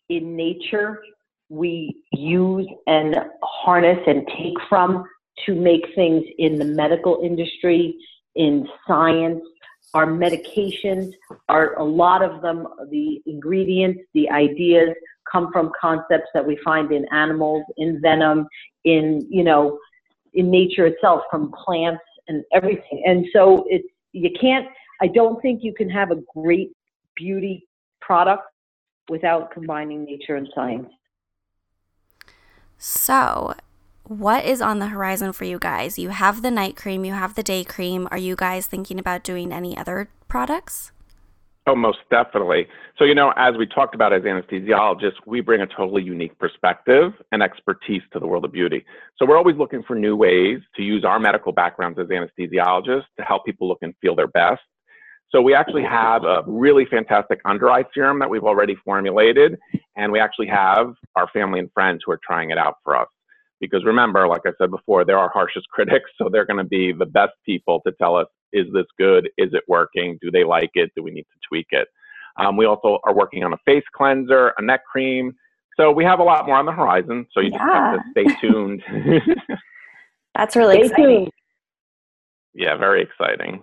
in 0.09 0.37
nature 0.37 1.01
we 1.49 2.03
use 2.13 2.69
and 2.87 3.17
harness 3.43 3.99
and 4.07 4.27
take 4.39 4.55
from 4.69 5.05
to 5.47 5.55
make 5.55 5.83
things 5.95 6.25
in 6.39 6.59
the 6.59 6.65
medical 6.65 7.21
industry, 7.25 7.97
in 8.35 8.69
science, 8.87 9.43
our 9.95 10.07
medications 10.07 11.13
are 11.49 11.75
a 11.75 11.85
lot 11.85 12.23
of 12.23 12.43
them, 12.43 12.67
the 12.91 13.21
ingredients, 13.27 14.01
the 14.15 14.31
ideas 14.31 14.91
come 15.31 15.53
from 15.53 15.71
concepts 15.81 16.29
that 16.35 16.47
we 16.47 16.59
find 16.65 16.93
in 16.93 17.07
animals, 17.13 17.65
in 17.77 18.01
venom, 18.01 18.47
in, 18.85 19.27
you 19.31 19.45
know, 19.45 19.79
in 20.35 20.51
nature 20.51 20.87
itself, 20.87 21.23
from 21.31 21.53
plants 21.53 22.03
and 22.29 22.45
everything. 22.53 23.03
And 23.07 23.27
so 23.33 23.65
it's, 23.69 23.87
you 24.13 24.31
can't, 24.41 24.67
I 25.01 25.07
don't 25.09 25.41
think 25.43 25.63
you 25.63 25.75
can 25.75 25.89
have 25.91 26.11
a 26.11 26.17
great 26.35 26.73
beauty 27.17 27.67
product 28.01 28.45
without 29.09 29.51
combining 29.51 30.05
nature 30.05 30.37
and 30.37 30.49
science. 30.55 30.89
So, 32.79 33.55
what 34.05 34.45
is 34.45 34.63
on 34.63 34.79
the 34.79 34.89
horizon 34.89 35.33
for 35.33 35.45
you 35.45 35.59
guys? 35.59 35.99
You 35.99 36.09
have 36.09 36.43
the 36.43 36.51
night 36.51 36.77
cream, 36.77 37.05
you 37.05 37.13
have 37.13 37.35
the 37.35 37.43
day 37.43 37.63
cream. 37.63 38.09
Are 38.11 38.19
you 38.19 38.35
guys 38.37 38.67
thinking 38.67 38.99
about 38.99 39.23
doing 39.23 39.53
any 39.53 39.77
other 39.77 40.09
products? 40.29 40.93
Oh, 41.71 41.77
most 41.77 41.99
definitely. 42.11 42.67
So, 42.99 43.05
you 43.05 43.15
know, 43.15 43.33
as 43.37 43.57
we 43.57 43.65
talked 43.65 43.95
about 43.95 44.13
as 44.13 44.23
anesthesiologists, 44.23 45.21
we 45.25 45.41
bring 45.41 45.61
a 45.61 45.69
totally 45.69 46.03
unique 46.03 46.37
perspective 46.37 47.13
and 47.31 47.45
expertise 47.45 48.03
to 48.13 48.19
the 48.19 48.27
world 48.27 48.45
of 48.45 48.51
beauty. 48.51 48.85
So, 49.17 49.25
we're 49.25 49.37
always 49.37 49.55
looking 49.55 49.85
for 49.85 49.95
new 49.95 50.17
ways 50.17 50.59
to 50.75 50.83
use 50.83 51.05
our 51.05 51.21
medical 51.21 51.53
backgrounds 51.53 51.97
as 52.01 52.09
anesthesiologists 52.09 53.05
to 53.19 53.25
help 53.25 53.47
people 53.47 53.69
look 53.69 53.79
and 53.83 53.95
feel 54.01 54.17
their 54.17 54.27
best. 54.27 54.63
So, 55.31 55.41
we 55.41 55.55
actually 55.55 55.85
have 55.85 56.25
a 56.25 56.43
really 56.45 56.87
fantastic 56.87 57.39
under 57.45 57.71
eye 57.71 57.85
serum 57.95 58.19
that 58.19 58.29
we've 58.29 58.43
already 58.43 58.75
formulated, 58.85 59.57
and 59.97 60.11
we 60.11 60.19
actually 60.19 60.49
have 60.49 60.93
our 61.15 61.29
family 61.29 61.61
and 61.61 61.71
friends 61.73 62.03
who 62.05 62.11
are 62.11 62.21
trying 62.27 62.51
it 62.51 62.59
out 62.59 62.79
for 62.83 62.97
us. 62.97 63.07
Because 63.61 63.85
remember, 63.85 64.27
like 64.27 64.43
I 64.45 64.51
said 64.59 64.73
before, 64.73 65.05
they're 65.05 65.19
our 65.19 65.31
harshest 65.31 65.69
critics, 65.73 66.11
so 66.19 66.29
they're 66.33 66.47
going 66.47 66.57
to 66.57 66.69
be 66.69 66.91
the 66.91 67.07
best 67.07 67.35
people 67.47 67.81
to 67.87 67.93
tell 67.93 68.17
us, 68.17 68.27
is 68.53 68.67
this 68.73 68.87
good? 68.99 69.31
Is 69.39 69.51
it 69.53 69.65
working? 69.69 70.19
Do 70.21 70.31
they 70.31 70.45
like 70.45 70.71
it? 70.75 70.91
Do 70.97 71.03
we 71.03 71.11
need 71.11 71.23
to 71.25 71.49
tweak 71.49 71.69
it? 71.71 71.89
Um, 72.37 72.57
we 72.57 72.65
also 72.67 72.99
are 73.05 73.15
working 73.15 73.45
on 73.45 73.53
a 73.53 73.59
face 73.65 73.85
cleanser, 73.95 74.53
a 74.59 74.63
neck 74.63 74.81
cream. 74.91 75.35
So 75.77 75.91
we 75.91 76.05
have 76.05 76.19
a 76.21 76.23
lot 76.23 76.47
more 76.47 76.57
on 76.57 76.67
the 76.67 76.73
horizon. 76.73 77.27
So 77.33 77.41
you 77.41 77.51
yeah. 77.53 77.59
just 77.59 77.71
have 77.73 78.29
to 78.29 78.35
stay 78.35 78.41
tuned. 78.41 78.83
That's 80.35 80.57
really 80.57 80.77
stay 80.77 80.87
exciting. 80.87 81.07
Tuned. 81.07 81.31
Yeah, 82.55 82.77
very 82.77 83.03
exciting. 83.03 83.63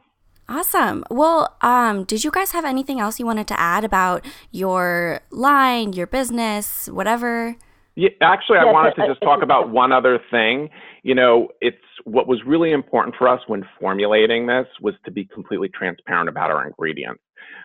Awesome. 0.49 1.03
Well, 1.11 1.57
um, 1.61 2.05
did 2.05 2.23
you 2.23 2.31
guys 2.31 2.51
have 2.51 2.63
anything 2.63 2.99
else 3.01 3.19
you 3.19 3.25
wanted 3.25 3.47
to 3.47 3.59
add 3.59 3.83
about 3.83 4.25
your 4.51 5.19
line, 5.29 5.91
your 5.91 6.07
business, 6.07 6.87
whatever? 6.87 7.57
Yeah, 7.97 8.09
actually, 8.21 8.59
I 8.59 8.65
wanted 8.65 8.93
to 8.97 9.07
just 9.07 9.21
talk 9.21 9.41
about 9.41 9.71
one 9.71 9.91
other 9.91 10.19
thing. 10.29 10.69
You 11.01 11.15
know, 11.15 11.47
it's 11.61 11.77
what 12.03 12.27
was 12.27 12.39
really 12.45 12.71
important 12.71 13.15
for 13.17 13.27
us 13.27 13.41
when 13.47 13.65
formulating 13.79 14.45
this 14.45 14.67
was 14.79 14.93
to 15.05 15.11
be 15.11 15.25
completely 15.25 15.67
transparent 15.69 16.29
about 16.29 16.51
our 16.51 16.67
ingredients. 16.67 17.23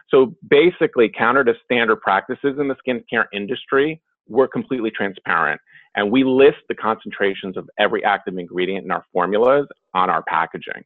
So 0.09 0.35
basically, 0.49 1.11
counter 1.11 1.45
to 1.45 1.53
standard 1.67 2.01
practices 2.01 2.57
in 2.59 2.69
the 2.69 2.77
skincare 2.77 3.27
industry, 3.35 4.01
we're 4.27 4.49
completely 4.49 4.91
transparent. 4.91 5.61
And 5.97 6.11
we 6.11 6.25
list 6.25 6.61
the 6.67 6.77
concentrations 6.77 7.59
of 7.59 7.69
every 7.79 8.03
active 8.03 8.39
ingredient 8.39 8.87
in 8.87 8.91
our 8.91 9.05
formulas 9.13 9.67
on 9.93 10.09
our 10.09 10.23
packaging. 10.23 10.83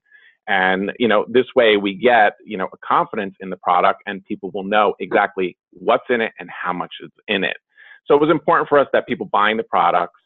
And, 0.48 0.90
you 0.98 1.06
know, 1.06 1.24
this 1.28 1.46
way 1.54 1.76
we 1.76 1.94
get, 1.94 2.32
you 2.44 2.56
know, 2.56 2.68
a 2.72 2.76
confidence 2.84 3.36
in 3.38 3.50
the 3.50 3.58
product 3.58 4.02
and 4.06 4.24
people 4.24 4.50
will 4.52 4.64
know 4.64 4.94
exactly 4.98 5.56
what's 5.70 6.06
in 6.08 6.20
it 6.20 6.32
and 6.40 6.50
how 6.50 6.72
much 6.72 6.94
is 7.00 7.10
in 7.28 7.44
it. 7.44 7.56
So 8.06 8.14
it 8.14 8.20
was 8.20 8.30
important 8.30 8.68
for 8.68 8.78
us 8.78 8.88
that 8.92 9.06
people 9.06 9.26
buying 9.26 9.56
the 9.56 9.64
products 9.64 10.20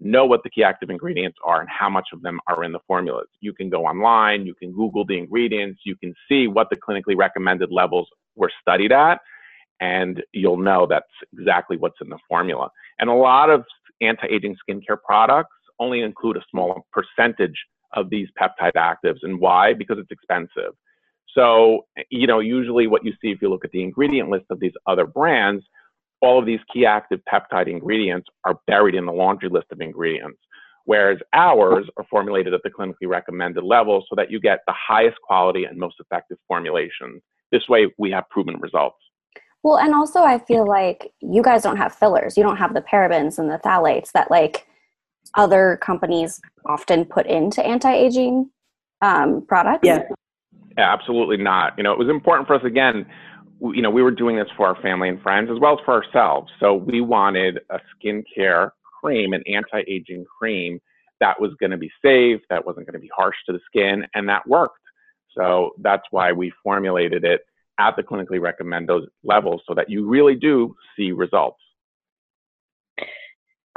know 0.00 0.26
what 0.26 0.42
the 0.42 0.50
key 0.50 0.64
active 0.64 0.90
ingredients 0.90 1.38
are 1.44 1.60
and 1.60 1.68
how 1.68 1.88
much 1.88 2.08
of 2.12 2.22
them 2.22 2.40
are 2.48 2.64
in 2.64 2.72
the 2.72 2.80
formulas. 2.86 3.28
You 3.40 3.52
can 3.52 3.70
go 3.70 3.86
online, 3.86 4.46
you 4.46 4.54
can 4.54 4.72
Google 4.72 5.04
the 5.04 5.16
ingredients, 5.16 5.80
you 5.84 5.96
can 5.96 6.14
see 6.28 6.48
what 6.48 6.68
the 6.70 6.76
clinically 6.76 7.16
recommended 7.16 7.70
levels 7.70 8.08
were 8.34 8.50
studied 8.60 8.92
at, 8.92 9.20
and 9.80 10.22
you'll 10.32 10.56
know 10.56 10.86
that's 10.86 11.06
exactly 11.32 11.76
what's 11.76 12.00
in 12.00 12.08
the 12.08 12.18
formula. 12.28 12.68
And 12.98 13.08
a 13.08 13.14
lot 13.14 13.48
of 13.48 13.64
anti-aging 14.00 14.56
skincare 14.68 15.00
products 15.04 15.54
only 15.78 16.00
include 16.00 16.36
a 16.36 16.44
small 16.50 16.86
percentage 16.92 17.56
of 17.94 18.10
these 18.10 18.28
peptide 18.40 18.74
actives. 18.74 19.18
And 19.22 19.38
why? 19.38 19.74
Because 19.74 19.98
it's 19.98 20.10
expensive. 20.10 20.72
So, 21.34 21.86
you 22.10 22.26
know, 22.26 22.40
usually 22.40 22.86
what 22.86 23.04
you 23.04 23.12
see 23.22 23.30
if 23.30 23.40
you 23.40 23.48
look 23.48 23.64
at 23.64 23.70
the 23.70 23.82
ingredient 23.82 24.30
list 24.30 24.46
of 24.50 24.60
these 24.60 24.72
other 24.86 25.06
brands, 25.06 25.64
all 26.22 26.38
of 26.38 26.46
these 26.46 26.60
key 26.72 26.86
active 26.86 27.20
peptide 27.30 27.68
ingredients 27.68 28.28
are 28.44 28.58
buried 28.66 28.94
in 28.94 29.04
the 29.04 29.12
laundry 29.12 29.48
list 29.48 29.66
of 29.72 29.80
ingredients. 29.80 30.38
Whereas 30.84 31.18
ours 31.32 31.86
are 31.96 32.04
formulated 32.10 32.54
at 32.54 32.62
the 32.64 32.70
clinically 32.70 33.06
recommended 33.06 33.62
level 33.62 34.04
so 34.08 34.16
that 34.16 34.30
you 34.30 34.40
get 34.40 34.60
the 34.66 34.74
highest 34.74 35.16
quality 35.22 35.64
and 35.64 35.78
most 35.78 35.96
effective 36.00 36.38
formulations. 36.48 37.22
This 37.52 37.68
way, 37.68 37.92
we 37.98 38.10
have 38.10 38.28
proven 38.30 38.58
results. 38.58 38.96
Well, 39.62 39.78
and 39.78 39.94
also, 39.94 40.20
I 40.20 40.38
feel 40.38 40.66
like 40.66 41.12
you 41.20 41.42
guys 41.42 41.62
don't 41.62 41.76
have 41.76 41.94
fillers. 41.94 42.36
You 42.36 42.42
don't 42.42 42.56
have 42.56 42.74
the 42.74 42.80
parabens 42.80 43.38
and 43.38 43.48
the 43.48 43.58
phthalates 43.58 44.10
that, 44.12 44.28
like, 44.28 44.66
other 45.36 45.78
companies 45.80 46.40
often 46.66 47.04
put 47.04 47.26
into 47.26 47.64
anti-aging 47.64 48.50
um, 49.02 49.44
products? 49.46 49.82
Yeah. 49.84 50.02
yeah, 50.76 50.92
absolutely 50.92 51.36
not. 51.36 51.74
You 51.76 51.84
know, 51.84 51.92
it 51.92 51.98
was 51.98 52.08
important 52.08 52.48
for 52.48 52.54
us 52.54 52.64
again. 52.64 53.06
You 53.62 53.80
know, 53.80 53.90
we 53.90 54.02
were 54.02 54.10
doing 54.10 54.36
this 54.36 54.48
for 54.56 54.66
our 54.66 54.80
family 54.82 55.08
and 55.08 55.22
friends 55.22 55.48
as 55.50 55.60
well 55.60 55.78
as 55.78 55.84
for 55.84 55.94
ourselves. 55.94 56.50
So 56.58 56.74
we 56.74 57.00
wanted 57.00 57.60
a 57.70 57.78
skincare 57.94 58.70
cream, 59.00 59.32
an 59.32 59.42
anti-aging 59.46 60.24
cream 60.24 60.80
that 61.20 61.40
was 61.40 61.52
going 61.60 61.70
to 61.70 61.76
be 61.76 61.90
safe, 62.04 62.40
that 62.50 62.66
wasn't 62.66 62.86
going 62.86 62.94
to 62.94 62.98
be 62.98 63.10
harsh 63.16 63.36
to 63.46 63.52
the 63.52 63.60
skin, 63.66 64.04
and 64.14 64.28
that 64.28 64.46
worked. 64.48 64.78
So 65.36 65.70
that's 65.78 66.02
why 66.10 66.32
we 66.32 66.52
formulated 66.64 67.24
it 67.24 67.42
at 67.78 67.94
the 67.96 68.02
clinically 68.02 68.40
recommended 68.40 69.04
levels 69.22 69.62
so 69.66 69.74
that 69.74 69.88
you 69.88 70.08
really 70.08 70.34
do 70.34 70.74
see 70.96 71.12
results. 71.12 71.60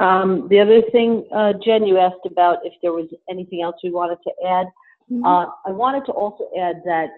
Um, 0.00 0.48
the 0.50 0.60
other 0.60 0.82
thing, 0.92 1.26
uh, 1.34 1.54
Jen, 1.64 1.86
you 1.86 1.98
asked 1.98 2.26
about 2.26 2.58
if 2.64 2.74
there 2.82 2.92
was 2.92 3.08
anything 3.30 3.62
else 3.62 3.76
we 3.82 3.90
wanted 3.90 4.18
to 4.24 4.32
add. 4.46 4.66
Mm-hmm. 5.10 5.24
Uh, 5.24 5.46
I 5.64 5.70
wanted 5.70 6.04
to 6.06 6.12
also 6.12 6.50
add 6.60 6.82
that 6.84 7.08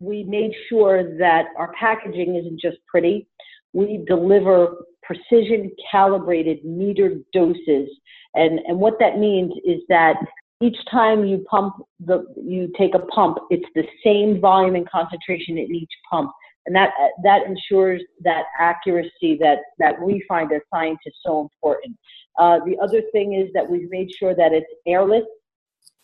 we 0.00 0.24
made 0.24 0.52
sure 0.68 1.16
that 1.18 1.46
our 1.56 1.72
packaging 1.78 2.36
isn't 2.36 2.60
just 2.60 2.78
pretty. 2.86 3.26
We 3.72 4.04
deliver 4.06 4.84
precision 5.02 5.70
calibrated 5.90 6.64
metered 6.64 7.24
doses. 7.32 7.88
And, 8.34 8.60
and 8.66 8.78
what 8.78 8.94
that 9.00 9.18
means 9.18 9.52
is 9.64 9.80
that 9.88 10.16
each 10.60 10.76
time 10.90 11.24
you 11.24 11.44
pump 11.50 11.74
the, 12.00 12.24
you 12.36 12.72
take 12.78 12.94
a 12.94 13.00
pump, 13.00 13.38
it's 13.50 13.68
the 13.74 13.84
same 14.04 14.40
volume 14.40 14.76
and 14.76 14.88
concentration 14.88 15.58
in 15.58 15.74
each 15.74 15.90
pump 16.10 16.30
and 16.66 16.74
that 16.74 16.90
that 17.22 17.46
ensures 17.46 18.02
that 18.20 18.44
accuracy 18.58 19.36
that 19.40 19.58
that 19.78 20.00
we 20.00 20.24
find 20.26 20.52
as 20.52 20.60
scientists 20.72 21.20
so 21.24 21.40
important. 21.40 21.96
Uh, 22.38 22.58
the 22.64 22.76
other 22.82 23.02
thing 23.12 23.34
is 23.34 23.52
that 23.54 23.68
we've 23.68 23.90
made 23.90 24.10
sure 24.12 24.34
that 24.34 24.52
it's 24.52 24.66
airless, 24.86 25.24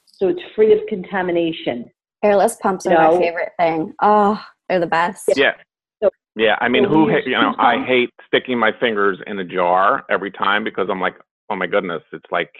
so 0.06 0.28
it's 0.28 0.42
free 0.54 0.72
of 0.72 0.80
contamination. 0.88 1.90
Airless 2.22 2.56
pumps 2.56 2.86
are 2.86 2.94
my 2.94 3.18
favorite 3.18 3.52
thing. 3.58 3.94
Oh, 4.02 4.42
they're 4.68 4.80
the 4.80 4.86
best. 4.86 5.30
Yeah. 5.36 5.52
Yeah, 6.36 6.56
I 6.60 6.68
mean, 6.68 6.84
who 6.84 7.10
you 7.10 7.32
know? 7.32 7.54
I 7.58 7.84
hate 7.84 8.10
sticking 8.26 8.56
my 8.56 8.70
fingers 8.78 9.18
in 9.26 9.40
a 9.40 9.44
jar 9.44 10.04
every 10.08 10.30
time 10.30 10.62
because 10.62 10.88
I'm 10.88 11.00
like, 11.00 11.16
oh 11.50 11.56
my 11.56 11.66
goodness, 11.66 12.02
it's 12.12 12.30
like 12.30 12.52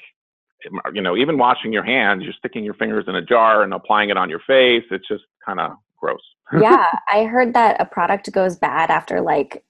you 0.93 1.01
know, 1.01 1.17
even 1.17 1.39
washing 1.39 1.73
your 1.73 1.85
hands, 1.85 2.23
you're 2.23 2.35
sticking 2.35 2.65
your 2.65 2.75
fingers 2.75 3.05
in 3.09 3.15
a 3.15 3.25
jar 3.25 3.63
and 3.63 3.73
applying 3.73 4.11
it 4.11 4.17
on 4.17 4.29
your 4.29 4.41
face. 4.41 4.85
It's 4.91 5.07
just 5.09 5.25
kind 5.45 5.61
of 5.61 5.73
gross. 5.99 6.21
yeah, 6.61 6.91
I 7.09 7.25
heard 7.25 7.55
that 7.55 7.81
a 7.81 7.85
product 7.85 8.31
goes 8.33 8.57
bad 8.57 8.91
after 8.91 9.21
like 9.21 9.65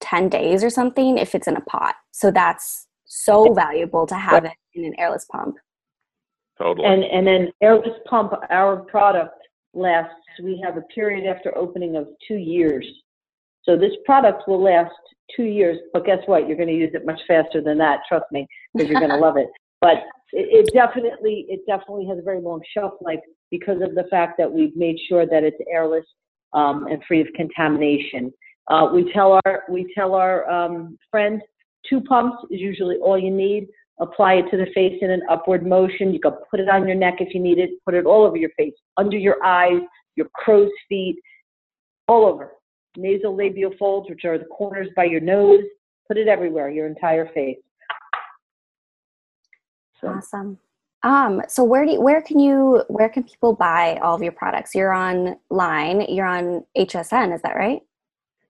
10 0.00 0.28
days 0.28 0.62
or 0.62 0.70
something 0.70 1.18
if 1.18 1.34
it's 1.34 1.48
in 1.48 1.56
a 1.56 1.60
pot. 1.62 1.94
So 2.12 2.30
that's 2.30 2.86
so 3.04 3.52
valuable 3.54 4.06
to 4.06 4.16
have 4.16 4.44
it 4.44 4.52
in 4.74 4.84
an 4.84 4.94
airless 4.98 5.24
pump. 5.24 5.56
Totally. 6.58 6.86
And 6.86 7.04
and 7.04 7.26
then 7.26 7.52
airless 7.62 7.98
pump, 8.08 8.32
our 8.50 8.76
product 8.76 9.36
lasts. 9.74 10.14
We 10.42 10.60
have 10.64 10.76
a 10.76 10.82
period 10.82 11.26
after 11.26 11.56
opening 11.56 11.96
of 11.96 12.08
two 12.26 12.36
years. 12.36 12.86
So 13.64 13.76
this 13.76 13.92
product 14.04 14.44
will 14.46 14.62
last 14.62 14.94
two 15.34 15.44
years. 15.44 15.78
But 15.92 16.06
guess 16.06 16.18
what? 16.26 16.46
You're 16.46 16.56
going 16.56 16.68
to 16.68 16.74
use 16.74 16.92
it 16.94 17.04
much 17.04 17.20
faster 17.26 17.60
than 17.60 17.78
that. 17.78 18.00
Trust 18.08 18.26
me, 18.30 18.46
because 18.74 18.88
you're 18.88 19.00
going 19.00 19.10
to 19.10 19.16
love 19.16 19.36
it. 19.36 19.48
But 19.82 19.98
it, 20.32 20.66
it 20.66 20.72
definitely 20.72 21.44
it 21.50 21.60
definitely 21.66 22.06
has 22.06 22.18
a 22.18 22.22
very 22.22 22.40
long 22.40 22.62
shelf 22.72 22.94
life 23.02 23.20
because 23.50 23.82
of 23.82 23.94
the 23.94 24.04
fact 24.10 24.38
that 24.38 24.50
we've 24.50 24.74
made 24.74 24.96
sure 25.06 25.26
that 25.26 25.44
it's 25.44 25.58
airless 25.70 26.04
um, 26.54 26.86
and 26.86 27.02
free 27.06 27.20
of 27.20 27.26
contamination. 27.36 28.32
Uh, 28.68 28.88
we 28.92 29.12
tell 29.12 29.38
our 29.44 29.64
we 29.68 29.92
tell 29.94 30.14
our 30.14 30.48
um, 30.50 30.96
friends 31.10 31.42
two 31.88 32.00
pumps 32.00 32.38
is 32.50 32.60
usually 32.60 32.96
all 32.96 33.18
you 33.18 33.30
need. 33.30 33.68
Apply 33.98 34.34
it 34.34 34.50
to 34.50 34.56
the 34.56 34.66
face 34.74 34.98
in 35.00 35.10
an 35.10 35.22
upward 35.30 35.66
motion. 35.66 36.12
You 36.12 36.20
can 36.20 36.32
put 36.50 36.60
it 36.60 36.68
on 36.68 36.86
your 36.86 36.96
neck 36.96 37.16
if 37.20 37.32
you 37.34 37.40
need 37.40 37.58
it. 37.58 37.70
Put 37.84 37.94
it 37.94 38.04
all 38.04 38.24
over 38.24 38.36
your 38.36 38.50
face, 38.56 38.74
under 38.96 39.16
your 39.16 39.42
eyes, 39.44 39.80
your 40.16 40.28
crow's 40.34 40.70
feet, 40.88 41.16
all 42.08 42.26
over. 42.26 42.52
Nasal 42.96 43.34
labial 43.34 43.72
folds, 43.78 44.08
which 44.08 44.24
are 44.24 44.38
the 44.38 44.44
corners 44.46 44.88
by 44.96 45.04
your 45.04 45.20
nose. 45.20 45.64
Put 46.08 46.18
it 46.18 46.28
everywhere, 46.28 46.70
your 46.70 46.86
entire 46.86 47.28
face. 47.32 47.58
So. 50.00 50.08
Awesome. 50.08 50.58
Um, 51.02 51.42
so 51.48 51.62
where 51.62 51.84
do 51.84 51.92
you, 51.92 52.00
where 52.00 52.20
can 52.20 52.38
you 52.38 52.82
where 52.88 53.08
can 53.08 53.22
people 53.22 53.54
buy 53.54 53.96
all 54.02 54.16
of 54.16 54.22
your 54.22 54.32
products? 54.32 54.74
You're 54.74 54.92
online. 54.92 56.00
You're 56.08 56.26
on 56.26 56.64
HSN. 56.76 57.34
Is 57.34 57.42
that 57.42 57.54
right? 57.54 57.80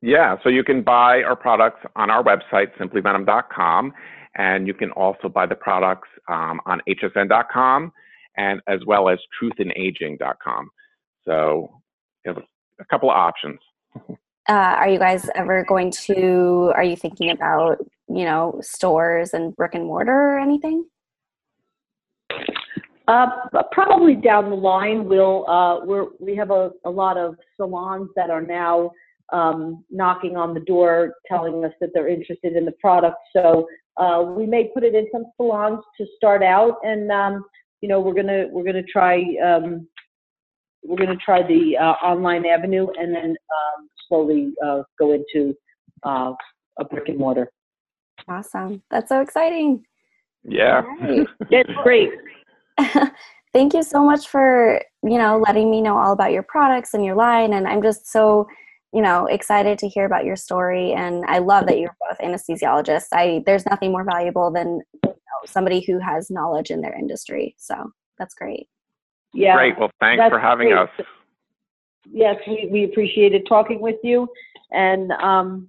Yeah. 0.00 0.36
So 0.42 0.48
you 0.48 0.64
can 0.64 0.82
buy 0.82 1.22
our 1.22 1.36
products 1.36 1.80
on 1.96 2.10
our 2.10 2.22
website, 2.22 2.76
simplyvenom.com, 2.78 3.92
and 4.36 4.66
you 4.66 4.74
can 4.74 4.90
also 4.92 5.28
buy 5.28 5.46
the 5.46 5.54
products 5.54 6.08
um, 6.28 6.60
on 6.66 6.80
hsn.com 6.88 7.92
and 8.36 8.60
as 8.68 8.80
well 8.86 9.08
as 9.08 9.18
truthinaging.com. 9.40 10.70
So 11.24 11.70
you 12.24 12.32
have 12.32 12.38
a, 12.38 12.82
a 12.82 12.84
couple 12.86 13.10
of 13.10 13.16
options. 13.16 13.58
Uh, 14.48 14.52
are 14.52 14.88
you 14.88 14.98
guys 14.98 15.28
ever 15.34 15.64
going 15.64 15.90
to? 15.90 16.72
Are 16.74 16.84
you 16.84 16.96
thinking 16.96 17.30
about 17.30 17.78
you 18.08 18.24
know 18.24 18.58
stores 18.62 19.34
and 19.34 19.54
brick 19.56 19.74
and 19.74 19.84
mortar 19.84 20.12
or 20.12 20.38
anything? 20.38 20.84
Uh, 23.08 23.28
probably 23.72 24.14
down 24.16 24.50
the 24.50 24.56
line, 24.56 25.04
we'll 25.08 25.48
uh, 25.48 25.84
we're, 25.84 26.06
we 26.20 26.36
have 26.36 26.50
a, 26.50 26.70
a 26.84 26.90
lot 26.90 27.16
of 27.16 27.36
salons 27.56 28.10
that 28.16 28.30
are 28.30 28.42
now 28.42 28.90
um, 29.32 29.84
knocking 29.90 30.36
on 30.36 30.54
the 30.54 30.60
door, 30.60 31.14
telling 31.26 31.64
us 31.64 31.72
that 31.80 31.90
they're 31.94 32.08
interested 32.08 32.54
in 32.54 32.64
the 32.64 32.72
product. 32.72 33.16
So 33.32 33.66
uh, 33.98 34.22
we 34.26 34.46
may 34.46 34.70
put 34.72 34.84
it 34.84 34.94
in 34.94 35.06
some 35.12 35.24
salons 35.36 35.80
to 35.98 36.06
start 36.16 36.42
out, 36.42 36.76
and 36.82 37.10
um, 37.10 37.44
you 37.80 37.88
know 37.88 38.00
we're 38.00 38.14
gonna 38.14 38.46
we're 38.50 38.64
gonna 38.64 38.82
try 38.82 39.22
um, 39.44 39.86
we're 40.84 40.96
gonna 40.96 41.16
try 41.16 41.42
the 41.42 41.76
uh, 41.76 41.94
online 42.04 42.46
avenue, 42.46 42.86
and 42.98 43.14
then 43.14 43.30
um, 43.30 43.88
slowly 44.08 44.52
uh, 44.64 44.82
go 44.98 45.12
into 45.12 45.54
uh, 46.04 46.32
a 46.78 46.84
brick 46.84 47.08
and 47.08 47.18
mortar. 47.18 47.50
Awesome! 48.28 48.82
That's 48.90 49.08
so 49.08 49.20
exciting. 49.20 49.84
Yeah. 50.48 50.82
Right. 51.00 51.26
It's 51.50 51.70
great. 51.82 52.10
Thank 53.52 53.74
you 53.74 53.82
so 53.82 54.04
much 54.04 54.28
for, 54.28 54.82
you 55.02 55.18
know, 55.18 55.42
letting 55.46 55.70
me 55.70 55.80
know 55.80 55.96
all 55.96 56.12
about 56.12 56.32
your 56.32 56.42
products 56.42 56.94
and 56.94 57.04
your 57.04 57.14
line. 57.14 57.54
And 57.54 57.66
I'm 57.66 57.82
just 57.82 58.06
so, 58.06 58.46
you 58.96 59.02
know, 59.02 59.26
excited 59.26 59.78
to 59.80 59.88
hear 59.88 60.06
about 60.06 60.24
your 60.24 60.36
story. 60.36 60.94
And 60.94 61.22
I 61.26 61.36
love 61.36 61.66
that 61.66 61.78
you're 61.78 61.94
both 62.08 62.16
anesthesiologists. 62.18 63.08
I 63.12 63.42
there's 63.44 63.66
nothing 63.66 63.92
more 63.92 64.04
valuable 64.04 64.50
than 64.50 64.80
you 65.04 65.10
know, 65.10 65.12
somebody 65.44 65.84
who 65.86 65.98
has 65.98 66.30
knowledge 66.30 66.70
in 66.70 66.80
their 66.80 66.94
industry. 66.98 67.54
So 67.58 67.92
that's 68.18 68.34
great. 68.34 68.68
Yeah. 69.34 69.54
Great. 69.54 69.78
Well, 69.78 69.90
thanks 70.00 70.24
for 70.30 70.38
having 70.38 70.68
great. 70.68 70.78
us. 70.78 70.88
Yes, 72.10 72.36
we, 72.46 72.70
we 72.72 72.84
appreciated 72.84 73.44
talking 73.46 73.82
with 73.82 73.96
you 74.02 74.28
and, 74.72 75.12
um, 75.12 75.68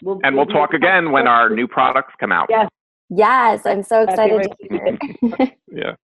we'll. 0.00 0.20
And 0.22 0.36
we'll 0.36 0.46
talk 0.46 0.74
again 0.74 1.10
when 1.10 1.26
our 1.26 1.50
new 1.50 1.66
products 1.66 2.14
come 2.20 2.30
out. 2.30 2.46
Yes. 2.50 2.68
Yes, 3.10 3.66
I'm 3.66 3.82
so 3.82 4.02
excited 4.02 4.42
to 4.42 4.56
hear. 4.68 4.98
Yeah. 5.72 5.94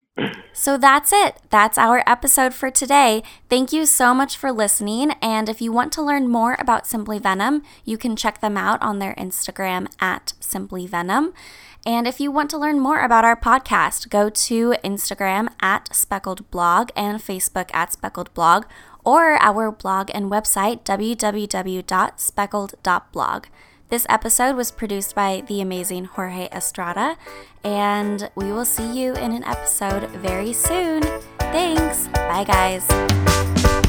So 0.52 0.78
that's 0.78 1.12
it. 1.12 1.38
That's 1.50 1.76
our 1.76 2.04
episode 2.06 2.54
for 2.54 2.70
today. 2.70 3.24
Thank 3.50 3.72
you 3.72 3.84
so 3.84 4.14
much 4.14 4.36
for 4.36 4.52
listening. 4.52 5.10
And 5.20 5.48
if 5.48 5.60
you 5.60 5.72
want 5.72 5.92
to 5.94 6.02
learn 6.02 6.28
more 6.28 6.54
about 6.58 6.86
Simply 6.86 7.18
Venom, 7.18 7.64
you 7.84 7.98
can 7.98 8.14
check 8.14 8.40
them 8.40 8.56
out 8.56 8.80
on 8.80 9.00
their 9.00 9.14
Instagram 9.16 9.88
at 10.00 10.34
Simply 10.40 10.86
Venom. 10.86 11.34
And 11.84 12.06
if 12.06 12.20
you 12.20 12.30
want 12.30 12.48
to 12.50 12.58
learn 12.58 12.78
more 12.80 13.04
about 13.04 13.24
our 13.24 13.36
podcast, 13.36 14.08
go 14.08 14.30
to 14.30 14.74
Instagram 14.84 15.48
at 15.60 15.92
Speckled 15.94 16.48
Blog 16.50 16.90
and 16.96 17.20
Facebook 17.20 17.68
at 17.74 17.92
Speckled 17.92 18.32
Blog 18.32 18.64
or 19.04 19.34
our 19.34 19.70
blog 19.70 20.10
and 20.14 20.30
website 20.30 20.84
www.speckled.blog. 20.84 23.46
This 23.88 24.04
episode 24.08 24.56
was 24.56 24.72
produced 24.72 25.14
by 25.14 25.44
the 25.46 25.60
amazing 25.60 26.06
Jorge 26.06 26.48
Estrada, 26.50 27.16
and 27.62 28.28
we 28.34 28.50
will 28.50 28.64
see 28.64 29.00
you 29.00 29.14
in 29.14 29.30
an 29.30 29.44
episode 29.44 30.10
very 30.10 30.52
soon. 30.52 31.02
Thanks. 31.38 32.08
Bye, 32.08 32.42
guys. 32.44 33.85